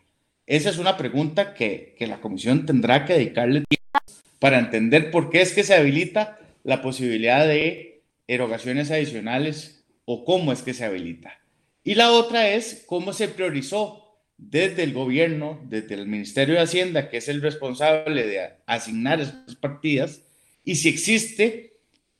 Esa 0.48 0.70
es 0.70 0.78
una 0.78 0.96
pregunta 0.96 1.52
que, 1.52 1.94
la 2.00 2.22
comisión 2.22 2.64
tendrá 2.64 3.04
que 3.04 3.12
dedicarle 3.12 3.64
tiempo 3.68 3.98
para 4.38 4.58
entender 4.58 5.10
por 5.10 5.28
qué 5.28 5.42
es 5.42 5.52
que 5.52 5.62
se 5.62 5.74
habilita 5.74 6.38
la 6.64 6.80
posibilidad 6.80 7.46
de 7.46 8.00
erogaciones 8.26 8.90
adicionales 8.90 9.84
o 10.06 10.24
cómo 10.24 10.50
es 10.50 10.62
que 10.62 10.72
se 10.72 10.86
habilita. 10.86 11.38
Y 11.84 11.96
la 11.96 12.12
otra 12.12 12.48
es 12.48 12.82
cómo 12.86 13.12
se 13.12 13.28
priorizó 13.28 14.16
desde 14.38 14.84
el 14.84 14.94
gobierno, 14.94 15.60
desde 15.68 15.96
el 15.96 16.06
Ministerio 16.06 16.54
de 16.54 16.62
Hacienda, 16.62 17.10
que 17.10 17.18
es 17.18 17.28
el 17.28 17.42
responsable 17.42 18.26
de 18.26 18.48
asignar 18.64 19.20
esas 19.20 19.54
partidas, 19.56 20.22
y 20.64 20.76
si 20.76 20.88
existe 20.88 21.74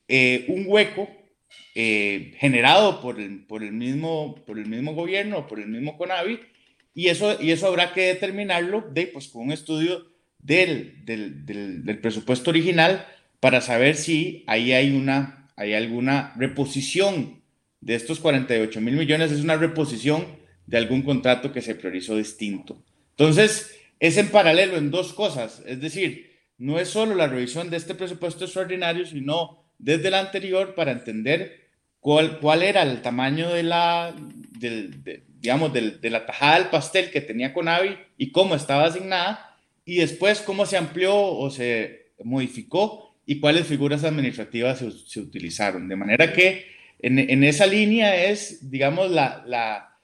eh, 0.07 0.45
un 0.49 0.67
hueco 0.67 1.09
eh, 1.75 2.35
generado 2.37 3.01
por 3.01 3.21
el, 3.21 3.47
por, 3.47 3.63
el 3.63 3.73
mismo, 3.73 4.35
por 4.47 4.59
el 4.59 4.67
mismo 4.67 4.93
gobierno, 4.93 5.47
por 5.47 5.61
el 5.61 5.69
mismo 5.69 5.97
CONAVI, 5.97 6.41
y 6.99 7.11
eso, 7.11 7.41
y 7.41 7.53
eso 7.53 7.69
habrá 7.69 7.93
que 7.93 8.09
determinarlo 8.09 8.85
de, 8.91 9.07
pues, 9.07 9.29
con 9.29 9.43
un 9.43 9.53
estudio 9.53 10.09
del, 10.41 11.05
del, 11.05 11.47
del, 11.47 12.01
presupuesto 12.01 12.51
original 12.51 13.07
para 13.39 13.61
saber 13.61 13.95
si 13.95 14.43
ahí 14.49 14.73
hay, 14.73 14.91
una, 14.91 15.49
hay 15.55 15.75
alguna 15.75 16.35
reposición 16.37 17.41
de 17.81 17.95
estos 17.95 18.19
48 18.19 18.81
mil 18.81 18.97
millones, 18.97 19.31
es 19.31 19.43
una 19.43 19.55
reposición 19.55 20.27
de 20.67 20.77
algún 20.77 21.03
contrato 21.03 21.53
que 21.53 21.63
se 21.63 21.77
priorizó 21.77 22.17
distinto. 22.17 22.83
Entonces, 23.11 23.77
es 24.01 24.17
en 24.17 24.31
paralelo 24.31 24.77
en 24.77 24.91
dos 24.91 25.13
cosas, 25.13 25.63
es 25.67 25.81
decir, 25.81 26.33
no 26.57 26.81
es 26.81 26.89
solo 26.89 27.15
la 27.15 27.29
revisión 27.29 27.71
de 27.71 27.77
este 27.77 27.95
presupuesto 27.95 28.45
extraordinario, 28.45 29.07
sino 29.07 29.71
desde 29.79 30.09
el 30.09 30.15
anterior 30.15 30.75
para 30.75 30.91
entender 30.91 31.68
cuál, 32.09 32.41
cuál 32.41 32.63
era 32.63 32.85
el 32.85 33.03
tamaño 33.03 33.51
de 33.51 33.63
la, 33.63 34.17
digamos, 35.43 35.71
de, 35.75 36.09
la 36.09 36.25
tajada 36.25 36.59
del 36.59 36.71
pastel 36.71 37.11
que 37.11 37.21
tenía 37.21 37.53
Conavi 37.53 37.99
y 38.17 38.33
cómo 38.33 38.55
estaba 38.55 38.87
asignada, 38.87 39.59
y 39.85 39.97
después 39.97 40.41
cómo 40.41 40.65
se 40.65 40.79
amplió 40.79 41.15
o 41.15 41.51
se 41.51 42.13
modificó 42.25 43.15
y 43.27 43.41
cuáles 43.41 43.67
figuras 43.67 44.05
administrativas 44.05 44.79
se, 44.79 45.21
utilizaron. 45.21 45.87
De 45.87 45.97
manera 45.97 46.33
que 46.33 46.65
en, 46.99 47.45
esa 47.45 47.67
línea 47.67 48.25
es, 48.25 48.71
digamos, 48.71 49.11
la, 49.11 49.45
la, 49.47 49.99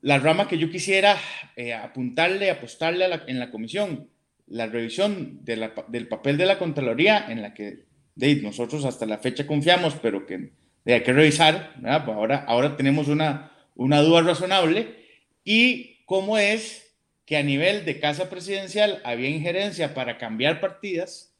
la 0.00 0.18
rama 0.20 0.48
que 0.48 0.56
yo 0.56 0.70
quisiera 0.70 1.18
eh, 1.56 1.74
apuntarle, 1.74 2.50
apostarle 2.50 3.04
en 3.26 3.38
la 3.38 3.50
comisión, 3.50 4.08
la 4.46 4.66
revisión 4.66 5.44
del 5.44 6.08
papel 6.08 6.38
de 6.38 6.46
la 6.46 6.58
Contraloría 6.58 7.26
en 7.28 7.42
la 7.42 7.52
que 7.52 7.84
de, 8.14 8.36
nosotros 8.36 8.86
hasta 8.86 9.04
la 9.04 9.18
fecha 9.18 9.46
confiamos, 9.46 9.94
pero 10.00 10.24
que 10.24 10.63
hay 10.92 11.02
que 11.02 11.12
revisar, 11.12 11.74
pues 11.80 12.16
ahora, 12.16 12.44
ahora 12.46 12.76
tenemos 12.76 13.08
una, 13.08 13.52
una 13.74 14.00
duda 14.00 14.22
razonable, 14.22 15.04
y 15.44 16.04
cómo 16.04 16.38
es 16.38 16.94
que 17.24 17.36
a 17.36 17.42
nivel 17.42 17.84
de 17.84 18.00
casa 18.00 18.28
presidencial 18.28 19.00
había 19.04 19.28
injerencia 19.28 19.94
para 19.94 20.18
cambiar 20.18 20.60
partidas, 20.60 21.34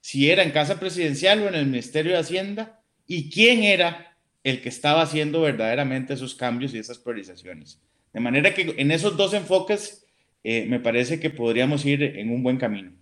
si 0.00 0.30
era 0.30 0.42
en 0.42 0.50
casa 0.50 0.80
presidencial 0.80 1.42
o 1.42 1.48
en 1.48 1.54
el 1.54 1.66
Ministerio 1.66 2.12
de 2.12 2.18
Hacienda, 2.18 2.82
y 3.06 3.30
quién 3.30 3.62
era 3.62 4.16
el 4.44 4.60
que 4.60 4.68
estaba 4.68 5.02
haciendo 5.02 5.40
verdaderamente 5.40 6.14
esos 6.14 6.34
cambios 6.34 6.74
y 6.74 6.78
esas 6.78 6.98
priorizaciones. 6.98 7.80
De 8.12 8.20
manera 8.20 8.54
que 8.54 8.74
en 8.78 8.90
esos 8.90 9.16
dos 9.16 9.34
enfoques 9.34 10.06
eh, 10.44 10.66
me 10.66 10.80
parece 10.80 11.20
que 11.20 11.30
podríamos 11.30 11.84
ir 11.84 12.02
en 12.02 12.30
un 12.30 12.42
buen 12.42 12.56
camino. 12.56 12.92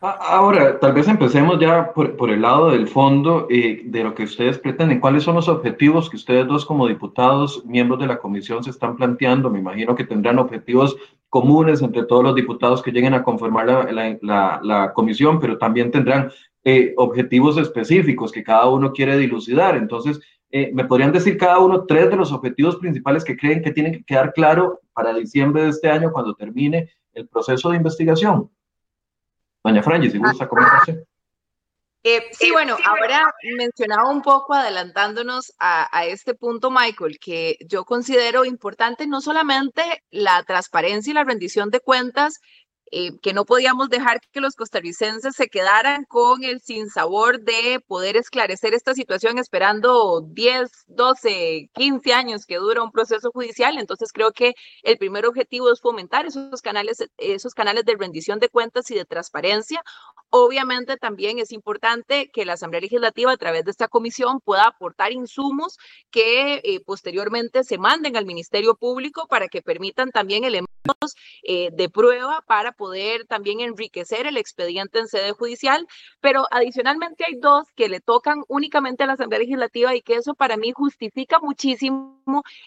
Ahora, 0.00 0.80
tal 0.80 0.92
vez 0.94 1.06
empecemos 1.06 1.60
ya 1.60 1.92
por, 1.92 2.30
el 2.30 2.42
lado 2.42 2.70
del 2.70 2.88
fondo 2.88 3.46
eh, 3.48 3.82
de 3.84 4.04
lo 4.04 4.14
que 4.14 4.24
ustedes 4.24 4.58
pretenden. 4.58 5.00
¿Cuáles 5.00 5.22
son 5.22 5.36
los 5.36 5.48
objetivos 5.48 6.10
que 6.10 6.16
ustedes 6.16 6.46
dos 6.46 6.66
como 6.66 6.88
diputados, 6.88 7.64
miembros 7.64 8.00
de 8.00 8.08
la 8.08 8.18
comisión, 8.18 8.64
se 8.64 8.70
están 8.70 8.96
planteando? 8.96 9.48
Me 9.48 9.60
imagino 9.60 9.94
que 9.94 10.04
tendrán 10.04 10.38
objetivos 10.38 10.96
comunes 11.28 11.82
entre 11.82 12.04
todos 12.04 12.22
los 12.24 12.34
diputados 12.34 12.82
que 12.82 12.90
lleguen 12.90 13.14
a 13.14 13.22
conformar 13.22 13.88
la, 14.20 14.92
comisión, 14.92 15.40
pero 15.40 15.56
también 15.56 15.90
tendrán 15.90 16.30
eh, 16.64 16.94
objetivos 16.96 17.56
específicos 17.56 18.32
que 18.32 18.42
cada 18.42 18.68
uno 18.68 18.92
quiere 18.92 19.16
dilucidar. 19.16 19.76
Entonces, 19.76 20.20
eh, 20.50 20.70
¿me 20.74 20.84
podrían 20.84 21.12
decir 21.12 21.38
cada 21.38 21.58
uno 21.60 21.86
tres 21.86 22.10
de 22.10 22.16
los 22.16 22.32
objetivos 22.32 22.76
principales 22.76 23.24
que 23.24 23.36
creen 23.36 23.62
que 23.62 23.70
tienen 23.70 23.92
que 23.92 24.04
quedar 24.04 24.32
claro 24.32 24.80
para 24.92 25.14
diciembre 25.14 25.62
de 25.62 25.70
este 25.70 25.88
año 25.88 26.12
cuando 26.12 26.34
termine 26.34 26.90
el 27.14 27.26
proceso 27.28 27.70
de 27.70 27.76
investigación? 27.76 28.50
Doña 29.64 29.82
Franji, 29.82 30.10
si 30.10 30.18
gusta 30.18 30.48
comentarse. 30.48 31.04
Eh, 32.04 32.20
sí, 32.32 32.50
bueno, 32.50 32.76
ahora 32.84 33.32
mencionaba 33.56 34.10
un 34.10 34.22
poco 34.22 34.54
adelantándonos 34.54 35.52
a, 35.60 35.88
a, 35.96 36.04
este 36.04 36.34
punto, 36.34 36.68
Michael, 36.68 37.20
que 37.20 37.58
yo 37.64 37.84
considero 37.84 38.44
importante 38.44 39.06
no 39.06 39.20
solamente 39.20 40.02
la 40.10 40.42
transparencia 40.42 41.12
y 41.12 41.14
la 41.14 41.22
rendición 41.22 41.70
de 41.70 41.78
cuentas, 41.78 42.40
eh, 42.94 43.18
que 43.22 43.32
no 43.32 43.46
podíamos 43.46 43.88
dejar 43.88 44.20
que 44.32 44.42
los 44.42 44.54
costarricenses 44.54 45.34
se 45.34 45.48
quedaran 45.48 46.04
con 46.04 46.44
el 46.44 46.60
sinsabor 46.60 47.40
de 47.40 47.80
poder 47.86 48.18
esclarecer 48.18 48.74
esta 48.74 48.92
situación 48.92 49.38
esperando 49.38 50.20
10, 50.20 50.70
12, 50.88 51.70
15 51.72 52.12
años 52.12 52.44
que 52.44 52.56
dura 52.56 52.82
un 52.82 52.92
proceso 52.92 53.30
judicial. 53.32 53.78
Entonces 53.78 54.12
creo 54.12 54.32
que 54.32 54.52
el 54.82 54.98
primer 54.98 55.24
objetivo 55.24 55.72
es 55.72 55.80
fomentar 55.80 56.26
esos 56.26 56.60
canales, 56.60 56.98
esos 57.16 57.54
canales 57.54 57.86
de 57.86 57.96
rendición 57.96 58.38
de 58.40 58.50
cuentas 58.50 58.90
y 58.90 58.94
de 58.94 59.06
transparencia. 59.06 59.82
Obviamente 60.34 60.96
también 60.96 61.38
es 61.38 61.52
importante 61.52 62.30
que 62.32 62.46
la 62.46 62.54
Asamblea 62.54 62.80
Legislativa 62.80 63.32
a 63.32 63.36
través 63.36 63.66
de 63.66 63.70
esta 63.70 63.88
comisión 63.88 64.40
pueda 64.40 64.66
aportar 64.66 65.12
insumos 65.12 65.76
que 66.10 66.62
eh, 66.64 66.80
posteriormente 66.86 67.64
se 67.64 67.76
manden 67.76 68.16
al 68.16 68.24
Ministerio 68.24 68.74
Público 68.74 69.26
para 69.28 69.48
que 69.48 69.60
permitan 69.60 70.10
también 70.10 70.44
elementos 70.44 70.72
eh, 71.42 71.68
de 71.72 71.90
prueba 71.90 72.42
para 72.46 72.72
poder 72.72 73.26
también 73.26 73.60
enriquecer 73.60 74.26
el 74.26 74.38
expediente 74.38 74.98
en 75.00 75.06
sede 75.06 75.32
judicial, 75.32 75.86
pero 76.20 76.46
adicionalmente 76.50 77.24
hay 77.26 77.34
dos 77.36 77.66
que 77.76 77.90
le 77.90 78.00
tocan 78.00 78.42
únicamente 78.48 79.04
a 79.04 79.06
la 79.06 79.12
Asamblea 79.12 79.40
Legislativa 79.40 79.94
y 79.94 80.00
que 80.00 80.14
eso 80.14 80.34
para 80.34 80.56
mí 80.56 80.72
justifica 80.72 81.40
muchísimo 81.40 82.22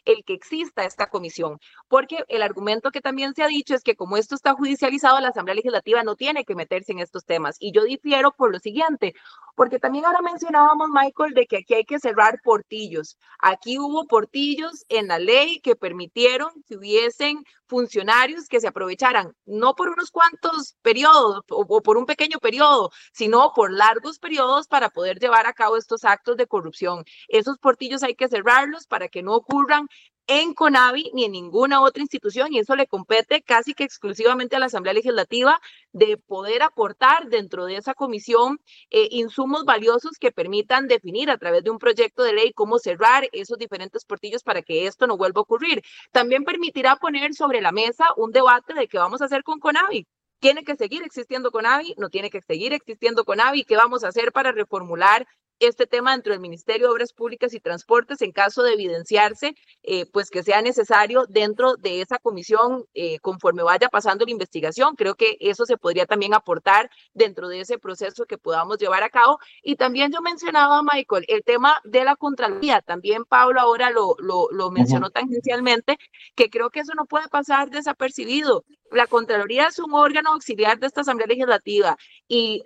el 0.06 0.24
que 0.24 0.34
exista 0.34 0.86
esta 0.86 1.08
comisión, 1.08 1.60
porque 1.88 2.24
el 2.28 2.42
argumento 2.42 2.92
que 2.92 3.02
también 3.02 3.34
se 3.34 3.44
ha 3.44 3.48
dicho 3.48 3.74
es 3.74 3.84
que 3.84 3.96
como 3.96 4.18
esto 4.18 4.36
está 4.36 4.54
judicializado, 4.54 5.20
la 5.20 5.30
Asamblea 5.30 5.56
Legislativa 5.56 6.04
no 6.04 6.16
tiene 6.16 6.46
que 6.46 6.56
meterse 6.56 6.92
en 6.92 7.00
estos 7.00 7.26
temas. 7.26 7.55
Y 7.60 7.72
yo 7.72 7.84
difiero 7.84 8.32
por 8.32 8.52
lo 8.52 8.60
siguiente, 8.60 9.14
porque 9.56 9.80
también 9.80 10.06
ahora 10.06 10.22
mencionábamos, 10.22 10.90
Michael, 10.90 11.34
de 11.34 11.48
que 11.48 11.58
aquí 11.58 11.74
hay 11.74 11.86
que 11.86 12.00
cerrar 12.00 12.42
portillos. 12.44 13.18
Aquí 13.40 13.80
hubo 13.80 14.06
portillos 14.06 14.86
en 14.90 15.08
la 15.08 15.18
ley 15.18 15.62
que 15.62 15.76
permitieron 15.76 16.50
que 16.68 16.76
hubiesen 16.76 17.44
funcionarios 17.68 18.48
que 18.48 18.60
se 18.60 18.68
aprovecharan, 18.68 19.34
no 19.46 19.74
por 19.74 19.90
unos 19.90 20.12
cuantos 20.12 20.76
periodos 20.82 21.42
o, 21.50 21.82
por 21.82 21.98
un 21.98 22.06
pequeño 22.06 22.40
periodo, 22.40 22.92
sino 23.14 23.54
por 23.56 23.72
largos 23.72 24.20
periodos 24.20 24.68
para 24.68 24.90
poder 24.90 25.20
llevar 25.20 25.48
a 25.48 25.54
cabo 25.54 25.78
estos 25.78 26.04
actos 26.04 26.38
de 26.38 26.48
corrupción. 26.48 27.04
Esos 27.28 27.58
portillos 27.58 28.04
hay 28.04 28.16
que 28.16 28.28
cerrarlos 28.28 28.86
para 28.88 29.08
que 29.08 29.24
no 29.24 29.36
ocurran 29.36 29.88
en 30.28 30.54
CONAVI 30.54 31.12
ni 31.14 31.26
en 31.26 31.32
ninguna 31.32 31.82
otra 31.82 32.02
institución 32.02 32.52
y 32.52 32.60
eso 32.60 32.76
le 32.76 32.88
compete 32.88 33.42
casi 33.42 33.74
que 33.74 33.84
exclusivamente 33.84 34.56
a 34.56 34.60
la 34.60 34.66
Asamblea 34.66 34.94
Legislativa 34.94 35.60
de 35.92 36.18
poder 36.18 36.64
aportar 36.64 37.30
dentro 37.30 37.66
de 37.66 37.78
esa 37.78 37.94
comisión 37.94 38.60
eh, 38.90 39.08
insumos 39.12 39.66
valiosos 39.66 40.18
que 40.20 40.32
permitan 40.32 40.88
definir 40.88 41.30
a 41.30 41.38
través 41.38 41.64
de 41.64 41.70
un 41.70 41.80
proyecto 41.80 42.24
de 42.24 42.34
ley 42.34 42.54
cómo 42.54 42.80
cerrar 42.80 43.30
esos 43.34 43.58
diferentes 43.58 44.06
portillos 44.06 44.44
para 44.44 44.62
que 44.62 44.88
esto 44.88 45.08
no 45.08 45.18
vuelva 45.18 45.40
a 45.40 45.44
ocurrir. 45.44 45.84
También 46.12 46.44
permitirá 46.44 46.96
poner 46.96 47.34
sobre 47.34 47.62
la 47.62 47.72
mesa 47.72 48.06
un 48.18 48.32
debate 48.32 48.74
de 48.74 48.88
qué 48.88 48.98
vamos 48.98 49.22
a 49.22 49.26
hacer 49.26 49.44
con 49.44 49.60
CONAVI. 49.60 50.08
¿Tiene 50.40 50.64
que 50.64 50.76
seguir 50.76 51.04
existiendo 51.04 51.52
CONAVI? 51.52 51.96
¿No 51.98 52.10
tiene 52.10 52.30
que 52.30 52.42
seguir 52.42 52.74
existiendo 52.74 53.26
CONAVI? 53.26 53.64
¿Qué 53.64 53.78
vamos 53.78 54.04
a 54.04 54.10
hacer 54.10 54.32
para 54.32 54.52
reformular 54.52 55.26
este 55.60 55.88
tema 55.88 56.12
dentro 56.12 56.34
del 56.34 56.42
Ministerio 56.42 56.88
de 56.88 56.94
Obras 56.94 57.14
Públicas 57.14 57.54
y 57.54 57.60
Transportes 57.60 58.22
en 58.22 58.32
caso 58.32 58.64
de 58.64 58.74
evidenciarse, 58.74 59.56
eh, 59.84 60.06
pues 60.12 60.30
que 60.30 60.44
sea 60.44 60.62
necesario 60.62 61.26
dentro 61.30 61.76
de 61.76 62.02
esa 62.02 62.20
comisión 62.20 62.86
eh, 62.94 63.20
conforme 63.20 63.64
vaya 63.64 63.90
pasando 63.90 64.26
la 64.26 64.32
investigación. 64.32 64.96
Creo 64.96 65.16
que 65.16 65.38
eso 65.40 65.66
se 65.66 65.78
podría 65.78 66.06
también 66.06 66.34
aportar 66.34 66.90
dentro 67.14 67.48
de 67.48 67.62
ese 67.62 67.78
proceso 67.78 68.26
que 68.26 68.38
podamos 68.38 68.78
llevar 68.78 69.04
a 69.04 69.10
cabo. 69.10 69.40
Y 69.64 69.76
también 69.76 70.12
yo 70.12 70.22
mencionaba, 70.22 70.82
Michael, 70.84 71.26
el 71.28 71.44
tema 71.44 71.80
de 71.84 72.04
la 72.04 72.16
Contraloría. 72.16 72.82
También 72.82 73.26
Pablo 73.26 73.60
ahora 73.60 73.90
lo, 73.90 74.16
lo, 74.20 74.48
lo 74.52 74.72
mencionó 74.72 75.10
tangencialmente, 75.10 75.98
que 76.36 76.50
creo 76.50 76.70
que 76.70 76.82
eso 76.82 76.94
no 76.96 77.06
puede 77.06 77.28
pasar 77.30 77.70
desapercibido. 77.70 78.66
La 78.92 79.08
Contraloría 79.08 79.68
es 79.68 79.80
un 79.80 79.94
órgano 79.94 80.32
auxiliar 80.32 80.80
de 80.80 80.88
esta 80.88 81.02
Asamblea 81.02 81.28
Legislativa 81.28 81.98
y 82.28 82.64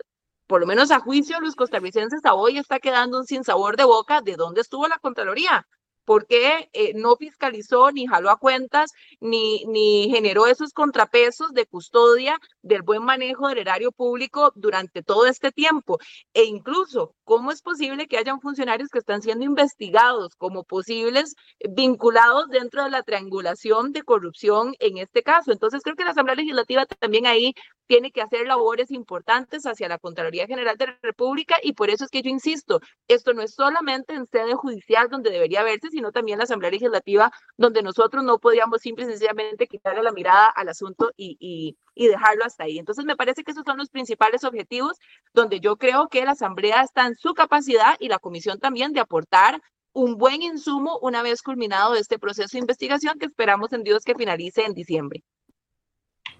por 0.49 0.61
lo 0.61 0.65
menos 0.65 0.89
a 0.89 0.99
juicio 0.99 1.39
los 1.41 1.55
costarricenses 1.55 2.25
a 2.25 2.33
hoy 2.33 2.57
está 2.57 2.79
quedando 2.79 3.19
un 3.19 3.25
sinsabor 3.27 3.77
de 3.77 3.83
boca 3.83 4.21
de 4.21 4.35
dónde 4.35 4.61
estuvo 4.61 4.87
la 4.87 4.97
Contraloría. 4.97 5.67
¿Por 6.05 6.25
qué 6.25 6.71
eh, 6.73 6.93
no 6.95 7.15
fiscalizó, 7.17 7.91
ni 7.91 8.07
jaló 8.07 8.31
a 8.31 8.37
cuentas, 8.37 8.89
ni, 9.19 9.63
ni 9.65 10.09
generó 10.09 10.47
esos 10.47 10.73
contrapesos 10.73 11.51
de 11.53 11.67
custodia 11.67 12.39
del 12.63 12.81
buen 12.81 13.03
manejo 13.03 13.47
del 13.47 13.59
erario 13.59 13.91
público 13.91 14.51
durante 14.55 15.03
todo 15.03 15.27
este 15.27 15.51
tiempo? 15.51 15.99
E 16.33 16.45
incluso, 16.45 17.13
¿cómo 17.25 17.51
es 17.51 17.61
posible 17.61 18.07
que 18.07 18.17
hayan 18.17 18.41
funcionarios 18.41 18.89
que 18.89 18.97
están 18.97 19.21
siendo 19.21 19.45
investigados 19.45 20.35
como 20.35 20.63
posibles 20.63 21.35
vinculados 21.59 22.49
dentro 22.49 22.83
de 22.85 22.89
la 22.89 23.03
triangulación 23.03 23.91
de 23.91 24.01
corrupción 24.01 24.73
en 24.79 24.97
este 24.97 25.21
caso? 25.21 25.51
Entonces, 25.51 25.83
creo 25.83 25.95
que 25.95 26.05
la 26.05 26.11
Asamblea 26.11 26.37
Legislativa 26.37 26.87
también 26.87 27.27
ahí 27.27 27.53
tiene 27.89 28.11
que 28.11 28.21
hacer 28.21 28.45
labores 28.45 28.91
importantes 28.91 29.65
hacia 29.65 29.89
la 29.89 29.97
Contraloría 29.97 30.45
General 30.45 30.77
de 30.77 30.85
la 30.85 30.99
República 31.01 31.55
y 31.63 31.73
por 31.73 31.89
eso 31.89 32.05
es 32.05 32.11
que 32.11 32.21
yo 32.21 32.29
insisto, 32.29 32.81
esto 33.07 33.33
no 33.33 33.41
es 33.41 33.55
solamente 33.55 34.13
en 34.13 34.27
sede 34.27 34.53
judicial 34.53 35.09
donde 35.09 35.31
debería 35.31 35.63
verse, 35.63 35.89
sino 35.89 36.11
también 36.11 36.35
en 36.35 36.37
la 36.37 36.43
Asamblea 36.43 36.69
Legislativa, 36.69 37.31
donde 37.57 37.81
nosotros 37.81 38.23
no 38.23 38.37
podríamos 38.37 38.81
simple 38.81 39.05
sencillamente 39.05 39.65
quitarle 39.65 40.03
la 40.03 40.11
mirada 40.11 40.45
al 40.45 40.69
asunto 40.69 41.09
y, 41.17 41.35
y, 41.39 41.77
y 41.95 42.07
dejarlo 42.07 42.45
hasta 42.45 42.65
ahí. 42.65 42.77
Entonces, 42.77 43.05
me 43.05 43.15
parece 43.15 43.43
que 43.43 43.51
esos 43.51 43.63
son 43.65 43.77
los 43.77 43.89
principales 43.89 44.43
objetivos 44.43 44.97
donde 45.33 45.59
yo 45.59 45.77
creo 45.77 46.09
que 46.09 46.23
la 46.25 46.33
Asamblea 46.33 46.83
está 46.83 47.07
en 47.07 47.15
su 47.15 47.33
capacidad 47.33 47.95
y 47.99 48.07
la 48.09 48.19
Comisión 48.19 48.59
también 48.59 48.93
de 48.93 48.99
aportar 48.99 49.59
un 49.93 50.15
buen 50.15 50.43
insumo 50.43 50.99
una 51.01 51.23
vez 51.23 51.41
culminado 51.41 51.95
este 51.95 52.19
proceso 52.19 52.49
de 52.51 52.59
investigación 52.59 53.17
que 53.17 53.25
esperamos 53.25 53.73
en 53.73 53.81
Dios 53.81 54.03
que 54.03 54.13
finalice 54.13 54.63
en 54.63 54.75
diciembre. 54.75 55.23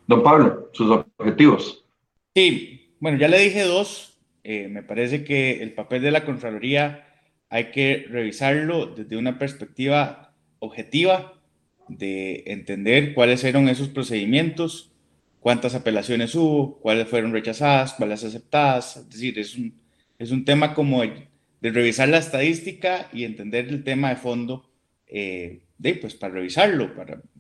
Don 0.10 0.24
Pablo, 0.24 0.72
sus 0.74 0.90
objetivos. 1.18 1.86
Sí, 2.34 2.96
bueno, 3.00 3.20
ya 3.20 3.28
le 3.28 3.38
dije 3.38 3.62
dos. 3.62 4.18
Eh, 4.44 4.68
me 4.68 4.82
parece 4.82 5.24
que 5.24 5.62
el 5.62 5.74
papel 5.74 6.02
de 6.02 6.10
la 6.10 6.26
Contraloría 6.26 7.06
hay 7.48 7.66
que 7.66 8.08
revisarlo 8.10 8.88
desde 8.88 9.18
una 9.18 9.38
perspectiva 9.38 10.34
objetiva, 10.58 11.40
de 11.90 12.44
entender 12.48 13.14
cuáles 13.14 13.44
eran 13.44 13.70
esos 13.70 13.90
procedimientos, 13.90 14.92
cuántas 15.40 15.76
apelaciones 15.76 16.34
hubo, 16.34 16.80
cuáles 16.80 17.08
fueron 17.08 17.32
rechazadas, 17.32 17.94
cuáles 17.94 18.24
aceptadas. 18.24 18.98
Es 18.98 19.10
decir, 19.12 19.38
es 19.38 19.56
un, 19.56 19.76
es 20.18 20.32
un 20.32 20.44
tema 20.44 20.74
como 20.74 21.04
de, 21.04 21.28
revisar 21.62 22.10
la 22.10 22.18
estadística 22.18 23.10
y 23.14 23.26
entender 23.26 23.68
el 23.68 23.84
tema 23.84 24.10
de 24.10 24.16
fondo, 24.16 24.72
eh, 25.06 25.62
pues 26.02 26.16
para 26.16 26.34
revisarlo. 26.34 26.90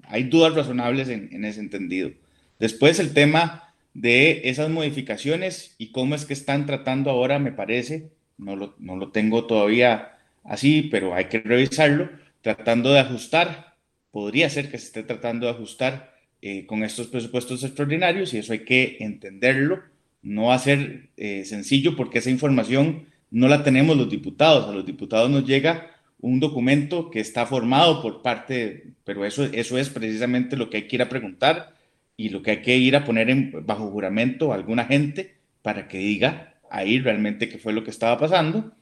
Hay 0.04 0.26
dudas 0.26 0.54
razonables 0.54 1.10
en 1.10 1.44
ese 1.46 1.62
entendido. 1.62 2.12
Después 2.60 3.00
el 3.00 3.14
tema 3.14 3.74
de 3.94 4.42
esas 4.50 4.70
modificaciones 4.70 5.76
y 5.78 5.92
cómo 5.92 6.16
es 6.16 6.26
que 6.26 6.34
están 6.34 6.66
tratando 6.66 7.10
ahora, 7.10 7.40
me 7.40 7.54
parece, 7.54 8.12
no 8.38 8.56
lo, 8.56 8.76
no 8.80 8.98
lo 8.98 9.12
tengo 9.12 9.46
todavía 9.46 10.18
así, 10.44 10.84
pero 10.84 11.16
hay 11.16 11.26
que 11.26 11.40
revisarlo, 11.40 12.10
tratando 12.42 12.94
de 12.94 13.00
ajustar, 13.00 13.76
podría 14.12 14.50
ser 14.50 14.70
que 14.70 14.78
se 14.78 14.86
esté 14.86 15.04
tratando 15.04 15.46
de 15.46 15.54
ajustar 15.54 16.16
eh, 16.42 16.66
con 16.66 16.84
estos 16.84 17.08
presupuestos 17.08 17.64
extraordinarios 17.64 18.34
y 18.34 18.40
eso 18.40 18.54
hay 18.54 18.66
que 18.66 18.98
entenderlo, 19.00 19.82
no 20.22 20.46
va 20.48 20.56
a 20.56 20.60
ser 20.60 21.10
eh, 21.18 21.46
sencillo 21.46 21.96
porque 21.96 22.20
esa 22.20 22.30
información 22.30 23.08
no 23.32 23.48
la 23.48 23.64
tenemos 23.64 23.96
los 23.96 24.10
diputados, 24.10 24.68
a 24.68 24.74
los 24.74 24.86
diputados 24.86 25.30
nos 25.30 25.46
llega 25.46 25.92
un 26.20 26.40
documento 26.40 27.10
que 27.10 27.22
está 27.22 27.46
formado 27.46 28.02
por 28.02 28.22
parte, 28.22 28.94
pero 29.06 29.26
eso, 29.26 29.46
eso 29.46 29.78
es 29.78 29.90
precisamente 29.90 30.58
lo 30.58 30.70
que 30.70 30.78
hay 30.78 30.88
que 30.88 30.98
ir 30.98 31.02
a 31.02 31.10
preguntar 31.10 31.79
y 32.20 32.30
lo 32.30 32.42
que 32.42 32.52
hay 32.52 32.62
que 32.62 32.78
ir 32.78 32.96
a 32.98 33.06
poner 33.06 33.30
en, 33.30 33.66
bajo 33.66 33.90
juramento 33.90 34.52
a 34.52 34.56
alguna 34.56 34.84
gente 34.86 35.36
para 35.62 35.88
que 35.88 36.00
diga 36.00 36.56
ahí 36.70 37.00
realmente 37.00 37.48
qué 37.48 37.58
fue 37.58 37.72
lo 37.72 37.84
que 37.84 37.92
estaba 37.92 38.18
pasando. 38.18 38.74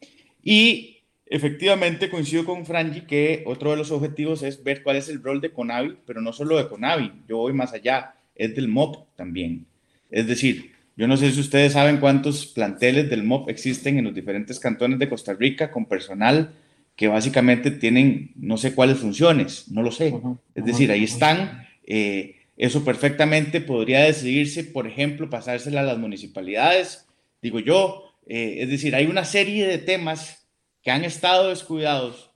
Y 0.44 0.96
Efectivamente, 1.30 2.10
coincido 2.10 2.46
con 2.46 2.66
Frangi 2.66 3.02
que 3.02 3.44
otro 3.46 3.72
de 3.72 3.78
los 3.78 3.92
objetivos 3.92 4.44
es 4.44 4.64
ver 4.64 4.82
cuál 4.82 4.96
es 4.96 5.10
el 5.10 5.22
rol 5.22 5.42
de 5.42 5.52
Conavi, 5.52 5.98
pero 6.06 6.22
no 6.22 6.32
solo 6.32 6.58
de 6.58 6.70
Conavi, 6.70 7.12
yo 7.28 7.38
voy 7.38 7.52
más 7.52 7.74
allá, 7.74 8.16
es 8.34 8.56
del 8.56 8.70
MOP 8.70 9.14
también. 9.18 9.66
Es 10.10 10.26
decir, 10.26 10.72
yo 10.96 11.06
no 11.06 11.18
sé 11.18 11.32
si 11.32 11.42
ustedes 11.42 11.74
saben 11.74 11.98
cuántos 11.98 12.46
planteles 12.46 13.10
del 13.10 13.24
MOP 13.24 13.50
existen 13.50 13.98
en 13.98 14.06
los 14.06 14.16
diferentes 14.16 14.58
cantones 14.58 15.00
de 15.00 15.10
Costa 15.10 15.34
Rica 15.34 15.70
con 15.70 15.86
personal 15.86 16.54
que 16.96 17.10
básicamente 17.10 17.72
tienen 17.72 18.32
no 18.38 18.56
sé 18.56 18.74
cuáles 18.74 19.00
funciones, 19.00 19.70
no 19.70 19.84
lo 19.84 19.92
sé. 19.92 20.14
Es 20.56 20.64
decir, 20.64 20.92
ahí 20.92 21.04
están. 21.04 21.68
Eh, 21.86 22.37
eso 22.58 22.84
perfectamente 22.84 23.62
podría 23.62 24.02
decidirse, 24.02 24.64
por 24.64 24.88
ejemplo, 24.88 25.30
pasársela 25.30 25.82
a 25.82 25.86
las 25.86 26.00
municipalidades, 26.00 27.08
digo 27.42 27.60
yo. 27.60 28.04
Eh, 28.26 28.58
es 28.62 28.70
decir, 28.70 28.96
hay 28.96 29.06
una 29.06 29.24
serie 29.24 29.68
de 29.68 29.78
temas 29.78 30.48
que 30.82 30.90
han 30.90 31.06
estado 31.06 31.50
descuidados, 31.50 32.32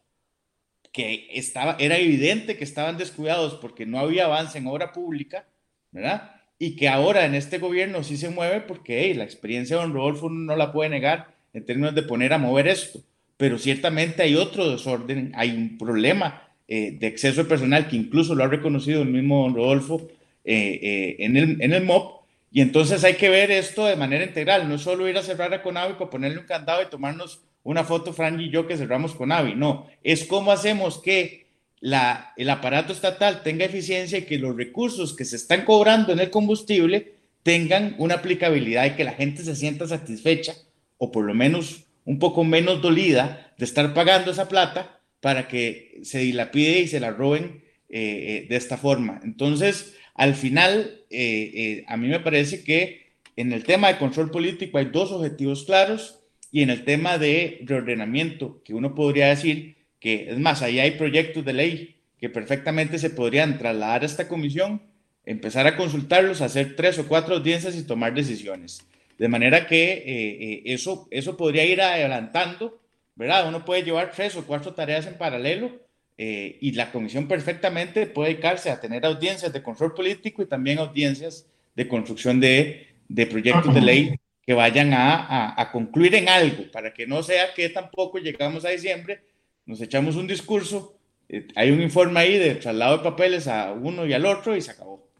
que 0.92 1.28
estaba, 1.32 1.76
era 1.80 1.98
evidente 1.98 2.56
que 2.56 2.64
estaban 2.64 2.98
descuidados 2.98 3.56
porque 3.56 3.86
no 3.86 3.98
había 3.98 4.26
avance 4.26 4.60
en 4.60 4.68
obra 4.68 4.92
pública, 4.92 5.48
¿verdad? 5.92 6.36
Y 6.60 6.76
que 6.76 6.88
ahora 6.88 7.26
en 7.26 7.34
este 7.34 7.58
gobierno 7.58 8.04
sí 8.04 8.16
se 8.16 8.30
mueve 8.30 8.62
porque 8.62 9.14
la 9.16 9.24
experiencia 9.24 9.76
de 9.76 9.82
don 9.82 9.94
Rodolfo 9.94 10.30
no 10.30 10.56
la 10.56 10.72
puede 10.72 10.92
negar 10.92 11.34
en 11.54 11.66
términos 11.66 11.96
de 11.96 12.04
poner 12.04 12.34
a 12.34 12.38
mover 12.38 12.68
esto. 12.68 13.02
Pero 13.38 13.58
ciertamente 13.58 14.22
hay 14.22 14.36
otro 14.36 14.70
desorden, 14.70 15.32
hay 15.36 15.50
un 15.52 15.78
problema 15.80 16.51
eh, 16.74 16.96
de 16.98 17.08
exceso 17.08 17.44
de 17.44 17.50
personal 17.50 17.90
que 17.90 17.98
incluso 17.98 18.34
lo 18.34 18.46
ha 18.46 18.48
reconocido 18.48 19.02
el 19.02 19.10
mismo 19.10 19.50
Rodolfo 19.54 20.08
eh, 20.46 20.80
eh, 20.82 21.16
en, 21.20 21.36
el, 21.36 21.62
en 21.62 21.74
el 21.74 21.84
MOP. 21.84 22.22
Y 22.50 22.62
entonces 22.62 23.04
hay 23.04 23.16
que 23.16 23.28
ver 23.28 23.52
esto 23.52 23.86
de 23.86 23.98
manera 23.98 24.24
integral, 24.24 24.70
no 24.70 24.78
solo 24.78 25.10
ir 25.10 25.18
a 25.18 25.22
cerrar 25.22 25.54
a 25.54 25.64
Conavi 25.64 25.96
para 25.96 26.10
ponerle 26.10 26.40
un 26.40 26.46
candado 26.46 26.82
y 26.82 26.86
tomarnos 26.86 27.42
una 27.64 27.84
foto, 27.84 28.14
Fran 28.14 28.40
y 28.40 28.50
yo, 28.50 28.68
que 28.68 28.78
cerramos 28.78 29.14
con 29.14 29.34
AVI. 29.34 29.56
No, 29.56 29.88
es 30.02 30.24
cómo 30.24 30.54
hacemos 30.54 31.00
que 31.00 31.48
la, 31.82 32.32
el 32.38 32.50
aparato 32.50 32.94
estatal 32.94 33.44
tenga 33.44 33.66
eficiencia 33.66 34.20
y 34.20 34.26
que 34.26 34.38
los 34.38 34.56
recursos 34.56 35.14
que 35.14 35.26
se 35.26 35.36
están 35.36 35.66
cobrando 35.66 36.14
en 36.14 36.22
el 36.22 36.30
combustible 36.30 37.16
tengan 37.44 37.96
una 37.98 38.16
aplicabilidad 38.16 38.86
y 38.86 38.92
que 38.92 39.04
la 39.04 39.12
gente 39.12 39.44
se 39.44 39.58
sienta 39.58 39.88
satisfecha 39.88 40.54
o 40.98 41.12
por 41.12 41.26
lo 41.26 41.34
menos 41.34 41.84
un 42.06 42.18
poco 42.18 42.46
menos 42.46 42.82
dolida 42.82 43.54
de 43.58 43.66
estar 43.66 43.94
pagando 43.94 44.32
esa 44.32 44.48
plata 44.48 45.01
para 45.22 45.48
que 45.48 46.00
se 46.04 46.20
dilapide 46.20 46.80
y 46.80 46.88
se 46.88 47.00
la 47.00 47.12
roben 47.12 47.64
eh, 47.90 48.44
eh, 48.44 48.46
de 48.50 48.56
esta 48.56 48.78
forma. 48.78 49.22
Entonces, 49.24 49.96
al 50.16 50.34
final, 50.36 51.04
eh, 51.10 51.86
a 51.88 51.96
mí 51.96 52.08
me 52.08 52.20
parece 52.20 52.64
que 52.64 53.12
en 53.38 53.54
el 53.54 53.64
tema 53.64 53.88
de 53.88 53.98
control 53.98 54.32
político 54.32 54.78
hay 54.78 54.86
dos 54.86 55.12
objetivos 55.12 55.64
claros 55.64 56.20
y 56.52 56.64
en 56.64 56.70
el 56.70 56.84
tema 56.84 57.18
de 57.18 57.60
reordenamiento, 57.64 58.62
que 58.66 58.74
uno 58.74 58.94
podría 58.94 59.28
decir 59.28 59.78
que, 60.00 60.30
es 60.30 60.40
más, 60.40 60.62
ahí 60.62 60.80
hay 60.80 60.92
proyectos 60.92 61.46
de 61.46 61.54
ley 61.54 61.96
que 62.20 62.30
perfectamente 62.30 63.00
se 63.00 63.10
podrían 63.10 63.58
trasladar 63.58 64.04
a 64.04 64.06
esta 64.06 64.28
comisión, 64.28 64.82
empezar 65.26 65.66
a 65.68 65.78
consultarlos, 65.78 66.42
hacer 66.42 66.76
tres 66.76 66.98
o 67.00 67.08
cuatro 67.08 67.36
audiencias 67.36 67.76
y 67.76 67.84
tomar 67.84 68.14
decisiones. 68.14 68.86
De 69.18 69.28
manera 69.28 69.68
que 69.68 70.62
eso, 70.66 71.08
eso 71.12 71.38
podría 71.38 71.66
ir 71.66 71.82
adelantando, 71.82 72.82
¿verdad? 73.16 73.48
Uno 73.48 73.66
puede 73.66 73.84
llevar 73.84 74.12
tres 74.12 74.36
o 74.36 74.46
cuatro 74.46 74.74
tareas 74.74 75.06
en 75.08 75.18
paralelo 75.18 75.72
eh, 76.18 76.58
y 76.62 76.72
la 76.74 76.92
comisión 76.92 77.28
perfectamente 77.28 78.08
puede 78.08 78.30
dedicarse 78.30 78.70
a 78.70 78.80
tener 78.80 79.06
audiencias 79.06 79.52
de 79.52 79.64
control 79.64 79.94
político 79.94 80.42
y 80.42 80.46
también 80.46 80.80
audiencias 80.80 81.48
de 81.76 81.88
construcción 81.88 82.40
de, 82.40 82.88
proyectos 83.30 83.74
de 83.74 83.82
ley 83.82 84.16
que 84.46 84.54
vayan 84.54 84.92
a, 84.94 85.70
concluir 85.72 86.16
en 86.16 86.30
algo, 86.30 86.70
para 86.72 86.94
que 86.94 87.08
no 87.08 87.24
sea 87.24 87.54
que 87.54 87.70
tampoco 87.70 88.18
llegamos 88.18 88.66
a 88.66 88.70
diciembre, 88.70 89.24
nos 89.66 89.82
echamos 89.82 90.16
un 90.16 90.28
discurso, 90.28 90.98
eh, 91.30 91.48
hay 91.56 91.72
un 91.72 91.82
informe 91.82 92.20
ahí 92.20 92.38
de 92.38 92.56
traslado 92.56 92.98
de 92.98 93.04
papeles 93.04 93.48
a 93.48 93.72
uno 93.72 94.06
y 94.06 94.14
al 94.14 94.26
otro 94.26 94.56
y 94.56 94.62
se 94.62 94.72
acabó. 94.72 95.11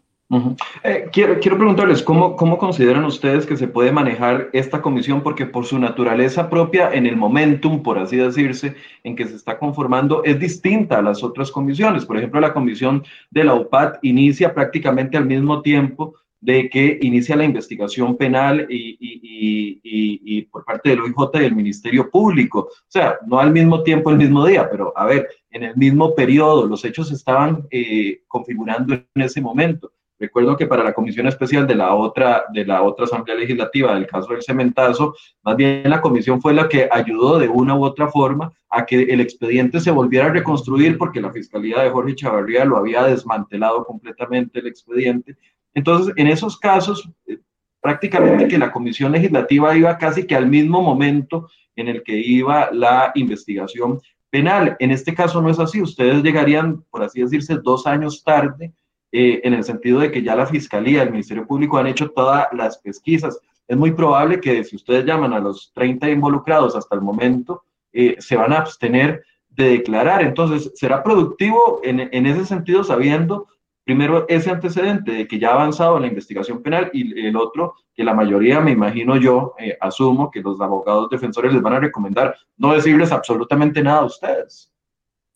Eh, 0.84 1.10
quiero, 1.12 1.40
quiero 1.40 1.58
preguntarles, 1.58 2.02
¿cómo, 2.02 2.38
¿cómo 2.38 2.58
consideran 2.58 3.04
ustedes 3.04 3.46
que 3.46 3.58
se 3.58 3.68
puede 3.68 3.92
manejar 3.92 4.50
esta 4.54 4.82
comisión? 4.82 5.22
Porque 5.22 5.46
por 5.46 5.66
su 5.66 5.78
naturaleza 5.78 6.50
propia, 6.50 6.94
en 6.94 7.06
el 7.06 7.18
momentum, 7.18 7.84
por 7.84 8.00
así 8.00 8.16
decirse, 8.16 8.76
en 9.04 9.16
que 9.16 9.28
se 9.28 9.36
está 9.36 9.58
conformando, 9.58 10.24
es 10.24 10.40
distinta 10.40 11.00
a 11.00 11.02
las 11.02 11.22
otras 11.22 11.52
comisiones. 11.52 12.06
Por 12.06 12.18
ejemplo, 12.18 12.40
la 12.40 12.54
comisión 12.54 13.04
de 13.30 13.44
la 13.44 13.56
UPAD 13.56 13.96
inicia 14.04 14.54
prácticamente 14.54 15.18
al 15.18 15.26
mismo 15.26 15.62
tiempo 15.62 16.16
de 16.40 16.70
que 16.70 16.98
inicia 17.02 17.36
la 17.36 17.44
investigación 17.44 18.18
penal 18.18 18.66
y, 18.68 18.98
y, 19.00 19.80
y, 19.84 20.42
por 20.44 20.66
parte 20.66 20.90
del 20.90 21.02
OIJ 21.02 21.16
y 21.36 21.40
del 21.40 21.56
Ministerio 21.56 22.10
Público. 22.10 22.70
O 22.72 22.86
sea, 22.88 23.18
no 23.28 23.40
al 23.40 23.52
mismo 23.52 23.84
tiempo, 23.84 24.10
el 24.10 24.18
mismo 24.18 24.46
día, 24.46 24.68
pero 24.70 24.92
a 24.98 25.06
ver, 25.06 25.28
en 25.52 25.64
el 25.64 25.76
mismo 25.76 26.16
periodo, 26.16 26.66
los 26.66 26.84
hechos 26.84 27.12
estaban 27.12 27.68
eh, 27.70 28.22
configurando 28.28 28.94
en 28.96 29.22
ese 29.22 29.40
momento. 29.40 29.92
Recuerdo 30.22 30.56
que 30.56 30.68
para 30.68 30.84
la 30.84 30.94
comisión 30.94 31.28
especial 31.28 31.68
de 31.68 31.76
la 31.76 31.94
otra 31.94 32.46
de 32.54 32.64
la 32.64 32.82
otra 32.82 33.06
asamblea 33.06 33.36
legislativa 33.36 33.94
del 33.94 34.08
caso 34.08 34.32
del 34.32 34.42
cementazo, 34.42 35.16
más 35.44 35.58
bien 35.58 35.90
la 35.90 36.00
comisión 36.00 36.42
fue 36.42 36.54
la 36.54 36.70
que 36.70 36.88
ayudó 36.90 37.40
de 37.40 37.50
una 37.50 37.76
u 37.76 37.84
otra 37.84 38.08
forma 38.08 38.54
a 38.70 38.86
que 38.86 39.02
el 39.02 39.20
expediente 39.20 39.82
se 39.82 39.92
volviera 39.92 40.28
a 40.28 40.32
reconstruir 40.32 40.98
porque 40.98 41.20
la 41.20 41.34
fiscalía 41.34 41.82
de 41.82 41.90
Jorge 41.90 42.16
Chavarría 42.16 42.64
lo 42.64 42.78
había 42.78 43.04
desmantelado 43.04 43.84
completamente 43.84 44.60
el 44.60 44.68
expediente 44.68 45.36
entonces, 45.74 46.14
en 46.18 46.28
esos 46.28 46.58
casos, 46.58 47.10
eh, 47.28 47.40
prácticamente 47.80 48.48
que 48.48 48.58
la 48.58 48.72
comisión 48.72 49.12
legislativa 49.12 49.76
iba 49.76 49.98
casi 49.98 50.26
que 50.26 50.36
al 50.36 50.48
mismo 50.48 50.82
momento 50.82 51.50
en 51.76 51.88
el 51.88 52.04
que 52.04 52.18
iba 52.18 52.70
la 52.72 53.12
investigación 53.16 54.00
penal. 54.30 54.76
En 54.80 54.92
este 54.92 55.14
caso 55.14 55.42
no 55.42 55.50
es 55.50 55.60
así, 55.60 55.82
ustedes 55.82 56.22
llegarían, 56.24 56.84
por 56.90 57.04
así 57.04 57.22
decirse, 57.22 57.58
dos 57.58 57.88
años 57.88 58.24
tarde, 58.24 58.74
eh, 59.12 59.42
en 59.44 59.54
el 59.54 59.64
sentido 59.64 60.00
de 60.00 60.12
que 60.12 60.24
ya 60.24 60.36
la 60.36 60.46
Fiscalía, 60.46 61.04
el 61.04 61.12
Ministerio 61.12 61.46
Público 61.46 61.78
han 61.78 61.88
hecho 61.88 62.12
todas 62.12 62.48
las 62.54 62.78
pesquisas. 62.78 63.40
Es 63.68 63.78
muy 63.78 63.92
probable 63.92 64.40
que 64.40 64.64
si 64.64 64.76
ustedes 64.76 65.06
llaman 65.06 65.34
a 65.34 65.40
los 65.40 65.72
30 65.74 66.10
involucrados 66.10 66.76
hasta 66.76 66.96
el 66.96 67.02
momento, 67.02 67.64
eh, 67.94 68.16
se 68.20 68.36
van 68.36 68.54
a 68.54 68.60
abstener 68.60 69.24
de 69.50 69.70
declarar. 69.70 70.22
Entonces, 70.22 70.72
será 70.76 71.04
productivo 71.04 71.82
en, 71.84 72.10
en 72.12 72.26
ese 72.26 72.46
sentido 72.46 72.84
sabiendo 72.84 73.48
Primero, 73.84 74.26
ese 74.30 74.52
antecedente 74.52 75.12
de 75.12 75.28
que 75.28 75.40
ya 75.40 75.50
ha 75.50 75.54
avanzado 75.54 76.00
la 76.00 76.06
investigación 76.06 76.62
penal 76.62 76.92
y 76.94 77.26
el 77.26 77.36
otro, 77.36 77.76
que 77.96 78.04
la 78.04 78.14
mayoría, 78.14 78.60
me 78.60 78.72
imagino 78.72 79.18
yo, 79.18 79.56
eh, 79.58 79.76
asumo 79.82 80.30
que 80.30 80.42
los 80.42 80.62
abogados 80.62 81.10
defensores 81.10 81.52
les 81.52 81.62
van 81.62 81.74
a 81.74 81.80
recomendar 81.80 82.36
no 82.58 82.74
decirles 82.74 83.12
absolutamente 83.12 83.82
nada 83.82 84.02
a 84.02 84.06
ustedes. 84.06 84.72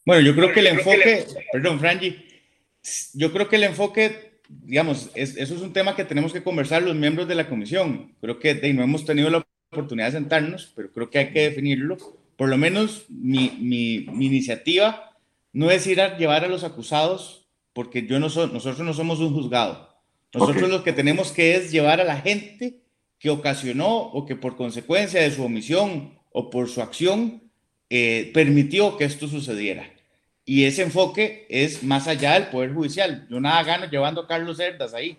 Bueno, 0.05 0.21
yo 0.21 0.35
creo 0.35 0.53
que 0.53 0.59
el 0.59 0.67
enfoque, 0.67 1.25
perdón, 1.51 1.79
Franji, 1.79 2.24
yo 3.13 3.31
creo 3.31 3.47
que 3.49 3.55
el 3.55 3.63
enfoque, 3.63 4.39
digamos, 4.49 5.09
eso 5.15 5.55
es 5.55 5.61
un 5.61 5.73
tema 5.73 5.95
que 5.95 6.05
tenemos 6.05 6.33
que 6.33 6.43
conversar 6.43 6.83
los 6.83 6.95
miembros 6.95 7.27
de 7.27 7.35
la 7.35 7.49
comisión. 7.49 8.15
Creo 8.21 8.39
que 8.39 8.73
no 8.73 8.83
hemos 8.83 9.05
tenido 9.05 9.29
la 9.29 9.45
oportunidad 9.71 10.07
de 10.07 10.13
sentarnos, 10.13 10.71
pero 10.75 10.91
creo 10.91 11.09
que 11.09 11.19
hay 11.19 11.31
que 11.31 11.49
definirlo. 11.49 11.97
Por 12.37 12.49
lo 12.49 12.57
menos 12.57 13.05
mi, 13.09 13.57
mi, 13.59 14.05
mi 14.11 14.25
iniciativa 14.25 15.17
no 15.53 15.71
es 15.71 15.87
ir 15.87 16.01
a 16.01 16.17
llevar 16.17 16.43
a 16.43 16.49
los 16.49 16.63
acusados 16.63 17.47
porque 17.73 18.05
yo 18.05 18.19
no 18.19 18.27
nosotros 18.27 18.79
no 18.79 18.93
somos 18.93 19.19
un 19.19 19.33
juzgado. 19.33 19.95
Nosotros 20.33 20.69
lo 20.69 20.83
que 20.83 20.93
tenemos 20.93 21.31
que 21.31 21.55
es 21.55 21.71
llevar 21.71 22.01
a 22.01 22.03
la 22.03 22.17
gente 22.17 22.81
que 23.19 23.29
ocasionó 23.29 23.97
o 23.97 24.25
que 24.25 24.35
por 24.35 24.55
consecuencia 24.55 25.21
de 25.21 25.31
su 25.31 25.43
omisión 25.43 26.19
o 26.31 26.49
por 26.49 26.69
su 26.69 26.81
acción 26.81 27.43
eh, 27.89 28.31
permitió 28.33 28.97
que 28.97 29.05
esto 29.05 29.27
sucediera. 29.27 29.89
Y 30.45 30.65
ese 30.65 30.83
enfoque 30.83 31.47
es 31.49 31.83
más 31.83 32.07
allá 32.07 32.33
del 32.35 32.47
Poder 32.47 32.73
Judicial. 32.73 33.27
Yo 33.29 33.39
nada 33.39 33.63
gano 33.63 33.87
llevando 33.89 34.21
a 34.21 34.27
Carlos 34.27 34.57
Cerdas 34.57 34.93
ahí. 34.93 35.17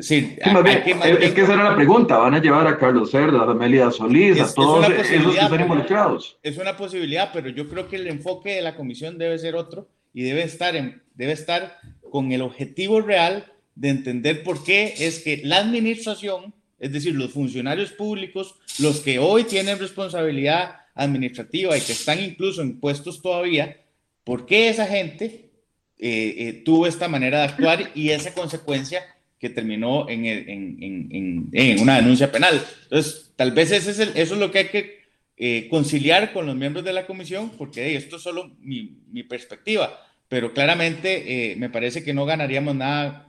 Sí, 0.00 0.36
es, 0.38 1.32
que 1.32 1.40
esa 1.40 1.54
era 1.54 1.70
la 1.70 1.74
pregunta, 1.74 2.16
¿van 2.16 2.34
a 2.34 2.40
llevar 2.40 2.66
a 2.66 2.78
Carlos 2.78 3.10
Cerdas, 3.10 3.48
a 3.48 3.54
Melida 3.54 3.90
Solís, 3.90 4.40
a 4.40 4.54
todos 4.54 4.88
esos 4.88 5.34
que 5.34 5.40
están 5.40 5.60
involucrados? 5.60 6.38
Es 6.42 6.58
una 6.58 6.76
posibilidad, 6.76 7.30
pero 7.32 7.48
yo 7.48 7.68
creo 7.68 7.88
que 7.88 7.96
el 7.96 8.06
enfoque 8.06 8.54
de 8.54 8.62
la 8.62 8.76
comisión 8.76 9.18
debe 9.18 9.38
ser 9.38 9.56
otro 9.56 9.88
y 10.14 10.22
debe 10.22 10.44
estar, 10.44 10.76
en, 10.76 11.02
debe 11.14 11.32
estar 11.32 11.78
con 12.10 12.30
el 12.30 12.40
objetivo 12.40 13.00
real 13.00 13.52
de 13.74 13.90
entender 13.90 14.42
por 14.44 14.62
qué 14.64 14.94
es 14.98 15.20
que 15.22 15.40
la 15.44 15.58
administración, 15.58 16.54
es 16.78 16.92
decir, 16.92 17.14
los 17.14 17.32
funcionarios 17.32 17.92
públicos, 17.92 18.54
los 18.78 19.00
que 19.00 19.18
hoy 19.18 19.44
tienen 19.44 19.78
responsabilidad 19.78 20.76
administrativa 20.94 21.76
y 21.76 21.80
que 21.80 21.92
están 21.92 22.22
incluso 22.22 22.62
en 22.62 22.80
puestos 22.80 23.22
todavía, 23.22 23.80
por 24.24 24.46
qué 24.46 24.68
esa 24.68 24.86
gente 24.86 25.50
eh, 25.98 26.34
eh, 26.38 26.62
tuvo 26.64 26.86
esta 26.86 27.08
manera 27.08 27.38
de 27.38 27.44
actuar 27.44 27.90
y 27.94 28.10
esa 28.10 28.34
consecuencia 28.34 29.02
que 29.38 29.50
terminó 29.50 30.08
en, 30.08 31.50
una 31.80 31.96
denuncia 31.96 32.32
penal. 32.32 32.62
Entonces, 32.84 33.32
tal 33.36 33.52
vez 33.52 33.70
ese 33.70 33.90
es 33.90 33.98
eso 33.98 34.34
es 34.34 34.40
lo 34.40 34.50
que 34.50 34.58
hay 34.58 34.68
que 34.68 35.00
eh, 35.36 35.68
conciliar 35.68 36.32
con 36.32 36.46
los 36.46 36.56
miembros 36.56 36.84
de 36.84 36.92
la 36.92 37.06
comisión, 37.06 37.50
porque 37.58 37.96
esto 37.96 38.16
es 38.16 38.22
solo 38.22 38.50
mi 38.60 39.22
perspectiva, 39.28 40.05
pero 40.28 40.52
claramente 40.52 41.54
me 41.58 41.70
parece 41.70 42.02
que 42.02 42.14
no 42.14 42.26
ganaríamos 42.26 42.74
nada 42.74 43.26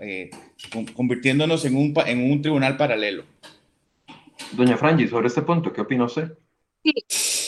convirtiéndonos 0.96 1.66
en 1.66 1.76
un, 1.76 1.94
en 2.06 2.32
un 2.32 2.42
tribunal 2.42 2.78
paralelo. 2.78 3.24
Doña 4.52 4.78
Frangi, 4.78 5.08
sobre 5.08 5.28
este 5.28 5.42
punto, 5.42 5.74
¿qué 5.74 5.82
opina 5.82 6.06
usted? 6.06 6.38
Sí, 6.84 6.94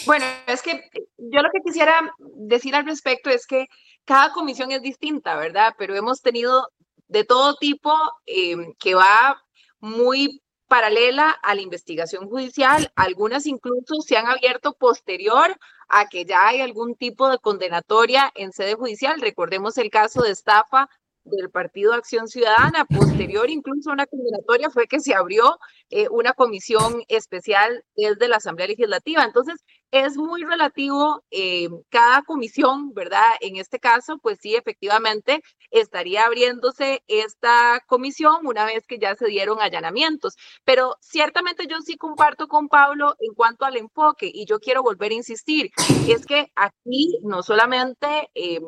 bueno, 0.05 0.25
es 0.47 0.61
que 0.61 0.89
yo 1.17 1.41
lo 1.41 1.49
que 1.51 1.61
quisiera 1.63 2.13
decir 2.35 2.75
al 2.75 2.85
respecto 2.85 3.29
es 3.29 3.45
que 3.47 3.67
cada 4.05 4.31
comisión 4.33 4.71
es 4.71 4.81
distinta, 4.81 5.35
¿verdad? 5.35 5.75
Pero 5.77 5.95
hemos 5.95 6.21
tenido 6.21 6.67
de 7.07 7.23
todo 7.23 7.55
tipo 7.55 7.93
em, 8.25 8.73
que 8.79 8.95
va 8.95 9.41
muy 9.79 10.41
paralela 10.67 11.31
a 11.31 11.55
la 11.55 11.61
investigación 11.61 12.27
judicial. 12.27 12.91
Algunas 12.95 13.45
incluso 13.45 14.01
se 14.01 14.17
han 14.17 14.27
abierto 14.27 14.73
posterior 14.73 15.57
a 15.89 16.07
que 16.07 16.25
ya 16.25 16.47
hay 16.47 16.61
algún 16.61 16.95
tipo 16.95 17.29
de 17.29 17.39
condenatoria 17.39 18.31
en 18.35 18.53
sede 18.53 18.75
judicial. 18.75 19.19
Recordemos 19.19 19.77
el 19.77 19.89
caso 19.89 20.21
de 20.21 20.31
estafa 20.31 20.89
del 21.23 21.49
Partido 21.49 21.93
Acción 21.93 22.27
Ciudadana. 22.27 22.85
Posterior 22.85 23.49
incluso 23.49 23.89
a 23.89 23.93
una 23.93 24.05
condenatoria 24.05 24.69
fue 24.69 24.87
que 24.87 24.99
se 24.99 25.13
abrió 25.13 25.59
eh, 25.89 26.07
una 26.09 26.33
comisión 26.33 27.03
especial 27.07 27.83
desde 27.95 28.27
la 28.27 28.37
Asamblea 28.37 28.67
Legislativa. 28.67 29.23
Entonces, 29.23 29.63
es 29.91 30.17
muy 30.17 30.43
relativo 30.43 31.23
eh, 31.31 31.69
cada 31.89 32.21
comisión, 32.21 32.93
¿verdad? 32.93 33.23
En 33.41 33.55
este 33.57 33.79
caso, 33.79 34.19
pues 34.19 34.39
sí, 34.41 34.55
efectivamente, 34.55 35.41
estaría 35.71 36.25
abriéndose 36.25 37.03
esta 37.07 37.81
comisión 37.87 38.45
una 38.45 38.65
vez 38.65 38.85
que 38.87 38.99
ya 38.99 39.15
se 39.15 39.27
dieron 39.27 39.59
allanamientos. 39.61 40.35
Pero 40.63 40.95
ciertamente 41.01 41.65
yo 41.67 41.81
sí 41.81 41.97
comparto 41.97 42.47
con 42.47 42.67
Pablo 42.67 43.15
en 43.19 43.33
cuanto 43.33 43.65
al 43.65 43.77
enfoque 43.77 44.29
y 44.33 44.45
yo 44.45 44.59
quiero 44.59 44.83
volver 44.83 45.11
a 45.11 45.15
insistir, 45.15 45.71
es 46.07 46.25
que 46.25 46.51
aquí 46.55 47.17
no 47.23 47.43
solamente 47.43 48.29
eh, 48.35 48.59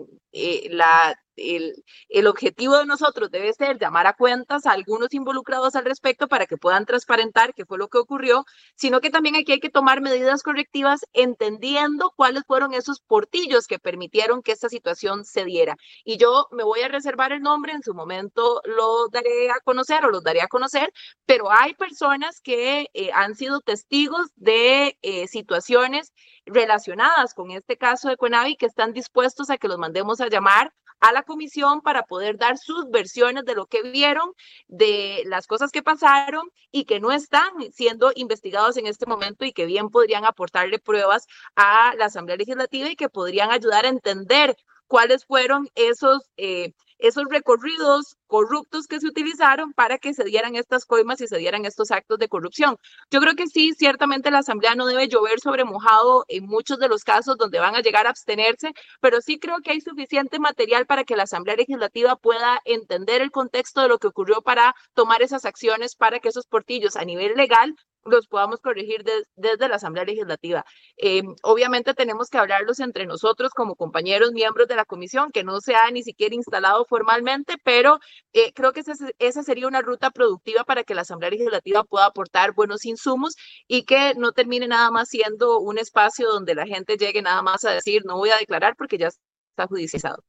la 0.70 1.15
el, 1.36 1.84
el, 2.10 2.28
objetivo 2.28 2.78
de 2.78 2.86
nosotros 2.86 3.32
debe 3.32 3.54
ser 3.54 3.80
llamar 3.80 4.08
a 4.08 4.13
cuentas 4.13 4.65
a 4.65 4.72
algunos 4.72 5.13
involucrados 5.13 5.76
al 5.76 5.86
respecto 5.86 6.28
para 6.28 6.46
que 6.46 6.58
puedan 6.58 6.86
transparentar 6.86 7.54
qué 7.54 7.65
fue 7.65 7.78
lo 7.78 7.88
que 7.88 7.98
ocurrió, 7.98 8.46
sino 8.76 9.02
que 9.02 9.10
también 9.10 9.36
aquí 9.36 9.54
hay 9.54 9.60
que 9.60 9.70
tomar 9.70 10.02
medidas 10.02 10.44
correctivas 10.44 11.02
entendiendo 11.13 12.13
cuáles 12.15 12.44
fueron 12.46 12.74
esos 12.74 13.00
portillos 13.02 13.67
que 13.67 13.80
permitieron 13.80 14.41
que 14.41 14.52
esta 14.52 14.70
situación 14.70 15.26
se 15.26 15.46
diera. 15.46 15.76
Y 16.04 16.17
yo 16.17 16.48
me 16.52 16.63
voy 16.63 16.82
a 16.82 16.88
reservar 16.88 17.32
el 17.32 17.41
nombre, 17.41 17.74
en 17.74 17.84
su 17.84 17.94
momento 17.94 18.62
lo 18.65 19.08
daré 19.10 19.50
a 19.52 19.60
conocer 19.63 20.06
o 20.06 20.12
los 20.12 20.24
daré 20.24 20.41
a 20.41 20.48
conocer, 20.48 20.91
pero 21.26 21.52
hay 21.52 21.74
personas 21.76 22.41
que 22.41 22.88
eh, 22.94 23.12
han 23.13 23.36
sido 23.36 23.62
testigos 23.62 24.30
de 24.36 24.98
eh, 25.02 25.28
situaciones 25.28 26.13
relacionadas 26.46 27.34
con 27.34 27.52
este 27.52 27.78
caso 27.78 28.10
de 28.10 28.17
Cuenavi 28.17 28.56
que 28.56 28.65
están 28.65 28.94
dispuestos 28.94 29.50
a 29.50 29.58
que 29.58 29.67
los 29.67 29.78
mandemos 29.78 30.20
a 30.23 30.29
llamar 30.29 30.73
a 31.01 31.12
la 31.12 31.23
comisión 31.23 31.81
para 31.81 32.03
poder 32.03 32.38
dar 32.38 32.57
sus 32.57 32.89
versiones 32.89 33.43
de 33.43 33.55
lo 33.55 33.65
que 33.65 33.81
vieron, 33.81 34.31
de 34.67 35.23
las 35.25 35.47
cosas 35.47 35.71
que 35.71 35.81
pasaron 35.81 36.49
y 36.71 36.86
que 36.86 36.99
no 36.99 37.12
están 37.12 37.49
siendo 37.73 38.12
investigados 38.15 38.77
en 38.77 38.86
este 38.86 39.07
momento 39.07 39.43
y 39.43 39.51
que 39.51 39.65
bien 39.65 39.89
podrían 39.89 40.25
aportarle 40.25 40.77
pruebas 40.77 41.25
a 41.55 41.95
la 41.97 42.05
Asamblea 42.05 42.38
Legislativa 42.38 42.89
y 42.89 42.95
que 42.95 43.10
podrían 43.10 43.51
ayudar 43.51 43.86
a 43.86 43.89
entender 43.89 44.55
cuáles 44.88 45.25
fueron 45.25 45.69
esos, 45.73 46.29
eh, 46.38 46.73
esos 47.02 47.26
recorridos 47.30 48.16
corruptos 48.28 48.88
que 48.88 49.00
se 49.00 49.08
utilizaron 49.08 49.74
para 49.74 49.98
que 49.98 50.14
se 50.14 50.24
dieran 50.24 50.56
estas 50.56 50.86
coimas 50.86 51.20
y 51.22 51.28
se 51.28 51.38
dieran 51.38 51.66
estos 51.66 51.92
actos 51.92 52.18
de 52.18 52.30
corrupción. 52.30 52.78
Yo 53.12 53.20
creo 53.20 53.36
que 53.36 53.48
sí, 53.48 53.74
ciertamente 53.78 54.32
la 54.32 54.40
Asamblea 54.40 54.76
no 54.76 54.86
debe 54.86 55.08
llover 55.08 55.40
sobre 55.40 55.66
mojado 55.66 56.24
en 56.30 56.46
muchos 56.46 56.80
de 56.80 56.88
los 56.88 57.04
casos 57.04 57.38
donde 57.38 57.60
van 57.60 57.76
a 57.76 57.82
llegar 57.82 58.08
a 58.08 58.12
abstenerse, 58.12 58.72
pero 59.02 59.20
sí 59.22 59.40
creo 59.40 59.58
que 59.62 59.72
hay 59.72 59.82
suficiente 59.82 60.40
material 60.40 60.86
para 60.86 61.04
que 61.04 61.16
la 61.16 61.24
Asamblea 61.24 61.58
Legislativa 61.58 62.16
pueda 62.16 62.62
entender 62.66 63.22
el 63.22 63.32
contexto 63.32 63.82
de 63.82 63.90
lo 63.90 63.98
que 63.98 64.08
ocurrió 64.08 64.42
para 64.42 64.76
tomar 64.94 65.22
esas 65.22 65.46
acciones 65.46 65.96
para 65.96 66.20
que 66.20 66.30
esos 66.30 66.48
portillos 66.48 66.96
a 66.96 67.04
nivel 67.04 67.34
legal 67.36 67.76
los 68.06 68.28
podamos 68.28 68.60
corregir 68.60 69.04
desde 69.36 69.68
la 69.68 69.76
Asamblea 69.76 70.06
Legislativa. 70.06 70.66
Eh, 70.98 71.24
obviamente 71.44 71.94
tenemos 71.94 72.30
que 72.30 72.38
hablarlos 72.38 72.80
entre 72.80 73.06
nosotros 73.06 73.52
como 73.52 73.76
compañeros 73.76 74.32
miembros 74.32 74.68
de 74.68 74.76
la 74.76 74.86
comisión, 74.86 75.32
que 75.32 75.44
no 75.44 75.62
se 75.62 75.76
ha 75.76 75.90
ni 75.92 76.04
siquiera 76.04 76.36
instalado 76.36 76.86
formalmente, 76.86 77.56
pero 77.64 78.00
eh, 78.34 78.54
creo 78.54 78.74
que 78.74 78.84
esa 79.20 79.44
sería 79.44 79.68
una 79.68 79.82
ruta 79.82 80.12
productiva 80.12 80.64
para 80.64 80.84
que 80.84 80.96
la 80.96 81.02
Asamblea 81.02 81.32
Legislativa 81.32 81.84
pueda 81.84 82.06
aportar 82.06 82.54
buenos 82.54 82.86
insumos 82.86 83.36
y 83.68 83.84
que 83.86 84.14
no 84.16 84.32
termine 84.32 84.68
nada 84.68 84.92
más 84.92 85.10
siendo 85.10 85.60
un 85.60 85.78
espacio 85.78 86.30
donde 86.30 86.56
la 86.56 86.66
gente 86.66 86.98
llegue 86.98 87.22
nada 87.22 87.42
más 87.42 87.64
a 87.66 87.72
decir, 87.72 88.04
no 88.06 88.18
voy 88.18 88.30
a 88.32 88.38
declarar 88.38 88.76
porque 88.78 88.98
ya 88.98 89.08
está 89.08 89.68
judicializado. 89.68 90.24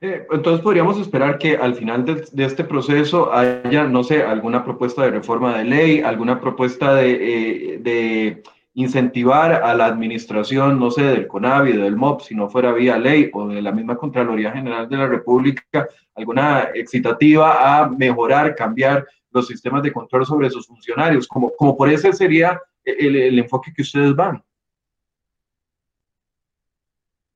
Eh, 0.00 0.26
entonces 0.30 0.62
podríamos 0.62 0.98
esperar 0.98 1.38
que 1.38 1.56
al 1.56 1.74
final 1.74 2.04
de, 2.04 2.44
este 2.44 2.64
proceso 2.64 3.32
haya, 3.32 3.84
no 3.84 4.02
sé, 4.02 4.22
alguna 4.22 4.64
propuesta 4.64 5.02
de 5.02 5.10
reforma 5.10 5.58
de 5.58 5.64
ley, 5.64 6.00
alguna 6.00 6.40
propuesta 6.40 6.94
de, 6.94 7.74
eh, 7.74 7.78
de 7.78 8.42
incentivar 8.74 9.52
a 9.52 9.74
la 9.74 9.86
administración, 9.86 10.78
no 10.78 10.90
sé, 10.90 11.02
del 11.02 11.26
CONAVI, 11.26 11.72
del 11.72 11.96
MOP, 11.96 12.22
si 12.22 12.34
no 12.34 12.48
fuera 12.48 12.72
vía 12.72 12.98
ley 12.98 13.30
o 13.32 13.48
de 13.48 13.60
la 13.60 13.72
misma 13.72 13.96
Contraloría 13.96 14.52
General 14.52 14.88
de 14.88 14.96
la 14.96 15.06
República, 15.06 15.88
alguna 16.14 16.70
excitativa 16.74 17.82
a 17.82 17.88
mejorar, 17.88 18.54
cambiar 18.54 19.06
los 19.32 19.46
sistemas 19.46 19.82
de 19.82 19.92
control 19.92 20.24
sobre 20.24 20.50
sus 20.50 20.66
funcionarios, 20.66 21.28
como, 21.28 21.52
como 21.56 21.76
por 21.76 21.88
ese 21.88 22.12
sería 22.12 22.60
el 22.84 23.38
enfoque 23.38 23.72
que 23.74 23.82
ustedes 23.82 24.14
van. 24.16 24.42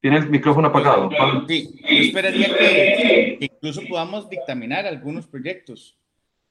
Tiene 0.05 0.19
el 0.19 0.29
micrófono 0.29 0.69
apagado. 0.69 1.09
Sí, 1.49 1.81
yo 1.81 1.97
esperaría 1.97 2.55
que, 2.55 3.39
incluso 3.41 3.81
podamos 3.89 4.29
dictaminar 4.29 4.85
algunos 4.85 5.27
proyectos. 5.27 5.97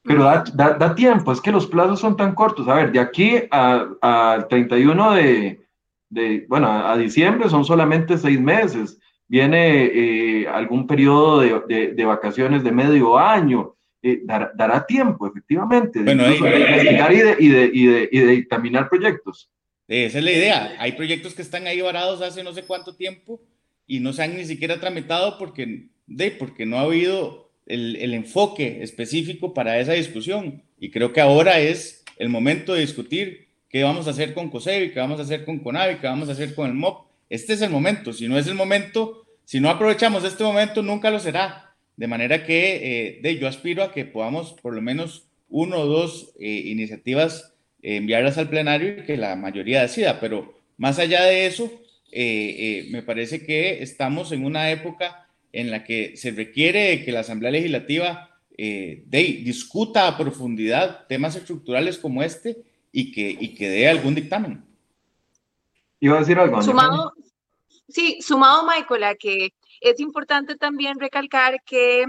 Pero 0.01 0.23
da, 0.23 0.73
da, 0.73 0.95
tiempo, 0.95 1.31
es 1.31 1.39
que 1.39 1.51
los 1.51 1.67
plazos 1.67 1.99
son 1.99 2.17
tan 2.17 2.33
cortos. 2.33 2.67
A 2.67 2.73
ver, 2.73 2.91
de 2.91 2.99
aquí 2.99 3.35
al 3.51 4.47
31 4.47 5.13
de, 5.13 5.61
de, 6.09 6.45
bueno, 6.49 6.67
a 6.67 6.97
diciembre 6.97 7.47
son 7.47 7.63
solamente 7.63 8.17
seis 8.17 8.41
meses. 8.41 8.99
Viene 9.27 9.83
eh, 9.83 10.47
algún 10.47 10.87
periodo 10.87 11.41
de, 11.41 11.93
de, 11.93 12.05
vacaciones 12.05 12.63
de 12.63 12.71
medio 12.71 13.19
año. 13.19 13.75
Eh, 14.01 14.23
dará 14.25 14.83
tiempo, 14.87 15.27
efectivamente, 15.27 15.99
de 15.99 16.05
bueno, 16.05 16.23
de, 16.23 17.35
y, 17.37 17.47
de, 17.49 17.67
y, 17.71 17.85
de, 17.85 18.09
y 18.11 18.17
de 18.17 18.27
dictaminar 18.31 18.89
proyectos. 18.89 19.51
Esa 19.87 20.17
es 20.19 20.23
la 20.23 20.31
idea. 20.31 20.75
Hay 20.79 20.93
proyectos 20.93 21.33
que 21.33 21.41
están 21.41 21.67
ahí 21.67 21.81
varados 21.81 22.21
hace 22.21 22.43
no 22.43 22.53
sé 22.53 22.63
cuánto 22.63 22.95
tiempo 22.95 23.41
y 23.87 23.99
no 23.99 24.13
se 24.13 24.23
han 24.23 24.37
ni 24.37 24.45
siquiera 24.45 24.79
tramitado 24.79 25.37
porque, 25.37 25.87
de, 26.07 26.31
porque 26.31 26.65
no 26.65 26.77
ha 26.77 26.81
habido 26.81 27.51
el, 27.65 27.95
el 27.97 28.13
enfoque 28.13 28.81
específico 28.81 29.53
para 29.53 29.79
esa 29.79 29.93
discusión. 29.93 30.63
Y 30.79 30.89
creo 30.91 31.13
que 31.13 31.21
ahora 31.21 31.59
es 31.59 32.03
el 32.17 32.29
momento 32.29 32.73
de 32.73 32.81
discutir 32.81 33.47
qué 33.69 33.83
vamos 33.83 34.07
a 34.07 34.11
hacer 34.11 34.33
con 34.33 34.49
COSEBI, 34.49 34.91
qué 34.91 34.99
vamos 34.99 35.19
a 35.19 35.23
hacer 35.23 35.45
con 35.45 35.59
CONAVI, 35.59 35.97
qué 35.97 36.07
vamos 36.07 36.29
a 36.29 36.33
hacer 36.33 36.53
con 36.55 36.67
el 36.67 36.75
MOP. 36.75 37.07
Este 37.29 37.53
es 37.53 37.61
el 37.61 37.71
momento. 37.71 38.13
Si 38.13 38.27
no 38.27 38.37
es 38.37 38.47
el 38.47 38.55
momento, 38.55 39.25
si 39.45 39.59
no 39.59 39.69
aprovechamos 39.69 40.23
este 40.23 40.43
momento, 40.43 40.81
nunca 40.83 41.09
lo 41.09 41.19
será. 41.19 41.75
De 41.95 42.07
manera 42.07 42.45
que 42.45 42.75
eh, 42.75 43.19
de, 43.21 43.37
yo 43.37 43.47
aspiro 43.47 43.83
a 43.83 43.91
que 43.91 44.05
podamos 44.05 44.53
por 44.53 44.73
lo 44.73 44.81
menos 44.81 45.27
uno 45.49 45.79
o 45.79 45.85
dos 45.85 46.33
eh, 46.39 46.47
iniciativas 46.65 47.52
enviarlas 47.83 48.37
al 48.37 48.49
plenario 48.49 48.99
y 48.99 49.03
que 49.03 49.17
la 49.17 49.35
mayoría 49.35 49.81
decida. 49.81 50.19
Pero 50.19 50.59
más 50.77 50.97
allá 50.99 51.23
de 51.23 51.45
eso, 51.45 51.71
eh, 52.11 52.55
eh, 52.57 52.87
me 52.91 53.03
parece 53.03 53.45
que 53.45 53.83
estamos 53.83 54.31
en 54.31 54.45
una 54.45 54.71
época 54.71 55.27
en 55.51 55.69
la 55.69 55.83
que 55.83 56.17
se 56.17 56.31
requiere 56.31 57.03
que 57.05 57.11
la 57.11 57.19
Asamblea 57.19 57.51
Legislativa 57.51 58.29
eh, 58.57 59.03
discuta 59.07 60.07
a 60.07 60.17
profundidad 60.17 61.05
temas 61.07 61.35
estructurales 61.35 61.97
como 61.97 62.23
este 62.23 62.63
y 62.91 63.11
que, 63.11 63.29
y 63.39 63.53
que 63.53 63.69
dé 63.69 63.87
algún 63.87 64.15
dictamen. 64.15 64.63
Iba 65.99 66.17
a 66.17 66.19
decir 66.19 66.37
algo. 66.37 66.61
Sumado, 66.61 67.13
Sí, 67.93 68.19
sumado, 68.21 68.65
Michael, 68.65 69.03
a 69.03 69.15
que 69.15 69.53
es 69.79 69.99
importante 69.99 70.55
también 70.55 70.99
recalcar 70.99 71.61
que 71.63 72.05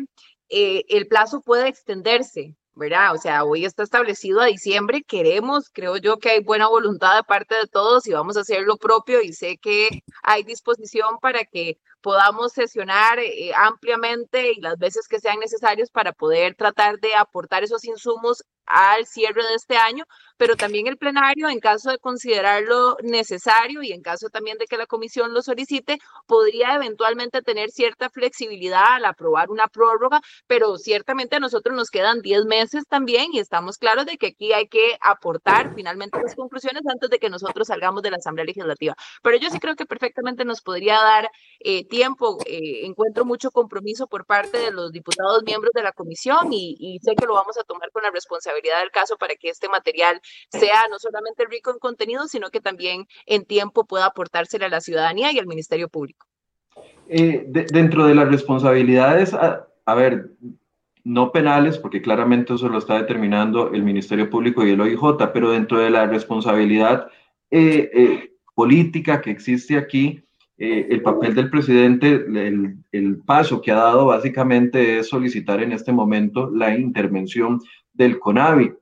eh, 0.49 0.85
el 0.89 1.07
plazo 1.07 1.43
puede 1.43 1.69
extenderse. 1.69 2.55
¿Verdad? 2.77 3.15
O 3.15 3.19
sea, 3.19 3.45
hoy 3.45 3.65
está 3.65 3.83
establecido 3.83 4.41
a 4.41 4.47
diciembre, 4.47 5.03
queremos, 5.03 5.71
creo 5.71 5.97
yo 5.97 6.19
que 6.19 6.31
hay 6.31 6.41
buena 6.41 6.69
voluntad 6.69 7.17
de 7.17 7.23
parte 7.25 7.55
de 7.55 7.67
todos 7.67 8.07
y 8.07 8.13
vamos 8.13 8.37
a 8.37 8.41
hacer 8.41 8.63
lo 8.63 8.77
propio 8.77 9.23
y 9.23 9.33
sé 9.33 9.59
que 9.59 10.03
hay 10.23 10.43
disposición 10.43 11.19
para 11.21 11.45
que 11.45 11.79
podamos 12.01 12.53
sesionar 12.53 13.19
eh, 13.19 13.53
ampliamente 13.57 14.53
y 14.53 14.61
las 14.61 14.77
veces 14.79 15.09
que 15.09 15.21
sean 15.21 15.39
necesarios 15.39 15.91
para 15.91 16.13
poder 16.13 16.55
tratar 16.55 16.99
de 17.01 17.15
aportar 17.15 17.65
esos 17.65 17.85
insumos 17.85 18.45
al 18.67 19.07
cierre 19.07 19.43
de 19.43 19.55
este 19.55 19.77
año, 19.77 20.05
pero 20.37 20.57
también 20.57 20.87
el 20.87 20.97
plenario, 20.97 21.49
en 21.49 21.61
caso 21.61 21.91
de 21.91 21.99
considerarlo 21.99 22.97
necesario 23.03 23.83
y 23.83 23.93
en 23.93 24.03
caso 24.03 24.29
también 24.31 24.59
de 24.59 24.67
que 24.67 24.77
la 24.77 24.87
comisión 24.87 25.33
lo 25.33 25.43
solicite, 25.43 25.99
podría 26.27 26.75
eventualmente 26.75 27.43
tener 27.43 27.71
cierta 27.71 28.11
flexibilidad 28.11 28.95
al 28.95 29.05
aprobar 29.05 29.51
una 29.51 29.69
prórroga, 29.69 30.21
pero 30.47 30.77
ciertamente 30.79 31.37
a 31.37 31.41
nosotros 31.41 31.77
nos 31.77 31.91
quedan 31.91 32.21
10 32.21 32.47
meses 32.47 32.85
también 32.89 33.33
y 33.33 33.39
estamos 33.39 33.79
claros 33.79 34.07
de 34.07 34.17
que 34.17 34.29
aquí 34.29 34.53
hay 34.53 34.69
que 34.69 34.97
aportar 35.01 35.75
finalmente 35.75 36.21
las 36.23 36.35
conclusiones 36.35 36.83
antes 36.87 37.11
de 37.11 37.19
que 37.19 37.31
nosotros 37.31 37.69
salgamos 37.69 38.03
de 38.03 38.11
la 38.11 38.17
Asamblea 38.17 38.45
Legislativa. 38.45 38.95
Pero 39.23 39.37
yo 39.39 39.51
sí 39.51 39.59
creo 39.61 39.77
que 39.77 39.87
perfectamente 39.87 40.45
nos 40.45 40.61
podría 40.63 40.95
dar 40.97 41.31
eh, 41.61 41.87
tiempo, 41.87 42.39
eh, 42.47 42.85
encuentro 42.87 43.25
mucho 43.25 43.51
compromiso 43.51 44.07
por 44.07 44.27
parte 44.27 44.59
de 44.59 44.71
los 44.71 44.93
diputados 44.93 45.43
miembros 45.45 45.73
de 45.75 45.83
la 45.83 45.93
comisión 45.93 46.53
y, 46.53 46.77
y 46.79 46.99
sé 47.01 47.15
que 47.15 47.27
lo 47.27 47.35
vamos 47.35 47.57
a 47.59 47.65
tomar 47.65 47.91
con 47.93 48.03
la 48.03 48.11
responsabilidad 48.11 48.81
del 48.81 48.91
caso 48.91 49.17
para 49.17 49.35
que 49.37 49.49
este 49.51 49.69
material 49.69 50.21
sea 50.51 50.89
no 50.91 50.99
solamente 50.99 51.45
rico 51.47 51.71
en 51.71 51.79
contenido, 51.79 52.27
sino 52.29 52.51
que 52.51 52.61
también 52.61 53.07
en 53.27 53.45
tiempo 53.45 53.85
pueda 53.85 54.07
aportársele 54.07 54.67
a 54.67 54.69
la 54.69 54.81
ciudadanía 54.81 55.33
y 55.33 55.39
al 55.39 55.47
Ministerio 55.47 55.89
Público. 55.89 56.27
Eh, 57.09 57.45
dentro 57.47 58.07
de 58.07 58.15
las 58.15 58.29
responsabilidades, 58.29 59.35
a, 59.35 59.95
ver, 59.95 60.31
no 61.05 61.33
penales, 61.33 61.79
porque 61.79 62.01
claramente 62.01 62.55
eso 62.55 62.69
lo 62.69 62.79
está 62.79 62.97
determinando 62.97 63.73
el 63.73 63.83
Ministerio 63.83 64.31
Público 64.31 64.65
y 64.65 64.71
el 64.71 64.81
OIJ, 64.81 65.31
pero 65.33 65.51
dentro 65.51 65.79
de 65.79 65.91
la 65.91 66.07
responsabilidad 66.07 67.09
eh, 67.51 67.91
eh, 67.93 68.33
política 68.55 69.21
que 69.21 69.31
existe 69.31 69.77
aquí, 69.77 70.21
el 70.57 71.03
papel 71.03 71.35
del 71.35 71.51
presidente, 71.51 72.13
el, 72.13 72.77
el, 72.93 73.19
paso 73.19 73.61
que 73.61 73.73
ha 73.73 73.75
dado 73.75 74.07
básicamente 74.07 74.99
es 74.99 75.09
solicitar 75.09 75.61
en 75.61 75.73
este 75.73 75.93
momento 75.93 76.49
la 76.49 76.79
intervención 76.79 77.61
del 77.93 78.21
CONAVI. 78.21 78.73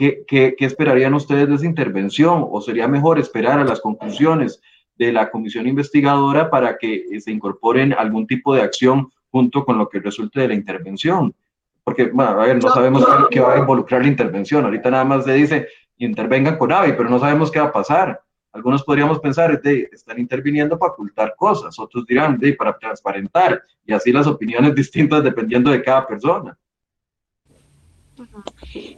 ¿Qué, 0.00 0.24
qué, 0.26 0.54
qué 0.56 0.64
esperarían 0.64 1.12
ustedes 1.12 1.46
de 1.46 1.56
esa 1.56 1.66
intervención? 1.66 2.46
¿O 2.50 2.62
sería 2.62 2.88
mejor 2.88 3.18
esperar 3.18 3.58
a 3.58 3.64
las 3.64 3.82
conclusiones 3.82 4.62
de 4.96 5.12
la 5.12 5.30
comisión 5.30 5.66
investigadora 5.66 6.48
para 6.48 6.78
que 6.78 7.04
eh, 7.12 7.20
se 7.20 7.30
incorporen 7.30 7.92
algún 7.92 8.26
tipo 8.26 8.54
de 8.54 8.62
acción 8.62 9.10
junto 9.30 9.62
con 9.62 9.76
lo 9.76 9.90
que 9.90 10.00
resulte 10.00 10.40
de 10.40 10.48
la 10.48 10.54
intervención? 10.54 11.34
Porque, 11.84 12.06
bueno, 12.06 12.30
a 12.30 12.46
ver, 12.46 12.62
no 12.62 12.70
sabemos 12.70 13.06
qué, 13.30 13.40
va 13.40 13.56
a 13.56 13.58
involucrar 13.58 14.00
la 14.00 14.08
intervención. 14.08 14.64
Ahorita 14.64 14.90
nada 14.90 15.04
más 15.04 15.26
se 15.26 15.34
dice, 15.34 15.68
intervengan 15.98 16.56
con 16.56 16.72
AVI, 16.72 16.94
pero 16.94 17.10
no 17.10 17.18
sabemos 17.18 17.50
qué 17.50 17.60
va 17.60 17.66
a 17.66 17.72
pasar. 17.72 18.22
Algunos 18.54 18.82
podríamos 18.82 19.18
pensar, 19.18 19.60
de, 19.60 19.90
están 19.92 20.18
interviniendo 20.18 20.78
para 20.78 20.92
ocultar 20.92 21.34
cosas, 21.36 21.78
otros 21.78 22.06
dirán, 22.06 22.38
de, 22.38 22.54
para 22.54 22.78
transparentar, 22.78 23.62
y 23.84 23.92
así 23.92 24.12
las 24.12 24.26
opiniones 24.26 24.74
distintas 24.74 25.22
dependiendo 25.22 25.70
de 25.70 25.82
cada 25.82 26.06
persona. 26.06 26.56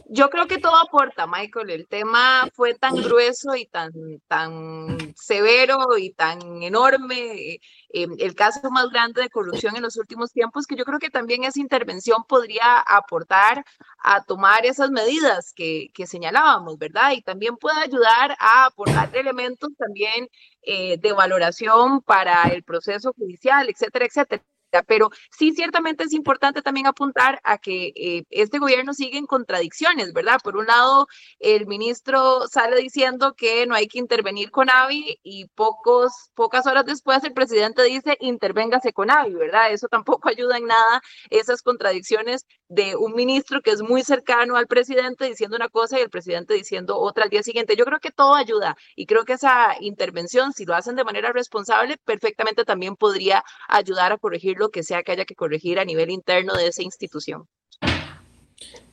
Yo 0.09 0.29
creo 0.29 0.47
que 0.47 0.57
todo 0.57 0.75
aporta, 0.75 1.27
Michael. 1.27 1.69
El 1.69 1.87
tema 1.87 2.47
fue 2.53 2.73
tan 2.73 2.95
grueso 2.95 3.55
y 3.55 3.65
tan, 3.65 3.91
tan 4.27 5.13
severo 5.15 5.97
y 5.97 6.11
tan 6.11 6.63
enorme, 6.63 7.53
eh, 7.53 7.59
el 7.89 8.35
caso 8.35 8.69
más 8.71 8.89
grande 8.89 9.21
de 9.21 9.29
corrupción 9.29 9.75
en 9.75 9.83
los 9.83 9.97
últimos 9.97 10.31
tiempos, 10.31 10.67
que 10.67 10.75
yo 10.75 10.85
creo 10.85 10.99
que 10.99 11.09
también 11.09 11.43
esa 11.43 11.59
intervención 11.59 12.23
podría 12.27 12.79
aportar 12.79 13.63
a 14.03 14.23
tomar 14.23 14.65
esas 14.65 14.91
medidas 14.91 15.53
que, 15.53 15.89
que 15.93 16.07
señalábamos, 16.07 16.77
¿verdad? 16.77 17.11
Y 17.11 17.21
también 17.21 17.57
puede 17.57 17.79
ayudar 17.81 18.35
a 18.39 18.65
aportar 18.65 19.15
elementos 19.15 19.69
también 19.77 20.27
eh, 20.61 20.97
de 20.97 21.13
valoración 21.13 22.01
para 22.01 22.43
el 22.49 22.63
proceso 22.63 23.13
judicial, 23.13 23.69
etcétera, 23.69 24.05
etcétera. 24.05 24.43
Pero 24.81 25.09
sí, 25.29 25.51
ciertamente 25.53 26.05
es 26.05 26.13
importante 26.13 26.61
también 26.61 26.87
apuntar 26.87 27.39
a 27.43 27.57
que 27.57 27.91
eh, 27.95 28.23
este 28.29 28.57
gobierno 28.59 28.93
sigue 28.93 29.17
en 29.17 29.25
contradicciones, 29.27 30.13
¿verdad? 30.13 30.39
Por 30.43 30.57
un 30.57 30.65
lado, 30.65 31.07
el 31.39 31.67
ministro 31.67 32.47
sale 32.47 32.77
diciendo 32.77 33.33
que 33.35 33.67
no 33.67 33.75
hay 33.75 33.87
que 33.87 33.99
intervenir 33.99 34.49
con 34.49 34.69
AVI 34.69 35.19
y 35.23 35.45
pocos, 35.49 36.11
pocas 36.33 36.65
horas 36.65 36.85
después 36.85 37.23
el 37.23 37.33
presidente 37.33 37.83
dice 37.83 38.17
intervéngase 38.19 38.93
con 38.93 39.11
AVI, 39.11 39.33
¿verdad? 39.35 39.71
Eso 39.71 39.87
tampoco 39.87 40.29
ayuda 40.29 40.57
en 40.57 40.65
nada, 40.65 41.01
esas 41.29 41.61
contradicciones 41.61 42.45
de 42.69 42.95
un 42.95 43.13
ministro 43.13 43.61
que 43.61 43.71
es 43.71 43.81
muy 43.81 44.01
cercano 44.03 44.55
al 44.55 44.67
presidente 44.67 45.25
diciendo 45.25 45.55
una 45.55 45.69
cosa 45.69 45.99
y 45.99 46.01
el 46.01 46.09
presidente 46.09 46.53
diciendo 46.53 46.97
otra 46.97 47.25
al 47.25 47.29
día 47.29 47.43
siguiente. 47.43 47.75
Yo 47.75 47.85
creo 47.85 47.99
que 47.99 48.11
todo 48.11 48.35
ayuda 48.35 48.75
y 48.95 49.05
creo 49.05 49.25
que 49.25 49.33
esa 49.33 49.75
intervención, 49.79 50.53
si 50.53 50.65
lo 50.65 50.73
hacen 50.73 50.95
de 50.95 51.03
manera 51.03 51.31
responsable, 51.31 51.97
perfectamente 52.03 52.65
también 52.65 52.95
podría 52.95 53.43
ayudar 53.67 54.11
a 54.11 54.17
corregir 54.17 54.57
lo 54.63 54.69
que 54.71 54.83
sea 54.83 55.03
que 55.03 55.11
haya 55.11 55.25
que 55.25 55.35
corregir 55.35 55.77
a 55.77 55.85
nivel 55.85 56.09
interno 56.09 56.55
de 56.55 56.67
esa 56.67 56.81
institución. 56.81 57.43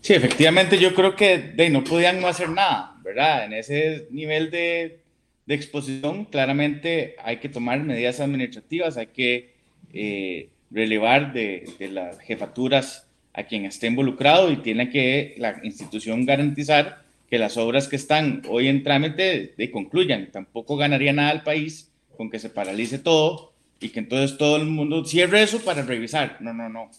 Sí, 0.00 0.14
efectivamente 0.14 0.78
yo 0.78 0.94
creo 0.94 1.14
que 1.14 1.38
de, 1.38 1.70
no 1.70 1.84
podían 1.84 2.20
no 2.20 2.26
hacer 2.26 2.48
nada, 2.48 2.96
¿verdad? 3.02 3.44
En 3.44 3.52
ese 3.52 4.08
nivel 4.10 4.50
de, 4.50 5.00
de 5.46 5.54
exposición 5.54 6.24
claramente 6.24 7.14
hay 7.22 7.36
que 7.36 7.48
tomar 7.48 7.78
medidas 7.80 8.18
administrativas, 8.20 8.96
hay 8.96 9.08
que 9.08 9.54
eh, 9.92 10.48
relevar 10.70 11.32
de, 11.32 11.68
de 11.78 11.88
las 11.88 12.18
jefaturas 12.20 13.06
a 13.32 13.44
quien 13.44 13.64
esté 13.64 13.86
involucrado 13.86 14.50
y 14.50 14.56
tiene 14.56 14.90
que 14.90 15.34
la 15.38 15.60
institución 15.62 16.26
garantizar 16.26 17.04
que 17.28 17.38
las 17.38 17.56
obras 17.56 17.86
que 17.86 17.96
están 17.96 18.42
hoy 18.48 18.66
en 18.66 18.82
trámite 18.82 19.54
de, 19.56 19.70
concluyan. 19.70 20.30
Tampoco 20.32 20.76
ganaría 20.76 21.12
nada 21.12 21.30
al 21.30 21.44
país 21.44 21.92
con 22.16 22.28
que 22.28 22.40
se 22.40 22.50
paralice 22.50 22.98
todo 22.98 23.49
y 23.81 23.89
que 23.89 24.01
entonces 24.01 24.37
todo 24.37 24.57
el 24.57 24.66
mundo 24.66 25.05
cierre 25.05 25.43
eso 25.43 25.64
para 25.64 25.83
revisar. 25.83 26.37
No, 26.41 26.53
no, 26.53 26.68
no. 26.68 26.91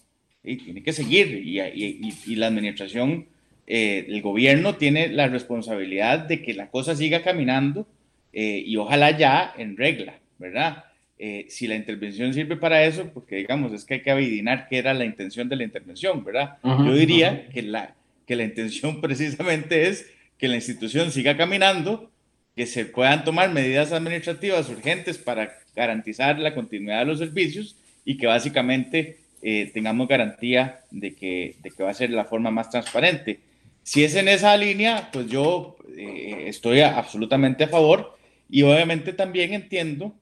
Y 0.44 0.58
tiene 0.58 0.82
que 0.82 0.94
seguir 0.94 1.42
y, 1.46 1.60
y, 1.62 2.14
y 2.26 2.36
la 2.36 2.48
administración, 2.48 3.28
eh, 3.68 4.06
el 4.10 4.22
gobierno 4.22 4.76
tiene 4.76 5.08
la 5.08 5.28
responsabilidad 5.28 6.20
de 6.20 6.42
que 6.42 6.54
la 6.54 6.70
cosa 6.70 6.96
siga 6.96 7.22
caminando 7.22 7.88
eh, 8.34 8.64
y 8.66 8.76
ojalá 8.78 9.16
ya 9.18 9.54
en 9.58 9.78
regla, 9.78 10.16
¿verdad? 10.40 10.86
Eh, 11.20 11.46
si 11.50 11.68
la 11.68 11.76
intervención 11.76 12.34
sirve 12.34 12.58
para 12.58 12.84
eso, 12.84 13.12
porque 13.14 13.36
digamos, 13.36 13.72
es 13.74 13.86
que 13.86 13.96
hay 13.96 14.02
que 14.02 14.10
adivinar 14.10 14.68
qué 14.68 14.80
era 14.80 14.96
la 14.96 15.06
intención 15.06 15.48
de 15.48 15.56
la 15.56 15.64
intervención, 15.64 16.24
¿verdad? 16.24 16.58
Yo 16.64 16.96
diría 16.96 17.48
que, 17.50 17.62
la, 17.62 17.94
que 18.26 18.36
la 18.36 18.44
intención 18.44 19.02
precisamente 19.02 19.88
es 19.88 20.10
que 20.40 20.48
la 20.48 20.56
institución 20.56 21.12
siga 21.12 21.38
caminando, 21.38 22.10
que 22.56 22.66
se 22.66 22.86
puedan 22.86 23.24
tomar 23.24 23.52
medidas 23.52 23.92
administrativas 23.92 24.68
urgentes 24.70 25.20
para 25.20 25.61
garantizar 25.76 26.40
la 26.40 26.54
continuidad 26.54 27.00
de 27.00 27.06
los 27.06 27.20
servicios 27.20 27.76
y 28.06 28.18
que 28.18 28.28
básicamente 28.28 29.18
eh, 29.42 29.72
tengamos 29.74 30.08
garantía 30.08 30.82
de 30.92 31.16
que, 31.16 31.56
de 31.62 31.72
que 31.72 31.84
va 31.84 31.92
a 31.92 31.96
ser 31.96 32.10
la 32.12 32.26
forma 32.26 32.52
más 32.52 32.70
transparente. 32.70 33.40
Si 33.84 34.04
es 34.04 34.16
en 34.16 34.28
esa 34.28 34.56
línea, 34.58 35.10
pues 35.12 35.28
yo 35.28 35.78
eh, 35.98 36.46
estoy 36.48 36.82
absolutamente 36.82 37.64
a 37.64 37.68
favor 37.68 38.18
y 38.50 38.62
obviamente 38.62 39.14
también 39.14 39.54
entiendo 39.54 40.14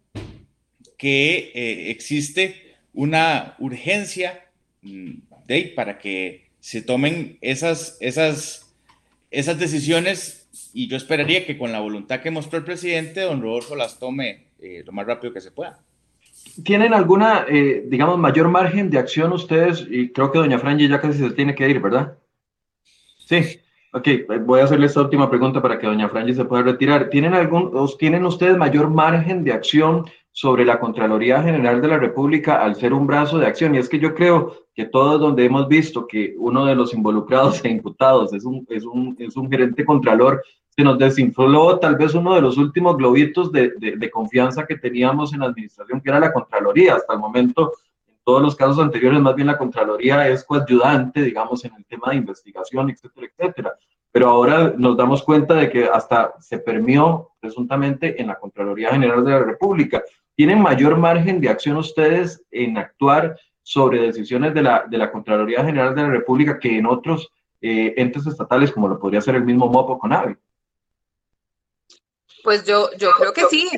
que 0.97 1.51
eh, 1.53 1.89
existe 1.89 2.75
una 2.93 3.55
urgencia 3.59 4.45
mm, 4.81 5.11
de, 5.47 5.73
para 5.75 5.97
que 5.97 6.49
se 6.59 6.81
tomen 6.81 7.37
esas, 7.41 7.97
esas, 7.99 8.73
esas 9.31 9.57
decisiones 9.57 10.38
y 10.73 10.87
yo 10.87 10.97
esperaría 10.97 11.45
que 11.45 11.57
con 11.57 11.71
la 11.71 11.79
voluntad 11.79 12.21
que 12.21 12.31
mostró 12.31 12.59
el 12.59 12.65
presidente, 12.65 13.21
don 13.21 13.41
Rodolfo 13.41 13.75
las 13.75 13.99
tome 13.99 14.47
eh, 14.59 14.83
lo 14.85 14.91
más 14.91 15.05
rápido 15.05 15.33
que 15.33 15.41
se 15.41 15.51
pueda. 15.51 15.79
¿Tienen 16.63 16.93
alguna, 16.93 17.45
eh, 17.49 17.83
digamos, 17.87 18.17
mayor 18.17 18.49
margen 18.49 18.89
de 18.89 18.97
acción 18.97 19.31
ustedes? 19.33 19.85
Y 19.89 20.09
creo 20.09 20.31
que 20.31 20.39
doña 20.39 20.59
Franji 20.59 20.87
ya 20.87 21.01
casi 21.01 21.19
se 21.19 21.31
tiene 21.31 21.55
que 21.55 21.69
ir, 21.69 21.79
¿verdad? 21.79 22.17
Sí. 23.25 23.59
Ok, 23.91 24.07
voy 24.41 24.59
a 24.59 24.65
hacerle 24.65 24.85
esta 24.85 25.01
última 25.01 25.29
pregunta 25.29 25.61
para 25.61 25.79
que 25.79 25.87
doña 25.87 26.09
Franji 26.09 26.33
se 26.33 26.45
pueda 26.45 26.61
retirar. 26.61 27.09
¿Tienen, 27.09 27.33
algún, 27.33 27.73
¿Tienen 27.97 28.23
ustedes 28.25 28.55
mayor 28.55 28.89
margen 28.89 29.43
de 29.43 29.51
acción 29.51 30.05
sobre 30.39 30.63
la 30.63 30.79
Contraloría 30.79 31.43
General 31.43 31.81
de 31.81 31.89
la 31.89 31.97
República 31.97 32.63
al 32.63 32.77
ser 32.77 32.93
un 32.93 33.05
brazo 33.05 33.37
de 33.37 33.45
acción. 33.45 33.75
Y 33.75 33.77
es 33.77 33.89
que 33.89 33.99
yo 33.99 34.15
creo 34.15 34.55
que 34.73 34.85
todos 34.85 35.19
donde 35.19 35.43
hemos 35.43 35.67
visto 35.67 36.07
que 36.07 36.33
uno 36.37 36.65
de 36.65 36.75
los 36.75 36.93
involucrados 36.93 37.61
e 37.65 37.67
imputados 37.67 38.31
es 38.31 38.45
un, 38.45 38.65
es 38.69 38.85
un, 38.85 39.17
es 39.19 39.35
un 39.35 39.51
gerente 39.51 39.83
contralor, 39.83 40.41
se 40.69 40.81
nos 40.81 40.97
desinfló 40.97 41.77
tal 41.79 41.97
vez 41.97 42.13
uno 42.13 42.35
de 42.35 42.41
los 42.41 42.57
últimos 42.57 42.95
globitos 42.95 43.51
de, 43.51 43.73
de, 43.79 43.97
de, 43.97 44.09
confianza 44.09 44.65
que 44.65 44.77
teníamos 44.77 45.33
en 45.33 45.41
la 45.41 45.47
administración, 45.47 45.99
que 45.99 46.09
era 46.09 46.21
la 46.21 46.31
Contraloría. 46.31 46.95
Hasta 46.95 47.15
el 47.15 47.19
momento, 47.19 47.73
en 48.07 48.15
todos 48.23 48.41
los 48.41 48.55
casos 48.55 48.79
anteriores, 48.79 49.19
más 49.19 49.35
bien 49.35 49.47
la 49.47 49.57
Contraloría 49.57 50.25
es 50.29 50.45
coayudante, 50.45 51.21
digamos, 51.21 51.65
en 51.65 51.73
el 51.75 51.83
tema 51.83 52.11
de 52.11 52.15
investigación, 52.15 52.89
etcétera, 52.89 53.27
etcétera 53.27 53.73
pero 54.11 54.29
ahora 54.29 54.73
nos 54.75 54.97
damos 54.97 55.23
cuenta 55.23 55.53
de 55.53 55.69
que 55.69 55.85
hasta 55.85 56.33
se 56.39 56.59
permió 56.59 57.31
presuntamente 57.39 58.19
en 58.19 58.27
la 58.27 58.39
Contraloría 58.39 58.89
General 58.89 59.23
de 59.23 59.31
la 59.31 59.43
República. 59.43 60.03
¿Tienen 60.39 60.61
mayor 60.61 60.95
margen 60.95 61.41
de 61.41 61.49
acción 61.49 61.75
ustedes 61.75 62.41
en 62.49 62.77
actuar 62.77 63.37
sobre 63.61 63.99
decisiones 63.99 64.53
de 64.53 64.61
la, 64.61 64.85
de 64.89 64.97
la 64.97 65.11
Contraloría 65.11 65.65
General 65.65 65.93
de 65.93 66.01
la 66.01 66.07
República 66.11 66.57
que 66.57 66.77
en 66.77 66.85
otros 66.85 67.29
eh, 67.59 67.93
entes 67.97 68.25
estatales, 68.25 68.71
como 68.71 68.87
lo 68.87 68.97
podría 68.97 69.19
ser 69.19 69.35
el 69.35 69.43
mismo 69.43 69.67
MOPO 69.67 69.99
con 69.99 70.13
AVE? 70.13 70.37
Pues 72.41 72.63
yo, 72.63 72.89
yo 72.97 73.11
creo 73.17 73.33
que 73.33 73.47
sí. 73.47 73.69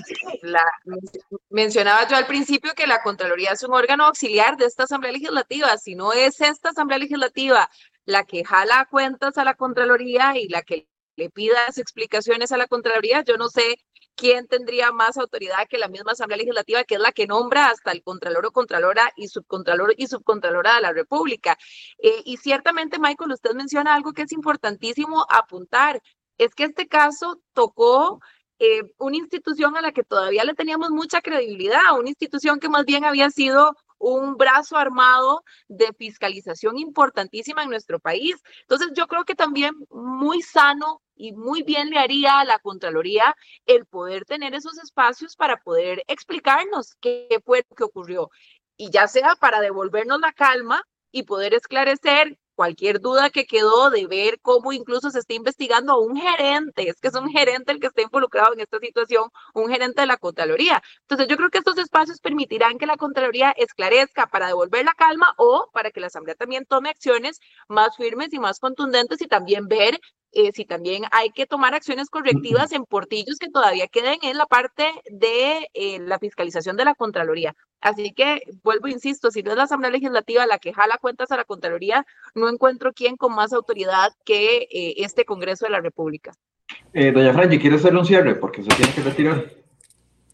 Mencionaba 1.49 2.07
yo 2.07 2.15
al 2.15 2.27
principio 2.27 2.73
que 2.75 2.85
la 2.85 3.01
Contraloría 3.01 3.53
es 3.53 3.63
un 3.63 3.73
órgano 3.73 4.05
auxiliar 4.05 4.55
de 4.55 4.65
esta 4.65 4.83
Asamblea 4.83 5.13
Legislativa. 5.13 5.75
Si 5.79 5.95
no 5.95 6.13
es 6.13 6.41
esta 6.41 6.69
Asamblea 6.69 6.99
Legislativa 6.99 7.71
la 8.05 8.23
que 8.23 8.45
jala 8.45 8.87
cuentas 8.91 9.39
a 9.39 9.45
la 9.45 9.55
Contraloría 9.55 10.37
y 10.37 10.47
la 10.47 10.61
que 10.61 10.87
le 11.15 11.31
pida 11.31 11.57
explicaciones 11.75 12.51
a 12.51 12.57
la 12.57 12.67
Contraloría, 12.67 13.23
yo 13.23 13.35
no 13.37 13.49
sé 13.49 13.79
quién 14.15 14.47
tendría 14.47 14.91
más 14.91 15.17
autoridad 15.17 15.67
que 15.69 15.77
la 15.77 15.87
misma 15.87 16.11
Asamblea 16.11 16.37
Legislativa, 16.37 16.83
que 16.83 16.95
es 16.95 17.01
la 17.01 17.11
que 17.11 17.27
nombra 17.27 17.69
hasta 17.69 17.91
el 17.91 18.03
Contralor 18.03 18.45
o 18.45 18.51
Contralora 18.51 19.11
y 19.15 19.27
Subcontralor 19.27 19.93
y 19.97 20.07
Subcontralora 20.07 20.75
de 20.75 20.81
la 20.81 20.93
República. 20.93 21.57
Eh, 21.97 22.21
y 22.25 22.37
ciertamente, 22.37 22.99
Michael, 22.99 23.31
usted 23.31 23.53
menciona 23.53 23.95
algo 23.95 24.13
que 24.13 24.23
es 24.23 24.31
importantísimo 24.31 25.25
apuntar, 25.29 26.01
es 26.37 26.55
que 26.55 26.65
este 26.65 26.87
caso 26.87 27.41
tocó 27.53 28.19
eh, 28.59 28.83
una 28.99 29.17
institución 29.17 29.75
a 29.75 29.81
la 29.81 29.91
que 29.91 30.03
todavía 30.03 30.43
le 30.43 30.53
teníamos 30.53 30.91
mucha 30.91 31.21
credibilidad, 31.21 31.97
una 31.97 32.09
institución 32.09 32.59
que 32.59 32.69
más 32.69 32.85
bien 32.85 33.05
había 33.05 33.29
sido 33.31 33.75
un 33.97 34.35
brazo 34.35 34.77
armado 34.77 35.43
de 35.67 35.93
fiscalización 35.93 36.77
importantísima 36.77 37.63
en 37.63 37.69
nuestro 37.69 37.99
país. 37.99 38.35
Entonces, 38.61 38.89
yo 38.93 39.07
creo 39.07 39.23
que 39.23 39.35
también 39.35 39.73
muy 39.89 40.41
sano 40.41 41.01
y 41.21 41.33
muy 41.33 41.61
bien 41.61 41.91
le 41.91 41.99
haría 41.99 42.39
a 42.39 42.45
la 42.45 42.57
Contraloría 42.57 43.35
el 43.67 43.85
poder 43.85 44.25
tener 44.25 44.55
esos 44.55 44.79
espacios 44.79 45.35
para 45.35 45.57
poder 45.57 46.03
explicarnos 46.07 46.95
qué 46.99 47.39
fue 47.45 47.63
lo 47.69 47.75
que 47.75 47.83
ocurrió. 47.83 48.31
Y 48.75 48.89
ya 48.89 49.07
sea 49.07 49.35
para 49.35 49.61
devolvernos 49.61 50.19
la 50.19 50.33
calma 50.33 50.83
y 51.11 51.23
poder 51.23 51.53
esclarecer 51.53 52.39
cualquier 52.55 52.99
duda 53.01 53.29
que 53.29 53.45
quedó 53.45 53.91
de 53.91 54.07
ver 54.07 54.39
cómo 54.41 54.73
incluso 54.73 55.11
se 55.11 55.19
está 55.19 55.33
investigando 55.35 55.93
a 55.93 55.99
un 55.99 56.15
gerente, 56.15 56.89
es 56.89 56.99
que 56.99 57.09
es 57.09 57.15
un 57.15 57.29
gerente 57.29 57.71
el 57.71 57.79
que 57.79 57.87
está 57.87 58.01
involucrado 58.01 58.53
en 58.53 58.61
esta 58.61 58.79
situación, 58.79 59.29
un 59.53 59.69
gerente 59.69 60.01
de 60.01 60.07
la 60.07 60.17
Contraloría. 60.17 60.81
Entonces 61.01 61.27
yo 61.27 61.37
creo 61.37 61.51
que 61.51 61.59
estos 61.59 61.77
espacios 61.77 62.19
permitirán 62.19 62.79
que 62.79 62.87
la 62.87 62.97
Contraloría 62.97 63.51
esclarezca 63.51 64.27
para 64.27 64.47
devolver 64.47 64.85
la 64.85 64.93
calma 64.93 65.33
o 65.37 65.69
para 65.71 65.91
que 65.91 65.99
la 65.99 66.07
Asamblea 66.07 66.35
también 66.35 66.65
tome 66.65 66.89
acciones 66.89 67.39
más 67.67 67.95
firmes 67.95 68.33
y 68.33 68.39
más 68.39 68.59
contundentes 68.59 69.21
y 69.21 69.27
también 69.27 69.67
ver 69.67 69.99
eh, 70.33 70.51
si 70.53 70.65
también 70.65 71.03
hay 71.11 71.31
que 71.31 71.45
tomar 71.45 71.73
acciones 71.73 72.09
correctivas 72.09 72.71
en 72.71 72.85
portillos 72.85 73.37
que 73.37 73.49
todavía 73.49 73.87
queden 73.87 74.19
en 74.21 74.37
la 74.37 74.45
parte 74.45 74.91
de 75.09 75.69
eh, 75.73 75.99
la 75.99 76.19
fiscalización 76.19 76.77
de 76.77 76.85
la 76.85 76.95
Contraloría. 76.95 77.55
Así 77.81 78.13
que, 78.13 78.43
vuelvo, 78.63 78.87
insisto, 78.87 79.31
si 79.31 79.43
no 79.43 79.51
es 79.51 79.57
la 79.57 79.63
Asamblea 79.63 79.91
Legislativa 79.91 80.45
la 80.45 80.59
que 80.59 80.73
jala 80.73 80.97
cuentas 80.99 81.31
a 81.31 81.37
la 81.37 81.43
Contraloría, 81.43 82.05
no 82.35 82.47
encuentro 82.49 82.93
quién 82.93 83.17
con 83.17 83.33
más 83.33 83.53
autoridad 83.53 84.13
que 84.23 84.67
eh, 84.71 84.93
este 84.97 85.25
Congreso 85.25 85.65
de 85.65 85.71
la 85.71 85.81
República. 85.81 86.31
doña 86.93 87.33
Franji, 87.33 87.59
¿quiere 87.59 87.75
hacerle 87.75 87.99
un 87.99 88.05
cierre? 88.05 88.35
Porque 88.35 88.63
se 88.63 88.69
tiene 88.69 88.93
que 88.93 89.01
retirar. 89.01 89.61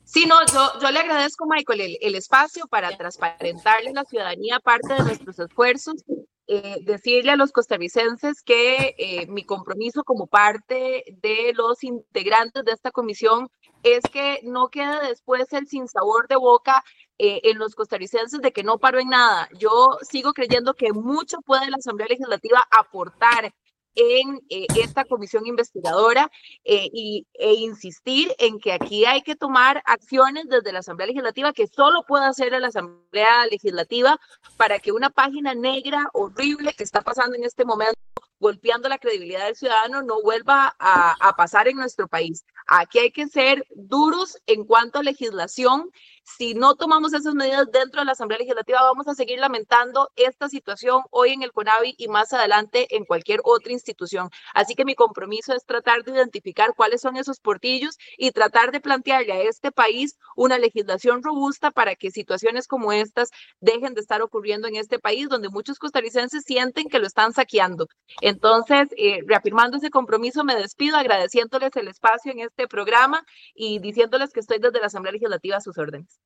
Sí, 0.03 0.25
no, 0.25 0.35
yo, 0.45 0.79
yo 0.81 0.91
le 0.91 0.99
agradezco, 0.99 1.45
Michael, 1.47 1.81
el, 1.81 1.97
el 1.99 2.15
espacio 2.15 2.65
para 2.67 2.95
transparentarle 2.95 3.89
a 3.89 3.93
la 3.93 4.05
ciudadanía 4.05 4.59
parte 4.59 4.93
de 4.93 5.03
nuestros 5.03 5.37
esfuerzos 5.39 6.03
eh, 6.49 6.77
decirle 6.83 7.31
a 7.31 7.35
los 7.35 7.51
costarricenses 7.51 8.41
que 8.41 8.95
eh, 8.97 9.27
mi 9.27 9.43
compromiso 9.43 10.03
como 10.05 10.27
parte 10.27 11.03
de 11.21 11.51
los 11.53 11.83
integrantes 11.83 12.63
de 12.63 12.71
esta 12.71 12.91
comisión 12.91 13.49
es 13.83 14.01
que 14.11 14.39
no 14.43 14.69
quede 14.69 15.09
después 15.09 15.51
el 15.51 15.67
sinsabor 15.67 16.27
de 16.29 16.37
boca 16.37 16.83
eh, 17.17 17.41
en 17.43 17.57
los 17.57 17.75
costarricenses 17.75 18.41
de 18.41 18.53
que 18.53 18.63
no 18.63 18.77
paro 18.77 18.99
en 18.99 19.09
nada. 19.09 19.49
Yo 19.59 19.97
sigo 20.09 20.33
creyendo 20.33 20.73
que 20.73 20.93
mucho 20.93 21.39
puede 21.41 21.69
la 21.69 21.77
Asamblea 21.77 22.07
Legislativa 22.07 22.65
aportar 22.71 23.53
en 23.97 24.39
eh, 24.49 24.67
esta 24.75 25.03
comisión 25.05 25.47
investigadora 25.47 26.31
eh, 26.63 26.87
y, 26.93 27.25
e 27.33 27.53
insistir 27.55 28.33
en 28.37 28.59
que 28.59 28.71
aquí 28.71 29.05
hay 29.05 29.23
que 29.23 29.35
tomar 29.35 29.81
acciones 29.85 30.45
desde 30.47 30.71
la 30.71 30.79
Asamblea 30.79 31.07
Legislativa 31.07 31.51
que 31.51 31.67
solo 31.67 32.03
puede 32.07 32.25
hacer 32.25 32.51
la 32.53 32.67
Asamblea 32.67 33.47
Legislativa 33.47 34.19
para 34.55 34.77
que 34.79 34.91
una 34.91 35.09
página 35.09 35.55
negra 35.55 36.07
horrible 36.13 36.73
que 36.73 36.83
está 36.83 37.01
pasando 37.01 37.35
en 37.35 37.43
este 37.43 37.65
momento 37.65 37.99
golpeando 38.39 38.87
la 38.87 38.99
credibilidad 38.99 39.45
del 39.45 39.55
ciudadano 39.55 40.03
no 40.03 40.21
vuelva 40.21 40.75
a, 40.77 41.15
a 41.19 41.35
pasar 41.35 41.67
en 41.67 41.77
nuestro 41.77 42.07
país. 42.07 42.45
Aquí 42.67 42.99
hay 42.99 43.11
que 43.11 43.27
ser 43.27 43.65
duros 43.75 44.37
en 44.45 44.63
cuanto 44.63 44.99
a 44.99 45.03
legislación 45.03 45.89
si 46.37 46.53
no 46.53 46.75
tomamos 46.75 47.13
esas 47.13 47.33
medidas 47.35 47.67
dentro 47.71 48.01
de 48.01 48.05
la 48.05 48.11
Asamblea 48.11 48.39
Legislativa, 48.39 48.81
vamos 48.83 49.07
a 49.07 49.15
seguir 49.15 49.39
lamentando 49.39 50.09
esta 50.17 50.49
situación 50.49 51.03
hoy 51.09 51.31
en 51.31 51.41
el 51.41 51.53
CONAVI 51.53 51.95
y 51.97 52.09
más 52.09 52.33
adelante 52.33 52.95
en 52.95 53.05
cualquier 53.05 53.39
otra 53.43 53.71
institución. 53.71 54.29
Así 54.53 54.75
que 54.75 54.83
mi 54.83 54.93
compromiso 54.93 55.53
es 55.53 55.65
tratar 55.65 56.03
de 56.03 56.11
identificar 56.11 56.73
cuáles 56.75 57.01
son 57.01 57.15
esos 57.15 57.39
portillos 57.39 57.97
y 58.17 58.31
tratar 58.31 58.71
de 58.71 58.81
plantearle 58.81 59.33
a 59.33 59.41
este 59.41 59.71
país 59.71 60.17
una 60.35 60.59
legislación 60.59 61.23
robusta 61.23 61.71
para 61.71 61.95
que 61.95 62.11
situaciones 62.11 62.67
como 62.67 62.91
estas 62.91 63.29
dejen 63.61 63.93
de 63.93 64.01
estar 64.01 64.21
ocurriendo 64.21 64.67
en 64.67 64.75
este 64.75 64.99
país, 64.99 65.29
donde 65.29 65.49
muchos 65.49 65.79
costarricenses 65.79 66.43
sienten 66.43 66.89
que 66.89 66.99
lo 66.99 67.07
están 67.07 67.31
saqueando. 67.31 67.87
Entonces, 68.21 68.89
eh, 68.97 69.19
reafirmando 69.25 69.77
ese 69.77 69.89
compromiso, 69.89 70.43
me 70.43 70.55
despido 70.55 70.97
agradeciéndoles 70.97 71.75
el 71.77 71.87
espacio 71.87 72.31
en 72.31 72.39
este 72.41 72.67
programa 72.67 73.23
y 73.55 73.79
diciéndoles 73.79 74.33
que 74.33 74.41
estoy 74.41 74.59
desde 74.59 74.79
la 74.79 74.87
Asamblea 74.87 75.13
Legislativa 75.13 75.57
a 75.57 75.61
sus 75.61 75.77
órdenes. 75.77 76.16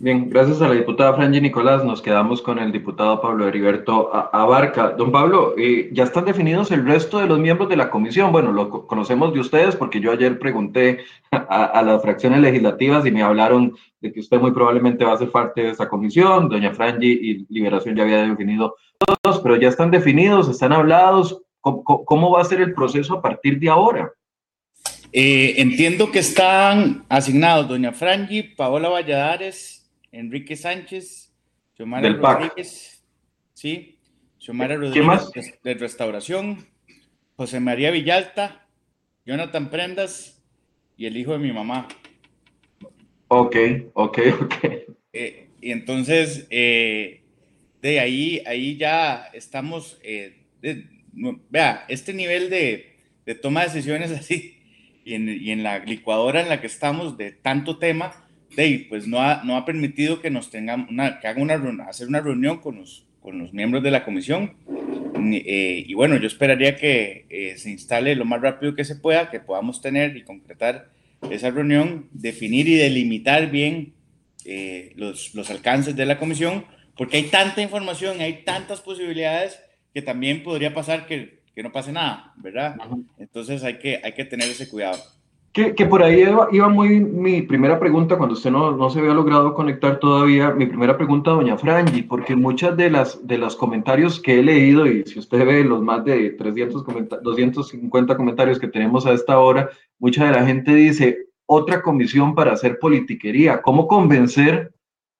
Bien, 0.00 0.30
gracias 0.30 0.62
a 0.62 0.68
la 0.68 0.74
diputada 0.74 1.14
Franji 1.14 1.40
Nicolás. 1.40 1.84
Nos 1.84 2.00
quedamos 2.00 2.40
con 2.40 2.60
el 2.60 2.70
diputado 2.70 3.20
Pablo 3.20 3.48
Heriberto 3.48 4.14
Abarca. 4.14 4.90
Don 4.90 5.10
Pablo, 5.10 5.54
eh, 5.58 5.90
ya 5.92 6.04
están 6.04 6.24
definidos 6.24 6.70
el 6.70 6.86
resto 6.86 7.18
de 7.18 7.26
los 7.26 7.40
miembros 7.40 7.68
de 7.68 7.76
la 7.76 7.90
comisión. 7.90 8.30
Bueno, 8.30 8.52
lo 8.52 8.86
conocemos 8.86 9.34
de 9.34 9.40
ustedes 9.40 9.74
porque 9.74 9.98
yo 9.98 10.12
ayer 10.12 10.38
pregunté 10.38 11.00
a, 11.32 11.82
las 11.82 12.00
fracciones 12.00 12.38
legislativas 12.38 13.04
y 13.06 13.10
me 13.10 13.24
hablaron 13.24 13.74
de 14.00 14.12
que 14.12 14.20
usted 14.20 14.38
muy 14.38 14.52
probablemente 14.52 15.04
va 15.04 15.14
a 15.14 15.18
ser 15.18 15.32
parte 15.32 15.62
de 15.62 15.70
esa 15.70 15.88
comisión. 15.88 16.48
Doña 16.48 16.72
Franji 16.72 17.18
y 17.20 17.46
Liberación 17.52 17.96
ya 17.96 18.04
había 18.04 18.22
definido 18.22 18.76
todos, 18.98 19.40
pero 19.40 19.56
ya 19.56 19.66
están 19.66 19.90
definidos, 19.90 20.48
están 20.48 20.72
hablados. 20.72 21.42
¿Cómo, 21.60 22.30
va 22.30 22.42
a 22.42 22.44
ser 22.44 22.60
el 22.60 22.72
proceso 22.72 23.14
a 23.14 23.20
partir 23.20 23.58
de 23.58 23.68
ahora? 23.68 24.12
Eh, 25.12 25.54
entiendo 25.56 26.12
que 26.12 26.20
están 26.20 27.04
asignados 27.08 27.66
doña 27.66 27.90
Franji, 27.90 28.44
Paola 28.44 28.88
Valladares, 28.88 29.77
Enrique 30.12 30.56
Sánchez, 30.56 31.32
Xiomara 31.76 32.08
Rodríguez, 32.10 33.04
sí, 33.52 33.98
Xiomara 34.38 34.76
Rodríguez 34.76 35.60
de 35.62 35.74
Restauración, 35.74 36.66
José 37.36 37.60
María 37.60 37.90
Villalta, 37.90 38.66
Jonathan 39.24 39.70
Prendas 39.70 40.42
y 40.96 41.06
el 41.06 41.16
hijo 41.16 41.32
de 41.32 41.38
mi 41.38 41.52
mamá. 41.52 41.86
Ok, 43.28 43.56
ok, 43.92 44.18
ok. 44.40 44.54
Eh, 45.12 45.50
y 45.60 45.70
entonces, 45.70 46.46
eh, 46.50 47.22
de 47.82 48.00
ahí, 48.00 48.42
ahí 48.46 48.76
ya 48.76 49.28
estamos, 49.32 49.98
eh, 50.02 50.46
vea, 51.50 51.84
este 51.88 52.14
nivel 52.14 52.50
de, 52.50 52.96
toma 53.42 53.60
de 53.60 53.66
decisiones 53.66 54.10
así, 54.18 54.58
y 55.04 55.14
en, 55.14 55.28
y 55.28 55.50
en 55.50 55.62
la 55.62 55.80
licuadora 55.80 56.40
en 56.40 56.48
la 56.48 56.60
que 56.60 56.66
estamos 56.66 57.16
de 57.16 57.32
tanto 57.32 57.78
tema, 57.78 58.27
pues 58.88 59.06
no 59.06 59.20
ha, 59.20 59.42
no 59.44 59.56
ha 59.56 59.64
permitido 59.64 60.20
que 60.20 60.30
nos 60.30 60.50
tengan 60.50 60.86
una, 60.90 61.20
que 61.20 61.28
hagan 61.28 61.42
una, 61.42 61.84
hacer 61.84 62.08
una 62.08 62.20
reunión 62.20 62.58
con 62.58 62.76
los, 62.76 63.06
con 63.20 63.38
los 63.38 63.52
miembros 63.52 63.82
de 63.82 63.90
la 63.90 64.04
comisión. 64.04 64.54
Eh, 65.32 65.84
y 65.86 65.94
bueno, 65.94 66.16
yo 66.16 66.26
esperaría 66.26 66.76
que 66.76 67.26
eh, 67.28 67.56
se 67.56 67.70
instale 67.70 68.14
lo 68.14 68.24
más 68.24 68.40
rápido 68.40 68.74
que 68.74 68.84
se 68.84 68.96
pueda, 68.96 69.30
que 69.30 69.40
podamos 69.40 69.80
tener 69.80 70.16
y 70.16 70.22
concretar 70.22 70.90
esa 71.30 71.50
reunión, 71.50 72.08
definir 72.12 72.68
y 72.68 72.74
delimitar 72.74 73.50
bien 73.50 73.94
eh, 74.44 74.92
los, 74.96 75.34
los 75.34 75.50
alcances 75.50 75.96
de 75.96 76.06
la 76.06 76.18
comisión, 76.18 76.64
porque 76.96 77.18
hay 77.18 77.24
tanta 77.24 77.62
información, 77.62 78.20
hay 78.20 78.44
tantas 78.44 78.80
posibilidades 78.80 79.60
que 79.92 80.02
también 80.02 80.42
podría 80.42 80.74
pasar 80.74 81.06
que, 81.06 81.40
que 81.54 81.62
no 81.62 81.72
pase 81.72 81.92
nada, 81.92 82.32
¿verdad? 82.36 82.76
Entonces 83.18 83.64
hay 83.64 83.78
que, 83.78 84.00
hay 84.02 84.12
que 84.12 84.24
tener 84.24 84.48
ese 84.48 84.68
cuidado. 84.68 85.02
Que, 85.74 85.86
por 85.86 86.04
ahí 86.04 86.20
iba, 86.20 86.68
muy 86.68 87.00
mi 87.00 87.42
primera 87.42 87.80
pregunta, 87.80 88.16
cuando 88.16 88.34
usted 88.34 88.48
no, 88.48 88.76
no, 88.76 88.90
se 88.90 89.00
había 89.00 89.12
logrado 89.12 89.54
conectar 89.54 89.98
todavía, 89.98 90.52
mi 90.52 90.66
primera 90.66 90.96
pregunta, 90.96 91.32
doña 91.32 91.58
Frangi, 91.58 92.02
porque 92.02 92.36
muchas 92.36 92.76
de 92.76 92.90
las 92.90 93.26
de 93.26 93.38
los 93.38 93.56
comentarios 93.56 94.20
que 94.20 94.38
he 94.38 94.42
leído, 94.44 94.86
y 94.86 95.02
si 95.04 95.18
usted 95.18 95.44
ve 95.44 95.64
los 95.64 95.82
más 95.82 96.04
de 96.04 96.30
300 96.30 96.84
250 97.24 98.16
comentarios 98.16 98.60
que 98.60 98.68
tenemos 98.68 99.04
a 99.04 99.12
esta 99.12 99.40
hora, 99.40 99.68
mucha 99.98 100.26
de 100.26 100.32
la 100.32 100.46
gente 100.46 100.72
dice, 100.72 101.26
otra 101.44 101.82
comisión 101.82 102.36
para 102.36 102.52
hacer 102.52 102.78
politiquería, 102.78 103.60
¿cómo 103.60 103.88
convencer 103.88 104.72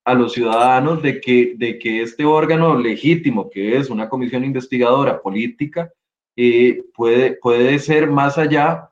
a 0.05 0.15
los 0.15 0.35
ciudadanos 0.35 1.03
de 1.03 1.21
que, 1.21 1.55
de 1.57 1.81
que 1.81 2.03
este 2.03 2.25
órgano 2.25 2.79
legítimo, 2.79 3.51
que 3.51 3.77
es 3.77 3.91
una 3.91 4.09
comisión 4.09 4.45
investigadora 4.45 5.21
política, 5.21 5.93
eh, 6.37 6.85
puede, 6.95 7.33
puede 7.33 7.81
ser 7.81 8.09
más 8.09 8.39
allá 8.39 8.89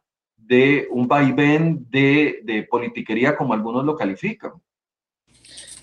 de 0.47 0.86
un 0.90 1.09
vaivén 1.09 1.86
de, 1.90 2.40
de 2.44 2.62
politiquería 2.62 3.36
como 3.36 3.53
algunos 3.53 3.84
lo 3.84 3.97
califican. 3.97 4.53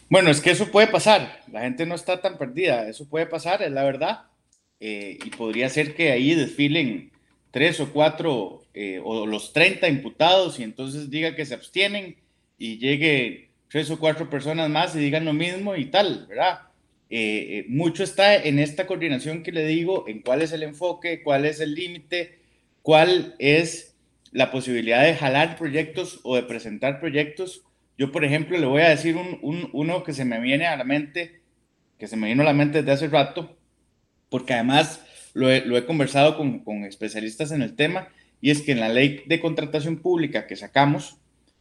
Bueno, 0.09 0.29
es 0.29 0.41
que 0.41 0.51
eso 0.51 0.71
puede 0.71 0.87
pasar, 0.87 1.41
la 1.51 1.61
gente 1.61 1.85
no 1.85 1.95
está 1.95 2.21
tan 2.21 2.37
perdida, 2.37 2.87
eso 2.87 3.09
puede 3.09 3.25
pasar, 3.25 3.63
es 3.63 3.71
la 3.71 3.83
verdad, 3.83 4.25
eh, 4.79 5.17
y 5.23 5.29
podría 5.31 5.69
ser 5.69 5.95
que 5.95 6.11
ahí 6.11 6.35
desfilen 6.35 7.11
tres 7.51 7.79
o 7.79 7.91
cuatro 7.91 8.63
eh, 8.73 9.01
o 9.03 9.25
los 9.25 9.53
30 9.53 9.87
imputados 9.87 10.59
y 10.59 10.63
entonces 10.63 11.09
diga 11.09 11.35
que 11.35 11.45
se 11.45 11.55
abstienen 11.55 12.17
y 12.57 12.77
llegue 12.77 13.49
tres 13.69 13.89
o 13.91 13.99
cuatro 13.99 14.29
personas 14.29 14.69
más 14.69 14.95
y 14.95 14.99
digan 14.99 15.25
lo 15.25 15.33
mismo 15.33 15.75
y 15.75 15.85
tal, 15.85 16.27
¿verdad? 16.27 16.59
Eh, 17.09 17.65
mucho 17.67 18.03
está 18.03 18.35
en 18.35 18.59
esta 18.59 18.87
coordinación 18.87 19.43
que 19.43 19.51
le 19.51 19.65
digo, 19.65 20.05
en 20.07 20.21
cuál 20.21 20.41
es 20.41 20.51
el 20.51 20.63
enfoque, 20.63 21.23
cuál 21.23 21.45
es 21.45 21.59
el 21.59 21.73
límite, 21.73 22.39
cuál 22.81 23.35
es 23.39 23.92
la 24.33 24.51
posibilidad 24.51 25.03
de 25.03 25.15
jalar 25.15 25.55
proyectos 25.55 26.19
o 26.23 26.35
de 26.35 26.43
presentar 26.43 26.99
proyectos 26.99 27.63
yo, 27.97 28.11
por 28.11 28.25
ejemplo, 28.25 28.57
le 28.57 28.65
voy 28.65 28.81
a 28.81 28.89
decir 28.89 29.15
un, 29.15 29.69
uno 29.71 30.03
que 30.03 30.13
se 30.13 30.25
me 30.25 30.39
viene 30.39 30.65
a 30.65 30.75
la 30.75 30.83
mente, 30.83 31.41
que 31.99 32.07
se 32.07 32.17
me 32.17 32.27
vino 32.27 32.41
a 32.41 32.45
la 32.45 32.53
mente 32.53 32.79
desde 32.79 32.91
hace 32.91 33.07
rato, 33.07 33.55
porque 34.29 34.53
además 34.53 35.05
lo 35.33 35.51
he, 35.51 35.85
conversado 35.85 36.37
con, 36.37 36.85
especialistas 36.85 37.51
en 37.51 37.61
el 37.61 37.75
tema, 37.75 38.07
y 38.41 38.49
es 38.49 38.61
que 38.61 38.71
en 38.71 38.79
la 38.79 38.89
ley 38.89 39.23
de 39.27 39.39
contratación 39.39 39.97
pública 39.97 40.47
que 40.47 40.55
sacamos, 40.55 41.17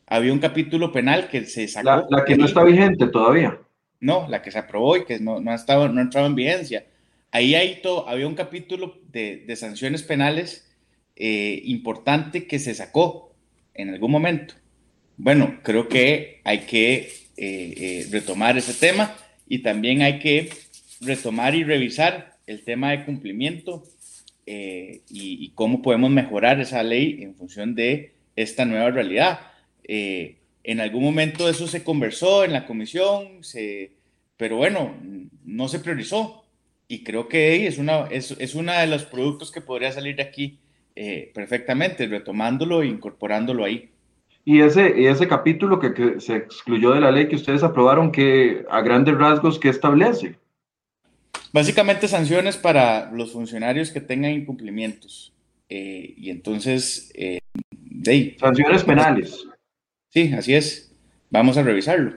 había 0.07 0.33
un 0.33 0.41
capítulo 0.41 0.91
penal 0.91 1.29
que 1.29 1.45
se 1.45 1.69
sacó. 1.69 2.07
La, 2.11 2.25
que 2.25 2.37
no 2.37 2.47
está 2.47 2.65
vigente 2.65 3.07
todavía. 3.07 3.59
No, 4.01 4.27
la 4.29 4.43
que 4.43 4.51
se 4.51 4.59
aprobó 4.59 4.97
y 4.97 5.05
que 5.05 5.21
no, 5.21 5.41
no, 5.41 5.53
ha, 5.53 5.55
estado, 5.55 5.89
no 5.89 6.01
ha 6.01 6.03
entrado 6.03 6.27
en 6.27 6.35
vigencia. 6.35 6.87
Ahí 7.31 7.55
hay 7.55 7.81
todo, 7.83 8.09
había 8.09 8.27
un 8.27 8.35
capítulo 8.35 8.99
de, 9.11 9.55
sanciones 9.57 10.03
penales 10.03 10.69
eh, 11.25 11.63
importante 11.67 12.49
que 12.49 12.59
se 12.59 12.75
sacó 12.75 13.33
en 13.75 13.91
algún 13.91 14.11
momento. 14.11 14.55
Bueno, 15.17 15.61
creo 15.63 15.89
que 15.89 16.41
hay 16.43 16.63
que 16.63 16.97
eh, 17.37 17.75
eh, 17.77 18.07
retomar 18.11 18.59
ese 18.59 18.75
tema 18.75 19.17
y 19.49 19.61
también 19.61 20.03
hay 20.03 20.19
que 20.19 20.51
retomar 21.01 21.55
y 21.55 21.63
revisar 21.63 22.39
el 22.49 22.65
tema 22.65 22.91
de 22.91 23.05
cumplimiento 23.05 23.85
eh, 24.47 25.03
y, 25.09 25.53
cómo 25.55 25.81
podemos 25.81 26.11
mejorar 26.11 26.61
esa 26.61 26.83
ley 26.83 27.23
en 27.23 27.37
función 27.37 27.77
de 27.77 28.15
esta 28.35 28.65
nueva 28.65 28.91
realidad. 28.91 29.39
en 29.85 30.81
algún 30.81 31.05
momento 31.05 31.49
eso 31.49 31.69
se 31.69 31.85
conversó 31.85 32.45
en 32.45 32.53
la 32.53 32.67
comisión, 32.67 33.45
se, 33.45 33.93
pero 34.37 34.57
bueno, 34.57 34.97
no 35.45 35.69
se 35.69 35.79
priorizó 35.79 36.45
y 36.89 37.05
creo 37.05 37.29
que 37.29 37.69
es 37.69 37.79
una, 37.79 38.09
es, 38.11 38.33
es 38.41 38.57
uno 38.57 38.73
de 38.73 38.89
los 38.89 39.05
productos 39.05 39.53
que 39.53 39.61
podría 39.61 39.93
salir 39.93 40.17
de 40.17 40.25
aquí 40.25 40.59
perfectamente, 41.35 42.07
retomándolo 42.07 42.83
e 42.83 42.87
incorporándolo 42.87 43.65
ahí. 43.65 43.91
Y 44.45 44.61
ese, 44.61 45.09
ese 45.09 45.29
capítulo 45.29 45.79
que, 45.79 46.21
se 46.21 46.37
excluyó 46.37 46.93
de 46.93 47.01
la 47.01 47.13
ley 47.13 47.29
que 47.29 47.37
ustedes 47.37 47.63
aprobaron, 47.63 48.11
que 48.11 48.65
a 48.69 48.81
grandes 48.81 49.17
rasgos, 49.17 49.59
¿qué 49.59 49.69
establece? 49.69 50.37
Básicamente 51.53 52.09
sanciones 52.09 52.57
para 52.57 53.13
los 53.13 53.33
funcionarios 53.33 53.91
que 53.91 54.01
tengan 54.01 54.33
incumplimientos. 54.33 55.33
Eh, 55.69 56.15
y 56.17 56.31
entonces, 56.31 57.13
eh, 57.15 57.39
sanciones 58.39 58.83
penales. 58.83 59.47
Sí, 60.09 60.33
así 60.37 60.55
es. 60.55 60.93
Vamos 61.31 61.57
a 61.57 61.63
revisarlo. 61.63 62.17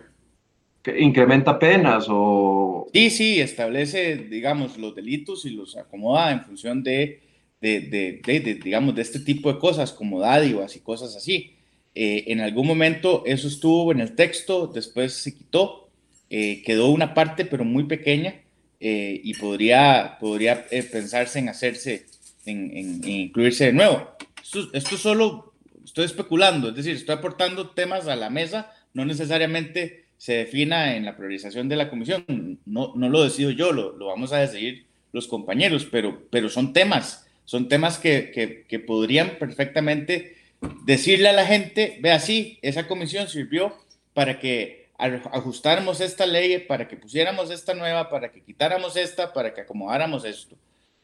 ¿Que 0.82 1.00
¿Incrementa 1.00 1.60
penas 1.60 2.08
o...? 2.10 2.88
Sí, 2.92 3.10
sí, 3.10 3.40
establece, 3.40 4.18
digamos, 4.18 4.78
los 4.78 4.96
delitos 4.96 5.46
y 5.46 5.52
los 5.52 5.78
acomoda 5.78 6.32
en 6.32 6.44
función 6.44 6.84
de, 6.84 7.22
de, 7.62 7.80
de 7.82 8.60
digamos, 8.64 8.96
de 8.96 9.02
este 9.02 9.20
tipo 9.20 9.52
de 9.52 9.60
cosas, 9.60 9.92
como 9.92 10.20
dádivas 10.20 10.76
y 10.76 10.80
cosas 10.80 11.16
así. 11.16 11.56
Eh, 11.94 12.26
en 12.28 12.42
algún 12.42 12.68
momento 12.68 13.24
eso 13.26 13.48
estuvo 13.48 13.92
en 13.92 14.02
el 14.02 14.16
texto, 14.16 14.68
después 14.68 15.14
se 15.14 15.34
quitó, 15.34 15.90
eh, 16.30 16.62
quedó 16.64 16.90
una 16.90 17.14
parte 17.14 17.46
pero 17.46 17.64
muy 17.64 17.86
pequeña 17.86 18.36
eh, 18.82 19.22
y 19.24 19.34
podría, 19.36 20.18
podría 20.20 20.68
pensarse 20.68 21.40
en 21.40 21.48
hacerse, 21.48 22.06
en, 22.46 23.02
incluirse 23.08 23.68
de 23.68 23.74
nuevo. 23.74 24.10
Esto, 24.44 24.68
esto, 24.74 24.98
solo 24.98 25.54
estoy 25.86 26.06
especulando, 26.06 26.70
es 26.70 26.76
decir, 26.76 26.96
estoy 26.96 27.16
aportando 27.16 27.70
temas 27.70 28.08
a 28.08 28.18
la 28.18 28.30
mesa, 28.30 28.74
no 28.94 29.06
necesariamente 29.06 30.06
se 30.18 30.34
defina 30.34 30.96
en 30.96 31.06
la 31.06 31.16
priorización 31.16 31.70
de 31.70 31.78
la 31.78 31.90
comisión, 31.90 32.60
no, 32.66 32.94
no 32.96 33.10
lo 33.10 33.24
decido 33.24 33.52
yo, 33.52 33.72
lo, 33.72 33.96
lo 33.96 34.08
vamos 34.08 34.34
a 34.34 34.40
decidir 34.40 34.86
los 35.14 35.28
compañeros, 35.28 35.88
pero, 35.90 36.28
pero 36.30 36.50
son 36.50 36.74
temas, 36.74 37.25
son 37.46 37.70
temas 37.70 38.00
que, 38.00 38.66
que, 38.68 38.80
podrían 38.80 39.38
perfectamente 39.40 40.36
decirle 40.84 41.30
a 41.30 41.34
la 41.34 41.46
gente, 41.46 41.98
ve 42.02 42.12
así, 42.12 42.58
esa 42.62 42.88
comisión 42.88 43.28
sirvió 43.28 43.76
para 44.14 44.40
que 44.40 44.88
ajustáramos 44.98 46.02
esta 46.02 46.26
ley, 46.26 46.58
para 46.60 46.88
que 46.88 46.98
pusiéramos 46.98 47.52
esta 47.52 47.74
nueva, 47.74 48.10
para 48.10 48.32
que 48.32 48.42
quitáramos 48.42 48.96
esta, 48.96 49.32
para 49.32 49.54
que 49.54 49.62
acomodáramos 49.62 50.26
esto. 50.26 50.56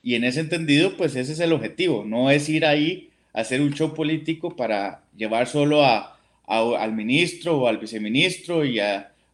Y 0.02 0.16
en 0.16 0.24
ese 0.24 0.40
entendido, 0.40 0.98
pues 0.98 1.16
ese 1.16 1.34
es 1.34 1.40
el 1.40 1.54
objetivo, 1.54 2.04
no 2.06 2.32
es 2.32 2.50
ir 2.50 2.66
ahí 2.66 3.12
a 3.34 3.42
hacer 3.42 3.62
un 3.62 3.74
show 3.74 3.94
político 3.94 4.56
para 4.56 5.04
llevar 5.16 5.48
solo 5.48 5.86
a, 5.86 6.18
al 6.48 6.94
ministro 6.94 7.58
o 7.58 7.68
al 7.68 7.78
viceministro 7.78 8.66
y 8.66 8.80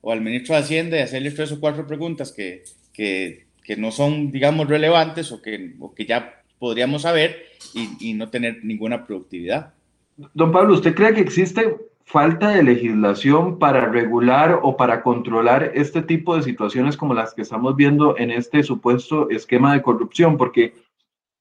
o 0.01 0.12
al 0.12 0.22
ministro 0.22 0.55
de 0.55 0.62
Hacienda 0.62 0.97
y 0.97 1.01
hacerle 1.01 1.32
tres 1.32 1.51
o 1.51 1.60
cuatro 1.60 1.88
preguntas 1.88 2.32
que, 2.32 2.64
que, 2.93 3.45
que 3.64 3.78
no 3.78 3.91
son, 3.91 4.32
digamos, 4.32 4.68
relevantes 4.68 5.32
o 5.32 5.41
que, 5.41 5.74
o 5.80 5.93
que 5.95 6.05
ya 6.05 6.41
podríamos 6.60 7.03
saber 7.03 7.47
y, 7.74 8.14
no 8.14 8.30
tener 8.30 8.64
ninguna 8.64 9.05
productividad. 9.05 9.74
Don 10.34 10.51
Pablo, 10.51 10.74
¿usted 10.74 10.95
cree 10.95 11.14
que 11.14 11.22
existe 11.22 11.78
falta 12.03 12.49
de 12.49 12.64
legislación 12.64 13.60
para 13.60 13.86
regular 13.88 14.60
o 14.64 14.78
para 14.78 15.03
controlar 15.03 15.72
este 15.76 16.01
tipo 16.01 16.36
de 16.36 16.43
situaciones 16.43 16.97
como 16.97 17.14
las 17.14 17.34
que 17.34 17.41
estamos 17.41 17.76
viendo 17.76 18.18
en 18.18 18.32
este 18.32 18.64
supuesto 18.64 19.30
esquema 19.30 19.74
de 19.74 19.82
corrupción? 19.82 20.38
Porque, 20.38 20.74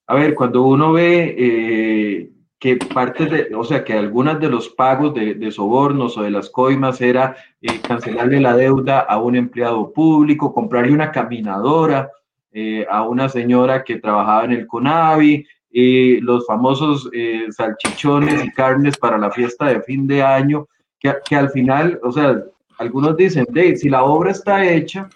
a 0.07 0.15
ver, 0.15 0.35
cuando 0.35 0.63
uno 0.63 0.93
ve 0.93 1.35
eh, 1.39 2.31
que 2.59 2.77
parte 2.77 3.27
de, 3.27 3.55
o 3.55 3.65
sea, 3.65 3.85
que 3.85 3.93
algunas 3.93 4.41
de 4.41 4.49
los 4.49 4.69
pagos 4.69 5.15
de, 5.15 5.51
sobornos 5.51 6.17
o 6.19 6.23
de 6.23 6.31
las 6.31 6.51
coimas 6.51 7.01
era 7.01 7.37
eh, 7.61 7.81
cancelarle 7.81 8.41
la 8.41 8.57
deuda 8.57 9.01
a 9.01 9.19
un 9.21 9.37
empleado 9.37 9.93
público, 9.93 10.53
comprarle 10.53 10.93
una 10.93 11.13
caminadora 11.13 12.11
eh, 12.59 12.87
a 12.91 13.03
una 13.03 13.29
señora 13.29 13.85
que 13.85 13.99
trabajaba 13.99 14.47
en 14.47 14.53
el 14.53 14.67
CONAVI, 14.67 15.47
y 15.71 16.21
los 16.23 16.47
famosos 16.47 17.07
eh, 17.13 17.49
salchichones 17.51 18.43
y 18.43 18.51
carnes 18.51 18.97
para 18.97 19.19
la 19.19 19.31
fiesta 19.31 19.67
de 19.67 19.83
fin 19.83 20.07
de 20.07 20.23
año, 20.23 20.67
que, 20.99 21.13
que 21.29 21.37
al 21.37 21.51
final, 21.51 22.01
o 22.03 22.11
sea, 22.11 22.43
algunos 22.79 23.15
dicen, 23.15 23.45
si 23.77 23.91
la 23.91 24.05
obra 24.05 24.31
está 24.31 24.65
hecha, 24.65 25.07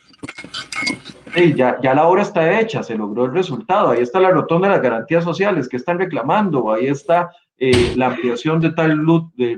ya, 1.56 1.80
ya, 1.80 1.94
la 1.94 2.06
obra 2.06 2.20
está 2.20 2.60
hecha, 2.60 2.82
se 2.82 2.94
logró 2.94 3.24
el 3.24 3.32
resultado, 3.32 3.88
ahí 3.88 4.02
está 4.02 4.20
la 4.20 4.32
rotonda 4.32 4.68
de 4.68 4.74
las 4.74 4.82
garantías 4.82 5.24
sociales 5.24 5.66
que 5.66 5.78
están 5.78 5.98
reclamando, 5.98 6.70
ahí 6.70 6.88
está 6.88 7.30
eh, 7.56 7.94
la 7.96 8.08
ampliación 8.08 8.60
de 8.60 8.72
tal 8.72 8.98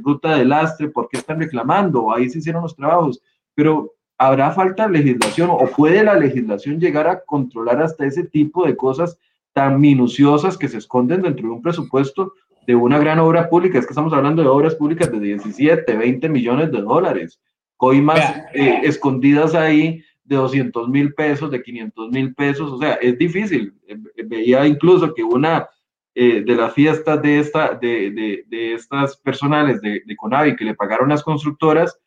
ruta 0.05 0.37
de 0.37 0.45
lastre, 0.45 0.89
¿por 0.89 1.09
qué 1.09 1.19
están 1.19 1.41
reclamando? 1.41 2.15
Ahí 2.15 2.31
se 2.31 2.39
hicieron 2.39 2.63
los 2.63 2.77
trabajos, 2.77 3.21
pero 3.57 3.93
¿habrá 4.27 4.53
falta 4.53 4.87
de 4.87 4.99
legislación 4.99 5.51
o 5.51 5.67
puede 5.77 6.05
la 6.05 6.15
legislación 6.15 6.79
llegar 6.79 7.09
a 7.09 7.21
controlar 7.25 7.83
hasta 7.83 8.07
ese 8.07 8.23
tipo 8.23 8.65
de 8.65 8.77
cosas 8.77 9.19
tan 9.53 9.81
minuciosas 9.81 10.57
que 10.57 10.69
se 10.69 10.79
esconden 10.79 11.23
dentro 11.23 11.49
de 11.49 11.55
un 11.55 11.61
presupuesto 11.61 12.33
de 12.65 12.77
una 12.77 13.01
gran 13.01 13.19
obra 13.19 13.49
pública. 13.49 13.79
Es 13.79 13.85
que 13.85 13.91
estamos 13.91 14.13
hablando 14.13 14.41
de 14.43 14.49
obras 14.49 14.77
públicas 14.77 15.11
de 15.11 15.19
17, 15.19 15.97
20 15.97 16.29
millones 16.29 16.71
de 16.71 16.83
dólares. 16.83 17.41
Coimas 17.77 18.21
eh, 18.55 18.83
escondidas 18.85 19.57
ahí 19.57 20.05
de 20.23 20.37
200 20.37 20.89
mil 20.89 21.13
pesos, 21.15 21.51
de 21.51 21.61
500 21.61 22.11
mil 22.11 22.33
pesos. 22.33 22.71
O 22.71 22.79
sea, 22.79 22.95
es 22.95 23.19
difícil. 23.19 23.75
Eh, 23.89 23.97
eh, 24.17 24.23
veía 24.25 24.65
incluso 24.65 25.13
que 25.15 25.25
una 25.25 25.69
de 26.15 26.45
las 26.55 26.75
fiestas 26.75 27.23
de, 27.23 27.39
esta, 27.39 27.75
de, 27.75 28.45
de, 28.47 28.75
estas 28.75 29.17
personales 29.17 29.81
de, 29.81 30.03
de, 30.05 30.15
Conavi 30.15 30.55
que 30.57 30.67
le 30.67 30.75
pagaron 30.75 31.09
las 31.09 31.23
constructoras, 31.23 31.99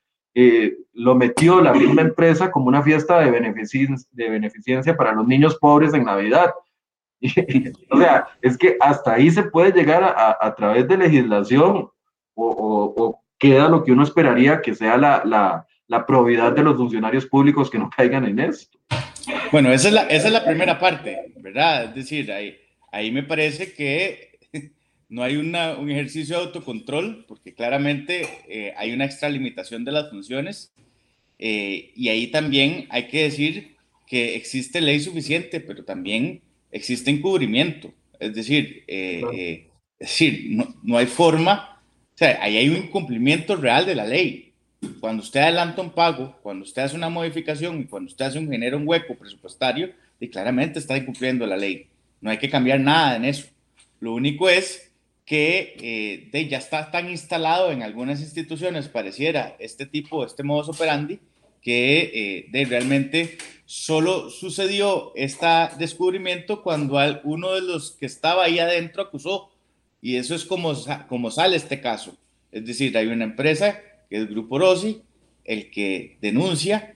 lo 0.94 1.16
metió 1.16 1.62
la 1.62 1.74
misma 1.74 2.02
empresa 2.02 2.52
como 2.52 2.68
una 2.68 2.84
fiesta 2.84 3.20
de, 3.20 3.32
beneficencia, 3.32 4.08
de 4.12 4.30
beneficencia 4.30 4.96
para 4.96 5.14
los 5.14 5.26
niños 5.26 5.56
pobres 5.56 5.94
en 5.94 6.04
Navidad. 6.04 6.52
o 7.92 7.98
sea, 7.98 8.28
es 8.42 8.58
que 8.58 8.78
hasta 8.80 9.14
ahí 9.14 9.32
se 9.32 9.44
puede 9.44 9.72
llegar 9.72 10.04
a, 10.04 10.56
través 10.56 10.88
de 10.88 10.98
legislación 10.98 11.90
o, 12.34 13.22
queda 13.38 13.68
lo 13.68 13.84
que 13.84 13.92
uno 13.92 14.04
esperaría 14.04 14.62
que 14.62 14.74
sea 14.74 14.98
la, 14.98 15.66
probidad 16.06 16.54
de 16.54 16.64
los 16.64 16.78
funcionarios 16.78 17.26
públicos 17.26 17.70
que 17.70 17.80
no 17.80 17.90
caigan 17.90 18.26
en 18.26 18.40
esto. 18.40 18.78
Bueno, 19.52 19.72
esa 19.72 19.88
es 19.88 19.94
la, 19.94 20.04
esa 20.04 20.28
es 20.28 20.34
la 20.34 20.46
primera 20.46 20.78
parte, 20.80 21.34
¿verdad? 21.38 21.86
Es 21.86 21.96
decir, 21.96 22.32
ahí, 22.32 22.58
ahí 22.92 23.12
me 23.12 23.24
parece 23.24 23.74
que 23.74 24.35
no 25.10 25.24
hay 25.24 25.36
un 25.38 25.56
ejercicio 25.56 26.38
de 26.38 26.46
autocontrol, 26.46 27.26
porque 27.28 27.54
claramente 27.54 28.28
eh, 28.48 28.74
hay 28.78 28.92
una 28.92 29.06
extralimitación 29.06 29.86
de 29.86 29.92
las 29.92 30.10
funciones, 30.10 30.74
eh, 31.38 31.92
y 31.96 32.10
ahí 32.10 32.28
también 32.28 32.88
hay 32.90 33.08
que 33.08 33.24
decir 33.24 33.76
que 34.08 34.36
existe 34.36 34.82
ley 34.82 35.00
suficiente, 35.00 35.60
pero 35.60 35.84
también 35.84 36.42
existe 36.72 37.12
encubrimiento. 37.12 37.94
Es 38.20 38.34
decir, 38.34 38.84
eh, 38.88 39.22
eh, 39.34 39.70
es 40.00 40.10
decir 40.10 40.48
no, 40.52 40.74
no, 40.84 40.98
hay 40.98 41.08
forma, 41.08 41.82
o 42.14 42.18
sea, 42.18 42.40
ahí 42.42 42.58
hay 42.58 42.70
un 42.70 42.78
incumplimiento 42.78 43.56
real 43.56 43.86
de 43.86 43.96
la 43.96 44.06
ley. 44.06 44.54
cuando 45.00 45.24
usted 45.24 45.40
adelanta 45.40 45.82
un 45.82 45.92
pago, 45.92 46.38
cuando 46.44 46.64
usted 46.64 46.84
hace 46.84 46.96
una 46.96 47.10
modificación 47.10 47.82
y 47.82 47.86
cuando 47.86 48.10
usted 48.12 48.26
hace 48.26 48.40
un, 48.40 48.50
genera 48.50 48.78
un 48.78 48.88
hueco 48.88 49.16
presupuestario, 49.16 49.92
y 50.20 50.30
claramente 50.30 50.80
está 50.80 50.96
incumpliendo 50.96 51.46
la 51.46 51.58
ley. 51.58 51.88
No 52.22 52.30
hay 52.30 52.38
que 52.38 52.50
cambiar 52.50 52.80
nada 52.80 53.18
en 53.18 53.26
eso. 53.26 53.48
Lo 54.00 54.14
único 54.14 54.50
es 54.50 54.85
que 55.26 56.30
eh, 56.32 56.48
ya 56.48 56.60
está 56.60 56.92
tan 56.92 57.10
instalado 57.10 57.72
en 57.72 57.82
algunas 57.82 58.22
instituciones, 58.22 58.88
pareciera 58.90 59.56
este 59.60 59.86
tipo, 59.86 60.24
este 60.24 60.44
modus 60.44 60.70
operandi, 60.70 61.20
que 61.62 62.12
eh, 62.14 62.46
de 62.52 62.66
realmente 62.66 63.40
solo 63.66 64.30
sucedió 64.30 65.12
este 65.16 65.48
descubrimiento 65.80 66.62
cuando 66.62 67.00
uno 67.24 67.54
de 67.54 67.62
los 67.62 67.94
que 67.94 68.06
estaba 68.06 68.44
ahí 68.44 68.60
adentro 68.60 69.02
acusó. 69.02 69.50
Y 70.00 70.18
eso 70.18 70.36
es 70.36 70.46
como, 70.46 70.74
como 71.10 71.32
sale 71.32 71.56
este 71.56 71.82
caso. 71.82 72.16
Es 72.52 72.66
decir, 72.66 72.96
hay 72.96 73.08
una 73.08 73.24
empresa 73.24 73.82
que 74.08 74.18
es 74.18 74.30
Grupo 74.30 74.60
Rossi, 74.60 75.02
el 75.44 75.72
que 75.72 76.18
denuncia 76.22 76.96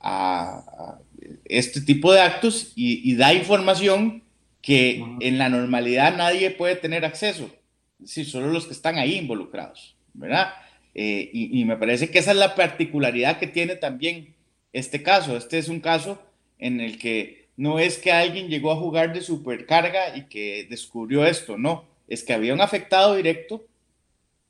a, 0.00 0.98
este 1.44 1.82
tipo 1.82 2.12
de 2.12 2.20
actos 2.20 2.72
y, 2.74 3.14
da 3.16 3.34
información 3.34 4.22
que 4.62 5.04
en 5.20 5.36
la 5.36 5.50
normalidad 5.50 6.16
nadie 6.16 6.50
puede 6.50 6.76
tener 6.76 7.04
acceso. 7.04 7.50
Decir, 7.98 8.26
solo 8.26 8.48
los 8.48 8.66
que 8.66 8.72
están 8.72 8.98
ahí 8.98 9.16
involucrados, 9.16 9.96
¿verdad? 10.14 10.52
Eh, 10.94 11.30
y, 11.32 11.64
me 11.64 11.76
parece 11.76 12.10
que 12.10 12.18
esa 12.18 12.32
es 12.32 12.36
la 12.36 12.54
particularidad 12.54 13.38
que 13.38 13.46
tiene 13.46 13.76
también 13.76 14.34
este 14.72 15.02
caso. 15.02 15.36
Este 15.36 15.58
es 15.58 15.68
un 15.68 15.80
caso 15.80 16.20
en 16.58 16.80
el 16.80 16.98
que 16.98 17.48
no 17.56 17.78
es 17.78 17.98
que 17.98 18.12
alguien 18.12 18.48
llegó 18.48 18.72
a 18.72 18.76
jugar 18.76 19.12
de 19.12 19.20
supercarga 19.20 20.16
y 20.16 20.24
que 20.24 20.66
descubrió 20.68 21.24
esto, 21.24 21.58
no, 21.58 21.84
es 22.08 22.24
que 22.24 22.32
había 22.32 22.54
un 22.54 22.60
afectado 22.60 23.16
directo 23.16 23.64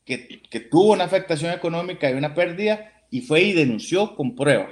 que, 0.05 0.40
que 0.51 0.61
tuvo 0.61 0.92
una 0.92 1.05
afectación 1.05 1.53
económica 1.53 2.11
y 2.11 2.14
una 2.14 2.34
pérdida 2.34 2.92
y 3.11 3.22
fue 3.22 3.42
y 3.42 3.53
denunció 3.53 4.14
con 4.14 4.34
prueba, 4.34 4.70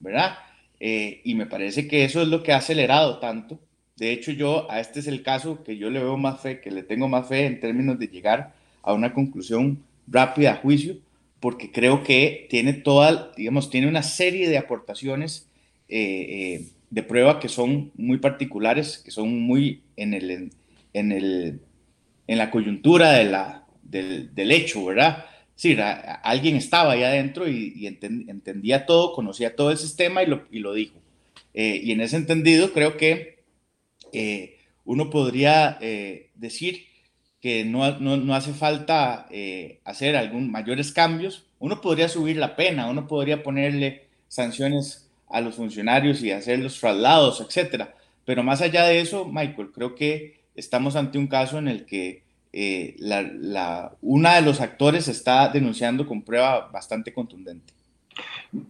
¿verdad? 0.00 0.38
Eh, 0.80 1.20
y 1.24 1.34
me 1.34 1.46
parece 1.46 1.88
que 1.88 2.04
eso 2.04 2.22
es 2.22 2.28
lo 2.28 2.42
que 2.42 2.52
ha 2.52 2.58
acelerado 2.58 3.18
tanto. 3.18 3.58
De 3.96 4.12
hecho, 4.12 4.32
yo 4.32 4.70
a 4.70 4.80
este 4.80 5.00
es 5.00 5.06
el 5.06 5.22
caso 5.22 5.62
que 5.62 5.76
yo 5.76 5.90
le 5.90 6.00
veo 6.00 6.16
más 6.16 6.40
fe, 6.40 6.60
que 6.60 6.70
le 6.70 6.82
tengo 6.82 7.08
más 7.08 7.28
fe 7.28 7.46
en 7.46 7.60
términos 7.60 7.98
de 7.98 8.08
llegar 8.08 8.54
a 8.82 8.92
una 8.92 9.12
conclusión 9.12 9.82
rápida 10.06 10.52
a 10.52 10.56
juicio, 10.56 10.96
porque 11.40 11.70
creo 11.70 12.02
que 12.02 12.46
tiene 12.50 12.72
toda, 12.72 13.32
digamos, 13.36 13.70
tiene 13.70 13.86
una 13.88 14.02
serie 14.02 14.48
de 14.48 14.58
aportaciones 14.58 15.48
eh, 15.88 15.98
eh, 16.28 16.68
de 16.90 17.02
prueba 17.02 17.38
que 17.38 17.48
son 17.48 17.92
muy 17.96 18.18
particulares, 18.18 18.98
que 18.98 19.10
son 19.10 19.40
muy 19.40 19.82
en, 19.96 20.14
el, 20.14 20.50
en, 20.92 21.12
el, 21.12 21.60
en 22.26 22.38
la 22.38 22.50
coyuntura 22.50 23.12
del, 23.12 24.34
del 24.34 24.50
hecho, 24.50 24.84
¿verdad? 24.84 25.24
Sí, 25.56 25.76
alguien 26.22 26.56
estaba 26.56 26.92
ahí 26.92 27.04
adentro 27.04 27.48
y, 27.48 27.86
entendía 27.86 28.86
todo, 28.86 29.12
conocía 29.12 29.54
todo 29.54 29.70
el 29.70 29.78
sistema 29.78 30.22
y 30.22 30.26
lo, 30.26 30.46
y 30.50 30.58
lo 30.58 30.74
dijo. 30.74 31.00
Eh, 31.52 31.80
y 31.84 31.92
en 31.92 32.00
ese 32.00 32.16
entendido 32.16 32.72
creo 32.72 32.96
que 32.96 33.33
uno 34.84 35.10
podría 35.10 35.78
decir 36.34 36.86
que 37.44 37.62
no, 37.62 37.98
no, 37.98 38.34
hace 38.34 38.54
falta 38.54 39.26
eh, 39.30 39.78
hacer 39.84 40.16
algún 40.16 40.50
mayores 40.50 40.92
cambios. 40.92 41.44
Uno 41.58 41.82
podría 41.82 42.08
subir 42.08 42.38
la 42.38 42.56
pena, 42.56 42.88
uno 42.88 43.06
podría 43.06 43.42
ponerle 43.42 44.06
sanciones 44.28 45.10
a 45.28 45.42
los 45.42 45.56
funcionarios 45.56 46.22
y 46.22 46.30
hacer 46.30 46.60
los 46.60 46.80
traslados, 46.80 47.42
etcétera. 47.42 47.96
Pero 48.24 48.42
más 48.42 48.62
allá 48.62 48.86
de 48.86 48.98
eso, 48.98 49.26
Michael, 49.26 49.72
creo 49.74 49.94
que 49.94 50.40
estamos 50.54 50.96
ante 50.96 51.18
un 51.18 51.26
caso 51.26 51.58
en 51.58 51.68
el 51.68 51.84
que 51.84 52.22
eh, 52.54 52.96
la, 52.98 53.92
una 54.00 54.36
de 54.36 54.40
los 54.40 54.62
actores 54.62 55.06
está 55.08 55.50
denunciando 55.50 56.06
con 56.06 56.22
prueba 56.22 56.70
bastante 56.72 57.12
contundente. 57.12 57.74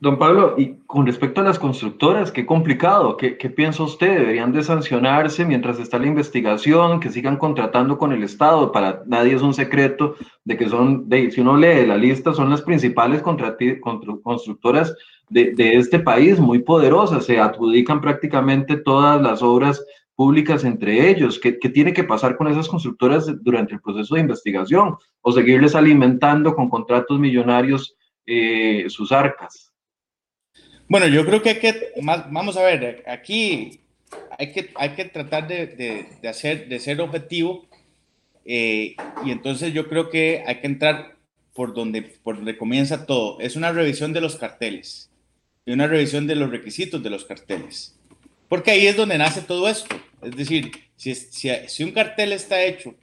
Don 0.01 0.18
Pablo, 0.18 0.55
y 0.57 0.76
con 0.86 1.05
respecto 1.05 1.42
a 1.42 1.45
las 1.45 1.59
constructoras, 1.59 2.32
qué 2.32 2.47
complicado, 2.47 3.18
¿Qué, 3.18 3.32
piensa 3.51 3.82
usted? 3.82 4.18
¿Deberían 4.18 4.51
de 4.51 4.64
sancionarse 4.64 5.45
mientras 5.45 5.78
está 5.78 5.99
la 5.99 6.07
investigación, 6.07 7.01
que 7.01 7.11
sigan 7.11 7.36
contratando 7.36 7.99
con 7.99 8.12
el 8.12 8.22
Estado? 8.22 8.72
Para 8.72 9.03
nadie 9.07 9.34
es 9.34 9.42
un 9.42 9.53
secreto 9.53 10.16
de 10.45 10.57
que 10.57 10.70
son, 10.70 11.07
de, 11.11 11.30
si 11.30 11.42
uno 11.42 11.59
lee 11.59 11.84
la 11.86 11.99
lista, 11.99 12.32
son 12.32 12.49
las 12.49 12.62
principales 12.62 13.20
constructoras 13.20 14.97
de, 15.28 15.53
este 15.76 15.99
país, 15.99 16.40
muy 16.40 16.61
poderosas, 16.61 17.26
se 17.26 17.38
adjudican 17.38 18.01
prácticamente 18.01 18.78
todas 18.78 19.20
las 19.20 19.42
obras 19.42 19.84
públicas 20.16 20.64
entre 20.64 21.11
ellos. 21.11 21.38
¿Qué, 21.38 21.59
¿Qué, 21.59 21.68
tiene 21.68 21.92
que 21.92 22.05
pasar 22.05 22.38
con 22.38 22.49
esas 22.49 22.68
constructoras 22.68 23.30
durante 23.42 23.74
el 23.74 23.82
proceso 23.82 24.14
de 24.14 24.22
investigación? 24.22 24.97
¿O 25.20 25.30
seguirles 25.30 25.74
alimentando 25.74 26.55
con 26.55 26.70
contratos 26.70 27.18
millonarios 27.18 27.95
eh, 28.27 28.87
sus 28.89 29.12
arcas? 29.12 29.72
Bueno, 30.89 31.07
yo 31.07 31.25
creo 31.25 31.43
que 31.43 31.51
hay 31.51 31.59
que, 31.59 31.93
vamos 32.03 32.57
a 32.57 32.62
ver, 32.62 33.03
aquí 33.07 33.81
hay 34.39 34.53
que, 34.53 34.70
hay 34.75 34.91
que 34.91 35.07
tratar 35.07 35.49
de, 35.49 35.66
de, 36.20 36.29
hacer, 36.29 36.68
de 36.68 36.79
ser 36.79 37.01
objetivo 37.01 37.66
eh, 38.45 38.95
y 39.25 39.31
entonces 39.31 39.72
yo 39.72 39.89
creo 39.89 40.11
que 40.11 40.45
hay 40.47 40.61
que 40.61 40.66
entrar 40.66 41.16
por 41.55 41.72
donde, 41.72 42.03
por 42.03 42.37
donde 42.37 42.59
comienza 42.59 43.07
todo. 43.07 43.41
Es 43.41 43.57
una 43.57 43.72
revisión 43.72 44.12
de 44.12 44.20
los 44.20 44.37
carteles 44.37 45.11
y 45.64 45.72
una 45.72 45.87
revisión 45.87 46.27
de 46.27 46.35
los 46.35 46.51
requisitos 46.51 47.03
de 47.03 47.11
los 47.11 47.25
carteles. 47.25 47.99
Porque 48.49 48.72
ahí 48.72 48.87
es 48.87 48.97
donde 48.97 49.18
nace 49.18 49.41
todo 49.41 49.68
esto. 49.68 49.97
Es 50.22 50.37
decir, 50.37 50.70
si, 50.97 51.14
si, 51.14 51.51
si 51.66 51.85
un 51.85 51.93
cartel 51.93 52.33
está 52.33 52.62
hecho 52.62 52.95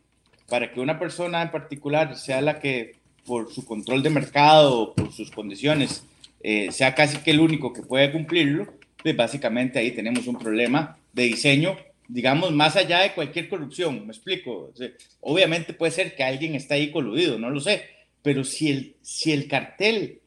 para 0.47 0.71
que 0.71 0.79
una 0.79 0.99
persona 0.99 1.41
en 1.41 1.51
particular 1.51 2.15
sea 2.15 2.41
la 2.41 2.59
que 2.59 3.00
por 3.25 3.53
su 3.53 3.65
control 3.65 4.03
de 4.03 4.09
mercado, 4.09 4.93
por 4.93 5.11
sus 5.13 5.31
condiciones, 5.31 6.03
eh, 6.43 6.71
sea 6.71 6.95
casi 6.95 7.17
que 7.17 7.31
el 7.31 7.39
único 7.39 7.71
que 7.73 7.83
puede 7.83 8.11
cumplirlo, 8.11 8.73
pues 9.01 9.15
básicamente 9.15 9.79
ahí 9.79 9.91
tenemos 9.91 10.27
un 10.27 10.37
problema 10.37 10.97
de 11.13 11.23
diseño, 11.23 11.77
digamos, 12.07 12.51
más 12.51 12.75
allá 12.75 12.99
de 12.99 13.13
cualquier 13.13 13.47
corrupción, 13.47 14.05
me 14.05 14.13
explico. 14.13 14.73
obviamente 15.21 15.73
puede 15.73 15.91
ser 15.91 16.15
que 16.15 16.23
alguien 16.23 16.55
está 16.55 16.75
ahí 16.75 16.91
coludido, 16.91 17.39
no 17.39 17.49
lo 17.49 17.59
sé, 17.59 17.83
pero 18.21 18.43
si 18.43 18.69
el, 18.69 18.95
si 19.01 19.31
el 19.31 19.47
cartel 19.47 20.19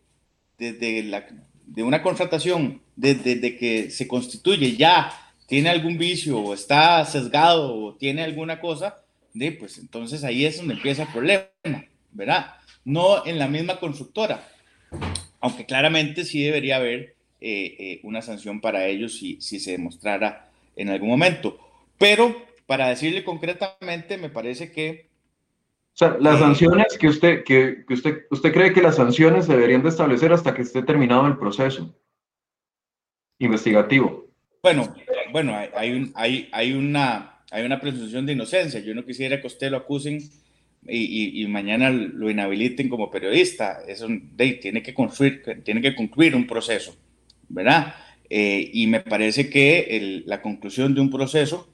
desde 0.58 1.02
la, 1.02 1.26
de 1.66 1.82
una 1.82 2.02
contratación, 2.02 2.80
desde, 2.96 3.56
que 3.56 3.90
se 3.90 4.06
constituye 4.06 4.76
ya 4.76 5.12
tiene 5.46 5.68
algún 5.68 5.98
vicio 5.98 6.38
o 6.38 6.54
está 6.54 7.04
sesgado 7.04 7.74
o 7.74 7.94
tiene 7.94 8.22
alguna 8.22 8.60
cosa, 8.60 9.02
de, 9.32 9.52
pues 9.52 9.78
entonces 9.78 10.24
ahí 10.24 10.44
es 10.44 10.58
donde 10.58 10.74
empieza 10.74 11.02
el 11.02 11.08
problema, 11.08 11.48
¿verdad? 12.12 12.54
No 12.84 13.26
en 13.26 13.38
la 13.38 13.48
misma 13.48 13.78
constructora, 13.80 14.46
aunque 15.40 15.66
claramente 15.66 16.24
sí 16.24 16.42
debería 16.42 16.76
haber 16.76 17.16
eh, 17.40 17.76
eh, 17.78 18.00
una 18.02 18.22
sanción 18.22 18.60
para 18.60 18.86
ellos 18.86 19.18
si, 19.18 19.40
si 19.40 19.60
se 19.60 19.72
demostrara 19.72 20.50
en 20.76 20.88
algún 20.88 21.08
momento. 21.08 21.58
Pero 21.98 22.44
para 22.66 22.88
decirle 22.88 23.24
concretamente, 23.24 24.18
me 24.18 24.30
parece 24.30 24.72
que... 24.72 25.08
O 25.94 25.96
sea, 25.96 26.16
las 26.18 26.40
sanciones 26.40 26.98
que 26.98 27.08
usted, 27.08 27.44
que, 27.44 27.84
que, 27.86 27.94
usted, 27.94 28.22
usted 28.30 28.52
cree 28.52 28.72
que 28.72 28.82
las 28.82 28.96
sanciones 28.96 29.46
deberían 29.46 29.82
de 29.82 29.90
establecer 29.90 30.32
hasta 30.32 30.52
que 30.52 30.62
esté 30.62 30.82
terminado 30.82 31.26
el 31.26 31.38
proceso 31.38 31.94
investigativo. 33.38 34.28
Bueno, 34.62 34.94
bueno, 35.30 35.54
hay, 35.74 35.92
un, 35.92 36.12
hay, 36.16 36.48
hay, 36.52 36.72
una, 36.72 37.40
hay 37.50 37.64
una 37.64 37.80
presunción 37.80 38.26
de 38.26 38.32
inocencia. 38.32 38.80
Yo 38.80 38.94
no 38.94 39.04
quisiera 39.04 39.40
que 39.40 39.46
usted 39.46 39.70
lo 39.70 39.76
acusen 39.76 40.20
y, 40.86 41.46
mañana 41.48 41.90
lo 41.90 42.30
inhabiliten 42.30 42.88
como 42.88 43.10
periodista. 43.10 43.80
Eso 43.86 44.08
tiene, 44.36 44.82
que 44.82 44.94
construir, 44.94 45.42
tiene 45.64 45.80
que 45.80 45.94
concluir 45.94 46.34
un 46.34 46.46
proceso, 46.46 46.96
¿verdad? 47.48 47.94
Eh, 48.28 48.70
y 48.72 48.86
me 48.86 49.00
parece 49.00 49.48
que 49.48 50.22
la 50.26 50.42
conclusión 50.42 50.94
de 50.94 51.00
un 51.00 51.10
proceso 51.10 51.68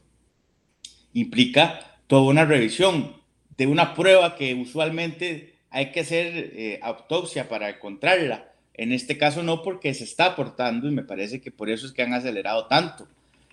implica 1.13 1.99
toda 2.07 2.23
una 2.23 2.45
revisión 2.45 3.17
de 3.57 3.67
una 3.67 3.95
prueba 3.95 4.37
que 4.37 4.55
usualmente 4.55 5.55
hay 5.71 5.93
que 5.93 6.01
hacer 6.01 6.53
eh, 6.57 6.79
autopsia 6.83 7.49
para 7.49 7.69
encontrarla. 7.69 8.53
En 8.75 8.93
este 8.93 9.19
caso 9.19 9.43
no 9.43 9.63
porque 9.63 9.93
se 9.93 10.05
está 10.05 10.27
aportando 10.27 10.89
y 10.89 10.93
me 10.93 11.03
parece 11.03 11.41
que 11.41 11.51
por 11.51 11.69
eso 11.69 11.87
es 11.87 11.93
que 11.93 12.03
han 12.03 12.15
acelerado 12.15 12.67
tanto. 12.67 13.07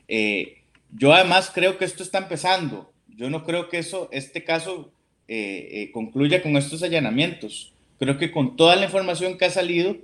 Eh, 0.07 0.63
yo 0.91 1.13
además 1.13 1.51
creo 1.53 1.77
que 1.77 1.85
esto 1.85 2.03
está 2.03 2.19
empezando. 2.19 2.91
Yo 3.09 3.29
no 3.29 3.43
creo 3.43 3.67
que 3.67 3.79
eso, 3.79 4.09
este 4.11 4.43
caso 4.43 4.93
eh, 5.28 5.67
eh, 5.71 5.91
concluya 5.91 6.41
con 6.41 6.55
estos 6.55 6.84
allanamientos. 6.84 7.73
Creo 7.99 8.17
que 8.17 8.32
con 8.32 8.55
toda 8.55 8.78
la 8.78 8.86
información 8.86 9.38
que 9.38 9.45
ha 9.45 9.49
salido, 9.49 9.97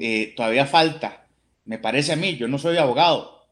eh, 0.00 0.32
todavía 0.36 0.66
falta, 0.66 1.26
me 1.64 1.78
parece 1.78 2.12
a 2.12 2.16
mí, 2.16 2.36
yo 2.36 2.48
no 2.48 2.58
soy 2.58 2.76
abogado, 2.76 3.46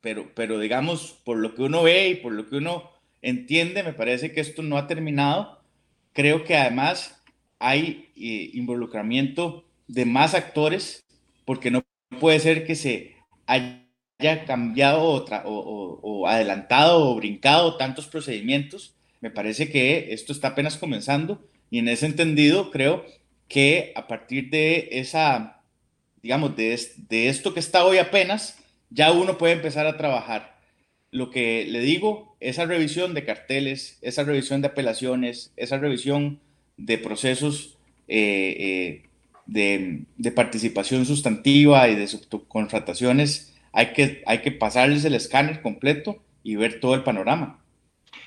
pero, 0.00 0.30
pero 0.34 0.58
digamos, 0.58 1.18
por 1.24 1.36
lo 1.36 1.54
que 1.54 1.62
uno 1.62 1.82
ve 1.82 2.08
y 2.08 2.14
por 2.16 2.32
lo 2.32 2.48
que 2.48 2.56
uno 2.56 2.90
entiende, 3.20 3.82
me 3.82 3.92
parece 3.92 4.32
que 4.32 4.40
esto 4.40 4.62
no 4.62 4.78
ha 4.78 4.86
terminado. 4.86 5.60
Creo 6.14 6.44
que 6.44 6.56
además 6.56 7.22
hay 7.58 8.10
involucramiento 8.16 9.64
de 9.86 10.06
más 10.06 10.34
actores, 10.34 11.04
porque 11.44 11.70
no 11.70 11.82
puede 12.20 12.40
ser 12.40 12.66
que 12.66 12.74
se 12.74 13.16
haya 13.46 14.44
cambiado 14.46 15.02
o, 15.02 16.00
o 16.02 16.26
adelantado 16.26 17.10
o 17.10 17.14
brincado 17.16 17.76
tantos 17.76 18.06
procedimientos 18.06 18.94
me 19.22 19.30
parece 19.30 19.70
que 19.70 20.12
esto 20.12 20.32
está 20.32 20.48
apenas 20.48 20.76
comenzando 20.76 21.48
y 21.70 21.78
en 21.78 21.88
ese 21.88 22.04
entendido 22.04 22.70
creo 22.70 23.06
que 23.48 23.92
a 23.94 24.06
partir 24.06 24.50
de 24.50 24.88
esa, 24.92 25.62
digamos, 26.22 26.56
de, 26.56 26.74
esto 27.10 27.54
que 27.54 27.60
está 27.60 27.84
hoy 27.84 27.98
apenas, 27.98 28.58
ya 28.90 29.12
uno 29.12 29.38
puede 29.38 29.54
empezar 29.54 29.86
a 29.86 29.96
trabajar. 29.96 30.58
Lo 31.10 31.30
que 31.30 31.64
le 31.68 31.80
digo, 31.80 32.36
esa 32.40 32.66
revisión 32.66 33.14
de 33.14 33.24
carteles, 33.24 33.98
esa 34.02 34.24
revisión 34.24 34.60
de 34.60 34.68
apelaciones, 34.68 35.52
esa 35.56 35.78
revisión 35.78 36.40
de 36.76 36.98
procesos 36.98 37.78
eh, 38.08 38.56
eh, 38.58 39.08
de, 39.46 40.02
de, 40.16 40.32
participación 40.32 41.06
sustantiva 41.06 41.88
y 41.88 41.94
de 41.94 42.08
subcontrataciones, 42.08 43.54
hay 43.72 43.92
que, 43.92 44.22
hay 44.26 44.38
que 44.38 44.50
pasarles 44.50 45.04
el 45.04 45.14
escáner 45.14 45.62
completo 45.62 46.22
y 46.42 46.56
ver 46.56 46.80
todo 46.80 46.94
el 46.94 47.04
panorama. 47.04 47.61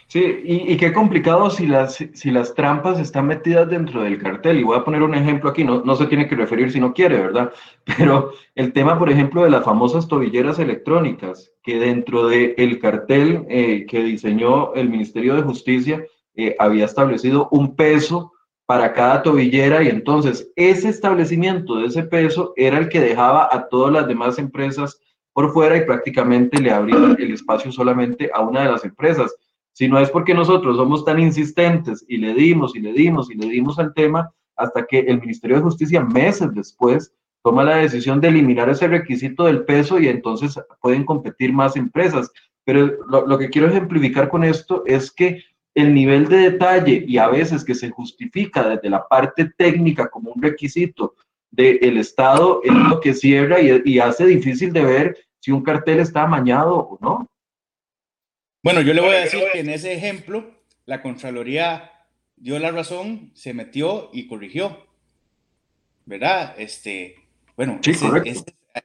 Sí, 0.08 0.42
y, 0.44 0.78
qué 0.78 0.94
complicado 0.94 1.50
si 1.50 1.66
las, 1.66 1.96
si 1.96 2.30
las 2.30 2.54
trampas 2.54 3.00
están 3.00 3.26
metidas 3.26 3.68
dentro 3.68 4.04
del 4.04 4.20
cartel. 4.20 4.60
Y 4.60 4.64
voy 4.64 4.78
a 4.78 4.84
poner 4.84 5.02
un 5.02 5.16
ejemplo 5.16 5.50
aquí, 5.50 5.64
no, 5.64 5.84
no 5.84 5.96
se 5.96 6.06
tiene 6.06 6.28
que 6.28 6.36
referir 6.36 6.72
si 6.72 6.80
no 6.80 6.94
quiere, 6.94 7.20
¿verdad? 7.20 7.52
Pero 7.98 8.32
el 8.54 8.72
tema, 8.72 9.00
por 9.00 9.10
ejemplo, 9.10 9.44
de 9.44 9.50
las 9.50 9.66
famosas 9.66 10.08
tobilleras 10.08 10.60
electrónicas, 10.60 11.52
que 11.64 11.80
dentro 11.80 12.28
del 12.28 12.80
cartel 12.80 13.46
eh, 13.50 13.86
que 13.90 14.04
diseñó 14.04 14.74
el 14.76 14.90
Ministerio 14.90 15.36
de 15.36 15.42
Justicia 15.42 16.06
eh, 16.36 16.56
había 16.60 16.86
establecido 16.86 17.50
un 17.52 17.76
peso 17.76 18.32
para 18.68 18.94
cada 18.94 19.24
tobillera 19.24 19.84
y 19.84 19.90
entonces 19.90 20.52
ese 20.56 20.90
establecimiento 20.90 21.76
de 21.76 21.88
ese 21.88 22.04
peso 22.04 22.54
era 22.56 22.78
el 22.78 22.90
que 22.90 23.00
dejaba 23.00 23.48
a 23.52 23.68
todas 23.68 23.94
las 23.94 24.08
demás 24.08 24.40
empresas 24.40 25.00
por 25.34 25.52
fuera 25.52 25.78
y 25.78 25.86
prácticamente 25.86 26.62
le 26.62 26.72
abría 26.72 27.16
el 27.18 27.34
espacio 27.34 27.72
solamente 27.72 28.30
a 28.34 28.42
una 28.42 28.64
de 28.64 28.72
las 28.72 28.86
empresas 28.86 29.36
si 29.76 29.90
no 29.90 30.00
es 30.00 30.10
porque 30.10 30.34
nosotros 30.34 30.78
somos 30.78 31.04
tan 31.04 31.20
insistentes 31.20 32.06
y 32.08 32.16
le 32.16 32.34
dimos 32.34 32.74
y 32.78 32.80
le 32.80 32.94
dimos 32.94 33.30
y 33.30 33.36
le 33.36 33.48
dimos 33.48 33.78
al 33.78 33.94
tema 33.94 34.32
hasta 34.56 34.86
que 34.86 35.00
el 35.00 35.20
Ministerio 35.20 35.58
de 35.58 35.64
Justicia 35.64 36.02
meses 36.02 36.54
después 36.54 37.14
toma 37.44 37.66
la 37.66 37.76
decisión 37.76 38.22
de 38.22 38.30
eliminar 38.30 38.70
ese 38.70 38.88
requisito 38.88 39.44
del 39.44 39.66
peso 39.66 40.00
y 40.00 40.08
entonces 40.08 40.58
pueden 40.80 41.04
competir 41.04 41.52
más 41.52 41.76
empresas. 41.76 42.32
Pero 42.64 42.98
lo, 43.10 43.38
que 43.38 43.50
quiero 43.50 43.68
ejemplificar 43.68 44.30
con 44.30 44.46
esto 44.46 44.84
es 44.86 45.12
que 45.12 45.44
el 45.76 45.94
nivel 45.94 46.30
de 46.30 46.52
detalle 46.52 47.04
y 47.06 47.18
a 47.18 47.28
veces 47.28 47.66
que 47.66 47.76
se 47.76 47.90
justifica 47.90 48.70
desde 48.70 48.90
la 48.90 49.06
parte 49.06 49.52
técnica 49.58 50.08
como 50.08 50.32
un 50.32 50.42
requisito 50.42 51.16
del 51.52 51.98
Estado 51.98 52.62
es 52.64 52.74
lo 52.74 53.02
que 53.02 53.14
cierra 53.14 53.60
y, 53.60 53.82
y 53.84 54.00
hace 54.00 54.26
difícil 54.26 54.72
de 54.72 54.86
ver 54.86 55.18
si 55.42 55.52
un 55.52 55.64
cartel 55.64 56.00
está 56.00 56.24
amañado 56.24 56.78
o 56.78 56.98
no. 57.02 57.28
Bueno, 58.66 58.82
yo 58.82 58.96
le 58.96 59.02
voy 59.02 59.14
a 59.14 59.20
decir 59.20 59.44
que 59.54 59.60
en 59.60 59.70
ese 59.70 59.94
ejemplo, 59.94 60.50
la 60.88 61.04
Contraloría 61.04 61.92
dio 62.36 62.58
la 62.58 62.72
razón, 62.72 63.30
se 63.36 63.54
metió 63.54 64.10
y 64.12 64.26
corrigió. 64.26 64.88
¿Verdad? 66.08 66.56
Este, 66.58 67.28
bueno, 67.56 67.80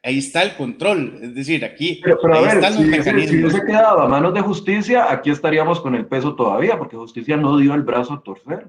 ahí 0.02 0.18
está 0.18 0.42
el 0.42 0.54
control. 0.56 1.20
Es 1.22 1.34
decir, 1.34 1.64
aquí 1.64 1.98
pero, 2.04 2.18
a 2.34 2.42
ver, 2.42 2.56
están 2.56 2.74
los 2.74 2.82
si, 2.82 2.90
mecanismos. 2.90 3.30
Si 3.30 3.36
no 3.38 3.50
se 3.50 3.64
quedaba 3.64 4.04
a 4.04 4.08
manos 4.08 4.34
de 4.34 4.42
justicia, 4.42 5.10
aquí 5.10 5.30
estaríamos 5.30 5.80
con 5.80 5.94
el 5.94 6.04
peso 6.04 6.36
todavía, 6.36 6.76
porque 6.76 6.98
justicia 6.98 7.38
no 7.38 7.56
dio 7.56 7.72
el 7.72 7.82
brazo 7.82 8.12
a 8.12 8.22
torcer. 8.22 8.66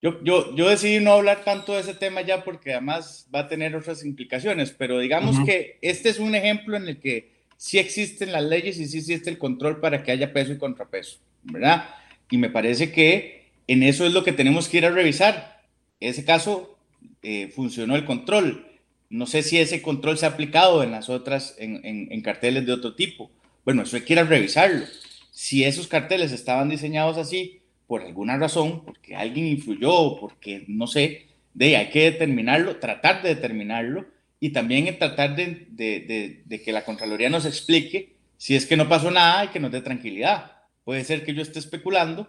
Yo, 0.00 0.22
yo, 0.22 0.54
yo 0.54 0.68
decidí 0.68 1.02
no 1.02 1.14
hablar 1.14 1.42
tanto 1.44 1.72
de 1.72 1.80
ese 1.80 1.94
tema 1.94 2.20
ya 2.20 2.44
porque 2.44 2.70
además 2.70 3.28
va 3.34 3.40
a 3.40 3.48
tener 3.48 3.74
otras 3.74 4.04
implicaciones, 4.04 4.70
pero 4.70 5.00
digamos 5.00 5.40
que 5.44 5.80
este 5.82 6.10
es 6.10 6.20
un 6.20 6.36
ejemplo 6.36 6.76
en 6.76 6.86
el 6.86 7.00
que 7.00 7.31
sí 7.62 7.78
existen 7.78 8.32
las 8.32 8.42
leyes 8.42 8.76
y 8.80 8.88
sí 8.88 8.98
existe 8.98 9.30
el 9.30 9.38
control 9.38 9.78
para 9.78 10.02
que 10.02 10.10
haya 10.10 10.32
peso 10.32 10.52
y 10.52 10.58
contrapeso, 10.58 11.18
¿verdad? 11.44 11.90
Y 12.28 12.36
me 12.36 12.50
parece 12.50 12.90
que 12.90 13.52
en 13.68 13.84
eso 13.84 14.04
es 14.04 14.12
lo 14.12 14.24
que 14.24 14.32
tenemos 14.32 14.68
que 14.68 14.78
ir 14.78 14.86
a 14.86 14.90
revisar. 14.90 15.62
Ese 16.00 16.24
caso, 16.24 16.76
eh, 17.22 17.52
funcionó 17.54 17.94
el 17.94 18.04
control. 18.04 18.66
No 19.10 19.26
sé 19.26 19.44
si 19.44 19.60
ese 19.60 19.80
control 19.80 20.18
se 20.18 20.26
ha 20.26 20.30
aplicado 20.30 20.82
en 20.82 20.90
las 20.90 21.08
otras, 21.08 21.54
en, 21.56 21.80
en, 21.84 22.20
carteles 22.22 22.66
de 22.66 22.72
otro 22.72 22.96
tipo. 22.96 23.30
Bueno, 23.64 23.82
eso 23.82 23.94
hay 23.94 24.02
que 24.02 24.14
ir 24.14 24.18
a 24.18 24.24
revisarlo. 24.24 24.84
Si 25.30 25.62
esos 25.62 25.86
carteles 25.86 26.32
estaban 26.32 26.68
diseñados 26.68 27.16
así, 27.16 27.60
por 27.86 28.02
alguna 28.02 28.38
razón, 28.38 28.84
porque 28.84 29.14
alguien 29.14 29.46
influyó, 29.46 30.18
porque 30.18 30.64
no 30.66 30.88
sé, 30.88 31.28
de 31.54 31.76
hay 31.76 31.90
que 31.90 32.10
determinarlo, 32.10 32.78
tratar 32.78 33.22
de 33.22 33.36
determinarlo 33.36 34.04
y 34.42 34.50
también 34.50 34.88
en 34.88 34.98
tratar 34.98 35.36
de, 35.36 35.68
de, 35.70 36.42
de, 36.44 36.62
que 36.62 36.72
la 36.72 36.84
Contraloría 36.84 37.30
nos 37.30 37.46
explique 37.46 38.16
si 38.38 38.56
es 38.56 38.66
que 38.66 38.76
no 38.76 38.88
pasó 38.88 39.12
nada 39.12 39.44
y 39.44 39.48
que 39.50 39.60
nos 39.60 39.70
dé 39.70 39.82
tranquilidad. 39.82 40.56
Puede 40.82 41.04
ser 41.04 41.24
que 41.24 41.32
yo 41.32 41.42
esté 41.42 41.60
especulando 41.60 42.26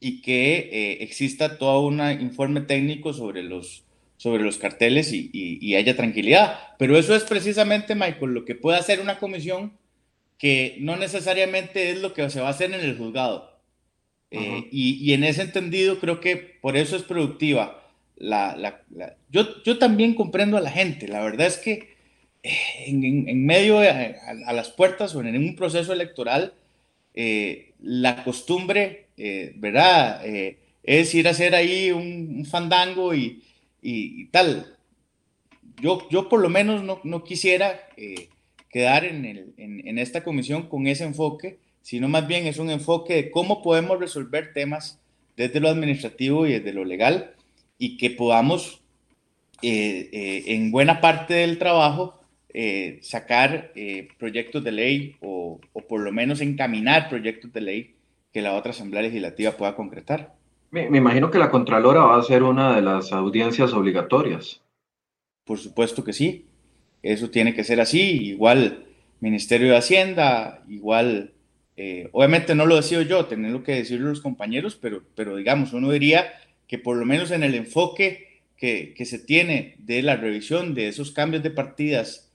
y 0.00 0.22
que 0.22 0.70
eh, 0.72 1.02
exista 1.02 1.58
todo 1.58 1.86
un 1.86 2.00
informe 2.18 2.62
técnico 2.62 3.12
sobre 3.12 3.42
los, 3.42 3.84
sobre 4.16 4.42
los 4.42 4.56
carteles 4.56 5.12
y, 5.12 5.28
y, 5.34 5.74
haya 5.74 5.94
tranquilidad. 5.94 6.58
Pero 6.78 6.96
eso 6.96 7.14
es 7.14 7.24
precisamente, 7.24 7.94
Michael, 7.94 8.32
lo 8.32 8.46
que 8.46 8.54
puede 8.54 8.78
hacer 8.78 8.98
una 8.98 9.18
comisión 9.18 9.76
que 10.38 10.78
no 10.80 10.96
necesariamente 10.96 11.90
es 11.90 12.00
lo 12.00 12.14
que 12.14 12.30
se 12.30 12.40
va 12.40 12.46
a 12.46 12.52
hacer 12.52 12.72
en 12.72 12.80
el 12.80 12.96
juzgado. 12.96 13.60
Eh, 14.30 14.66
y, 14.72 14.94
y, 14.94 15.12
en 15.12 15.24
ese 15.24 15.42
entendido 15.42 16.00
creo 16.00 16.20
que 16.20 16.38
por 16.38 16.78
eso 16.78 16.96
es 16.96 17.02
productiva 17.02 17.79
la, 18.20 18.82
yo, 19.30 19.62
yo 19.64 19.78
también 19.78 20.14
comprendo 20.14 20.56
a 20.56 20.60
la 20.60 20.70
gente. 20.70 21.08
La 21.08 21.22
verdad 21.22 21.46
es 21.46 21.56
que 21.56 21.96
eh, 22.42 22.52
en, 22.86 23.46
medio, 23.46 23.80
a, 23.80 24.52
las 24.52 24.70
puertas 24.70 25.14
o 25.14 25.22
en 25.22 25.36
un 25.36 25.56
proceso 25.56 25.92
electoral, 25.92 26.54
eh, 27.14 27.72
la 27.80 28.22
costumbre, 28.22 29.06
eh, 29.16 29.52
¿verdad? 29.56 30.22
es 30.82 31.14
ir 31.14 31.26
a 31.26 31.30
hacer 31.30 31.54
ahí 31.54 31.90
un, 31.90 32.44
fandango 32.44 33.14
y, 33.14 33.42
y, 33.82 34.26
tal. 34.26 34.76
Yo, 35.80 36.06
yo 36.10 36.28
por 36.28 36.40
lo 36.40 36.50
menos 36.50 36.82
no, 36.82 37.00
no 37.04 37.24
quisiera 37.24 37.88
quedar 38.68 39.04
en, 39.04 39.24
el, 39.24 39.54
en, 39.56 39.86
en 39.88 39.98
esta 39.98 40.22
comisión 40.22 40.68
con 40.68 40.86
ese 40.86 41.04
enfoque, 41.04 41.58
sino 41.80 42.06
más 42.06 42.26
bien 42.28 42.46
es 42.46 42.58
un 42.58 42.70
enfoque 42.70 43.14
de 43.14 43.30
cómo 43.30 43.62
podemos 43.62 43.98
resolver 43.98 44.52
temas 44.52 45.00
desde 45.38 45.60
lo 45.60 45.70
administrativo 45.70 46.46
y 46.46 46.52
desde 46.52 46.74
lo 46.74 46.84
legal 46.84 47.34
y 47.80 47.96
que 47.96 48.10
podamos 48.10 48.82
eh, 49.62 50.10
eh, 50.12 50.44
en 50.48 50.70
buena 50.70 51.00
parte 51.00 51.32
del 51.34 51.58
trabajo 51.58 52.20
eh, 52.52 52.98
sacar 53.02 53.72
proyectos 54.18 54.62
de 54.62 54.70
ley 54.70 55.16
o, 55.20 55.58
o, 55.72 55.80
por 55.88 56.00
lo 56.00 56.12
menos 56.12 56.42
encaminar 56.42 57.08
proyectos 57.08 57.52
de 57.52 57.60
ley 57.62 57.94
que 58.32 58.42
la 58.42 58.54
otra 58.54 58.72
Asamblea 58.72 59.02
Legislativa 59.02 59.52
pueda 59.52 59.74
concretar. 59.74 60.34
Me, 60.70 60.90
me, 60.90 60.98
imagino 60.98 61.30
que 61.30 61.38
la 61.38 61.50
Contralora 61.50 62.02
va 62.02 62.18
a 62.18 62.22
ser 62.22 62.42
una 62.42 62.76
de 62.76 62.82
las 62.82 63.12
audiencias 63.12 63.72
obligatorias. 63.72 64.60
Por 65.44 65.58
supuesto 65.58 66.04
que 66.04 66.12
sí, 66.12 66.44
eso 67.02 67.30
tiene 67.30 67.54
que 67.54 67.64
ser 67.64 67.80
así, 67.80 68.26
igual 68.26 68.84
Ministerio 69.20 69.70
de 69.70 69.78
Hacienda, 69.78 70.62
igual, 70.68 71.32
obviamente 72.12 72.54
no 72.54 72.66
lo 72.66 72.76
decido 72.76 73.02
yo, 73.02 73.24
tenerlo 73.24 73.62
que 73.62 73.72
decirlo 73.72 74.10
los 74.10 74.20
compañeros, 74.20 74.76
pero, 74.76 75.02
pero 75.14 75.36
digamos, 75.36 75.72
uno 75.72 75.90
diría 75.90 76.30
que 76.70 76.78
por 76.78 76.96
lo 76.96 77.04
menos 77.04 77.32
en 77.32 77.42
el 77.42 77.56
enfoque 77.56 78.42
que, 78.56 78.94
que, 78.96 79.04
se 79.04 79.18
tiene 79.18 79.74
de 79.78 80.02
la 80.02 80.14
revisión 80.14 80.72
de 80.72 80.86
esos 80.86 81.10
cambios 81.10 81.42
de 81.42 81.50
partidas 81.50 82.30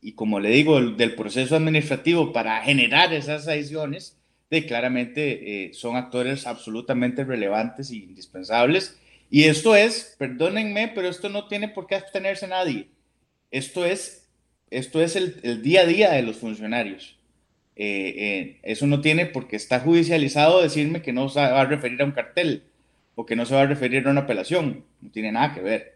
y 0.00 0.12
como 0.12 0.40
le 0.40 0.48
digo, 0.48 0.80
del 0.80 1.14
proceso 1.14 1.54
administrativo 1.54 2.32
para 2.32 2.62
generar 2.62 3.12
esas 3.12 3.46
adiciones, 3.46 4.16
de 4.48 4.64
claramente 4.64 5.66
eh, 5.66 5.74
son 5.74 5.96
actores 5.96 6.46
absolutamente 6.46 7.24
relevantes 7.24 7.90
e 7.90 7.96
indispensables. 7.96 8.98
Y 9.30 9.44
esto 9.44 9.76
es, 9.76 10.14
perdónenme, 10.18 10.92
pero 10.94 11.08
esto 11.08 11.28
no 11.28 11.46
tiene 11.46 11.68
por 11.68 11.86
qué 11.86 11.96
abstenerse 11.96 12.48
nadie. 12.48 12.88
Esto 13.50 13.84
es, 13.84 14.26
esto 14.70 15.02
es 15.02 15.14
el, 15.14 15.40
el 15.42 15.62
día 15.62 15.82
a 15.82 15.86
día 15.86 16.12
de 16.12 16.22
los 16.22 16.36
funcionarios. 16.36 17.18
Eh, 17.76 18.14
eh, 18.16 18.60
eso 18.62 18.86
no 18.86 19.02
tiene 19.02 19.26
porque 19.26 19.56
está 19.56 19.80
judicializado 19.80 20.62
decirme 20.62 21.02
que 21.02 21.12
no 21.12 21.28
se 21.28 21.40
va 21.40 21.60
a 21.60 21.66
referir 21.66 22.00
a 22.00 22.06
un 22.06 22.12
cartel 22.12 22.62
o 23.14 23.26
que 23.26 23.36
no 23.36 23.46
se 23.46 23.54
va 23.54 23.62
a 23.62 23.66
referir 23.66 24.06
a 24.06 24.10
una 24.10 24.22
apelación, 24.22 24.84
no 25.00 25.10
tiene 25.10 25.32
nada 25.32 25.54
que 25.54 25.60
ver. 25.60 25.94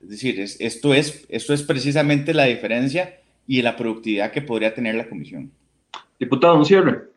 Es 0.00 0.08
decir, 0.08 0.40
esto, 0.40 0.94
es, 0.94 1.26
esto 1.28 1.52
es 1.52 1.62
precisamente 1.62 2.32
la 2.32 2.44
diferencia 2.44 3.20
y 3.46 3.62
la 3.62 3.76
productividad 3.76 4.30
que 4.30 4.42
podría 4.42 4.74
tener 4.74 4.94
la 4.94 5.08
comisión. 5.08 5.50
Diputado, 6.18 6.56
un 6.56 6.64
cierre. 6.64 7.10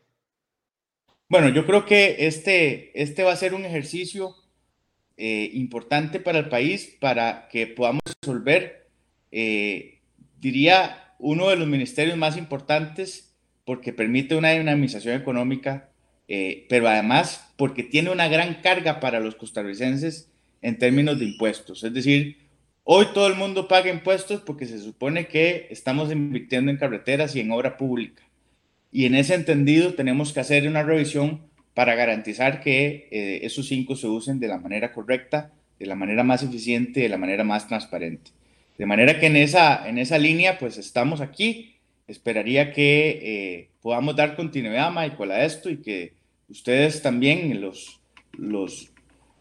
Bueno, 1.30 1.50
yo 1.50 1.66
creo 1.66 1.86
que 1.86 2.28
este, 2.28 2.92
este 3.02 3.24
va 3.24 3.32
a 3.32 3.38
ser 3.38 3.54
un 3.54 3.66
ejercicio 3.66 4.36
eh, 5.18 5.50
importante 5.54 6.20
para 6.20 6.40
el 6.40 6.50
país 6.50 6.98
para 7.00 7.48
que 7.50 7.68
podamos 7.68 8.02
resolver, 8.22 8.88
eh, 9.32 10.00
diría, 10.40 11.16
uno 11.20 11.50
de 11.50 11.56
los 11.56 11.68
ministerios 11.68 12.18
más 12.18 12.36
importantes 12.38 13.34
porque 13.66 13.94
permite 13.94 14.36
una 14.36 14.52
dinamización 14.52 15.16
económica 15.16 15.93
eh, 16.28 16.66
pero 16.70 16.88
además 16.88 17.54
porque 17.58 17.84
tiene 17.84 18.10
una 18.10 18.28
gran 18.28 18.62
carga 18.62 19.00
para 19.00 19.20
los 19.20 19.36
costarricenses 19.36 20.30
en 20.62 20.78
términos 20.78 21.20
de 21.20 21.26
impuestos. 21.26 21.84
Es 21.84 21.94
decir, 21.94 22.38
hoy 22.84 23.08
todo 23.14 23.28
el 23.28 23.36
mundo 23.36 23.68
paga 23.68 23.90
impuestos 23.90 24.42
porque 24.42 24.66
se 24.66 24.80
supone 24.80 25.28
que 25.28 25.68
estamos 25.70 26.12
invirtiendo 26.12 26.72
en 26.72 26.78
carreteras 26.78 27.36
y 27.36 27.40
en 27.40 27.52
obra 27.52 27.78
pública. 27.78 28.24
Y 28.92 29.06
en 29.06 29.16
ese 29.16 29.34
entendido 29.34 29.94
tenemos 29.96 30.34
que 30.34 30.40
hacer 30.40 30.68
una 30.68 30.84
revisión 30.84 31.42
para 31.74 31.96
garantizar 31.96 32.62
que 32.62 33.08
eh, 33.12 33.40
esos 33.44 33.68
cinco 33.68 33.96
se 33.96 34.08
usen 34.08 34.40
de 34.40 34.48
la 34.48 34.60
manera 34.60 34.94
correcta 34.94 35.52
de 35.80 35.86
la 35.86 35.96
manera 35.96 36.24
más 36.24 36.44
eficiente, 36.44 37.02
de 37.02 37.10
la 37.10 37.18
manera 37.18 37.44
más 37.44 37.68
transparente. 37.68 38.32
De 38.78 38.86
manera 38.86 39.20
que 39.20 39.28
en 39.28 39.36
esa, 39.36 39.88
en 39.88 39.98
esa 39.98 40.18
línea, 40.18 40.58
pues 40.58 40.78
estamos 40.78 41.22
aquí. 41.22 41.73
Esperaría 42.14 42.72
que 42.72 43.10
eh, 43.10 43.70
podamos 43.82 44.16
dar 44.16 44.36
continuidad, 44.36 44.92
Michael, 44.92 45.32
a 45.32 45.46
esto 45.46 45.70
y 45.70 45.78
que 45.78 46.14
ustedes 46.48 47.02
también, 47.02 47.60
los, 47.60 48.00
los, 48.38 48.92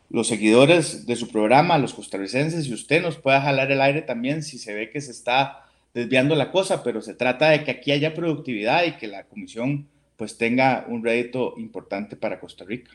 los 0.08 0.26
seguidores 0.26 1.06
de 1.06 1.16
su 1.16 1.28
programa, 1.28 1.76
los 1.76 1.92
costarricenses, 1.92 2.66
y 2.66 2.72
usted 2.72 3.02
nos 3.02 3.18
pueda 3.18 3.42
jalar 3.42 3.70
el 3.70 3.82
aire 3.82 4.00
también 4.00 4.42
si 4.42 4.58
se 4.58 4.72
ve 4.72 4.90
que 4.90 5.02
se 5.02 5.10
está 5.10 5.66
desviando 5.92 6.34
la 6.34 6.50
cosa, 6.50 6.82
pero 6.82 7.02
se 7.02 7.12
trata 7.12 7.50
de 7.50 7.62
que 7.62 7.72
aquí 7.72 7.92
haya 7.92 8.14
productividad 8.14 8.84
y 8.84 8.92
que 8.92 9.06
la 9.06 9.24
comisión 9.24 9.86
pues 10.16 10.38
tenga 10.38 10.86
un 10.88 11.04
rédito 11.04 11.54
importante 11.58 12.16
para 12.16 12.40
Costa 12.40 12.64
Rica. 12.64 12.92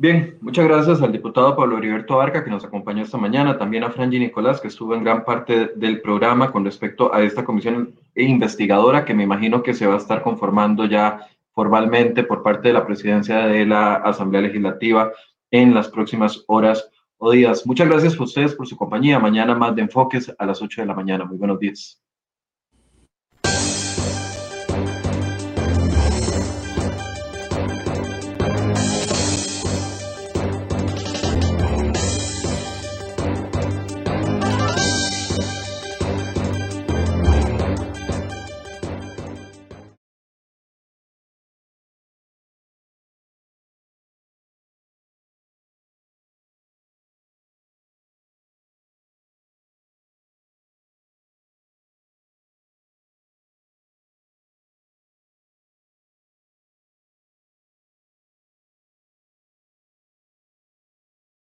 Bien, 0.00 0.38
muchas 0.40 0.64
gracias 0.64 1.02
al 1.02 1.12
diputado 1.12 1.54
Pablo 1.54 1.76
Heriberto 1.76 2.16
Barca 2.16 2.42
que 2.42 2.48
nos 2.48 2.64
acompañó 2.64 3.02
esta 3.02 3.18
mañana, 3.18 3.58
también 3.58 3.84
a 3.84 3.90
Franji 3.90 4.18
Nicolás 4.18 4.58
que 4.58 4.68
estuvo 4.68 4.94
en 4.94 5.04
gran 5.04 5.26
parte 5.26 5.72
del 5.76 6.00
programa 6.00 6.50
con 6.50 6.64
respecto 6.64 7.12
a 7.12 7.20
esta 7.20 7.44
comisión 7.44 7.94
investigadora 8.14 9.04
que 9.04 9.12
me 9.12 9.24
imagino 9.24 9.62
que 9.62 9.74
se 9.74 9.86
va 9.86 9.92
a 9.92 9.98
estar 9.98 10.22
conformando 10.22 10.86
ya 10.86 11.28
formalmente 11.52 12.22
por 12.22 12.42
parte 12.42 12.68
de 12.68 12.74
la 12.74 12.86
presidencia 12.86 13.46
de 13.46 13.66
la 13.66 13.96
Asamblea 13.96 14.40
Legislativa 14.40 15.12
en 15.50 15.74
las 15.74 15.88
próximas 15.88 16.44
horas 16.46 16.88
o 17.18 17.30
días. 17.30 17.66
Muchas 17.66 17.86
gracias 17.86 18.18
a 18.18 18.24
ustedes 18.24 18.54
por 18.54 18.66
su 18.66 18.78
compañía. 18.78 19.18
Mañana 19.18 19.54
más 19.54 19.74
de 19.74 19.82
enfoques 19.82 20.34
a 20.38 20.46
las 20.46 20.62
8 20.62 20.80
de 20.80 20.86
la 20.86 20.94
mañana. 20.94 21.26
Muy 21.26 21.36
buenos 21.36 21.58
días. 21.58 22.00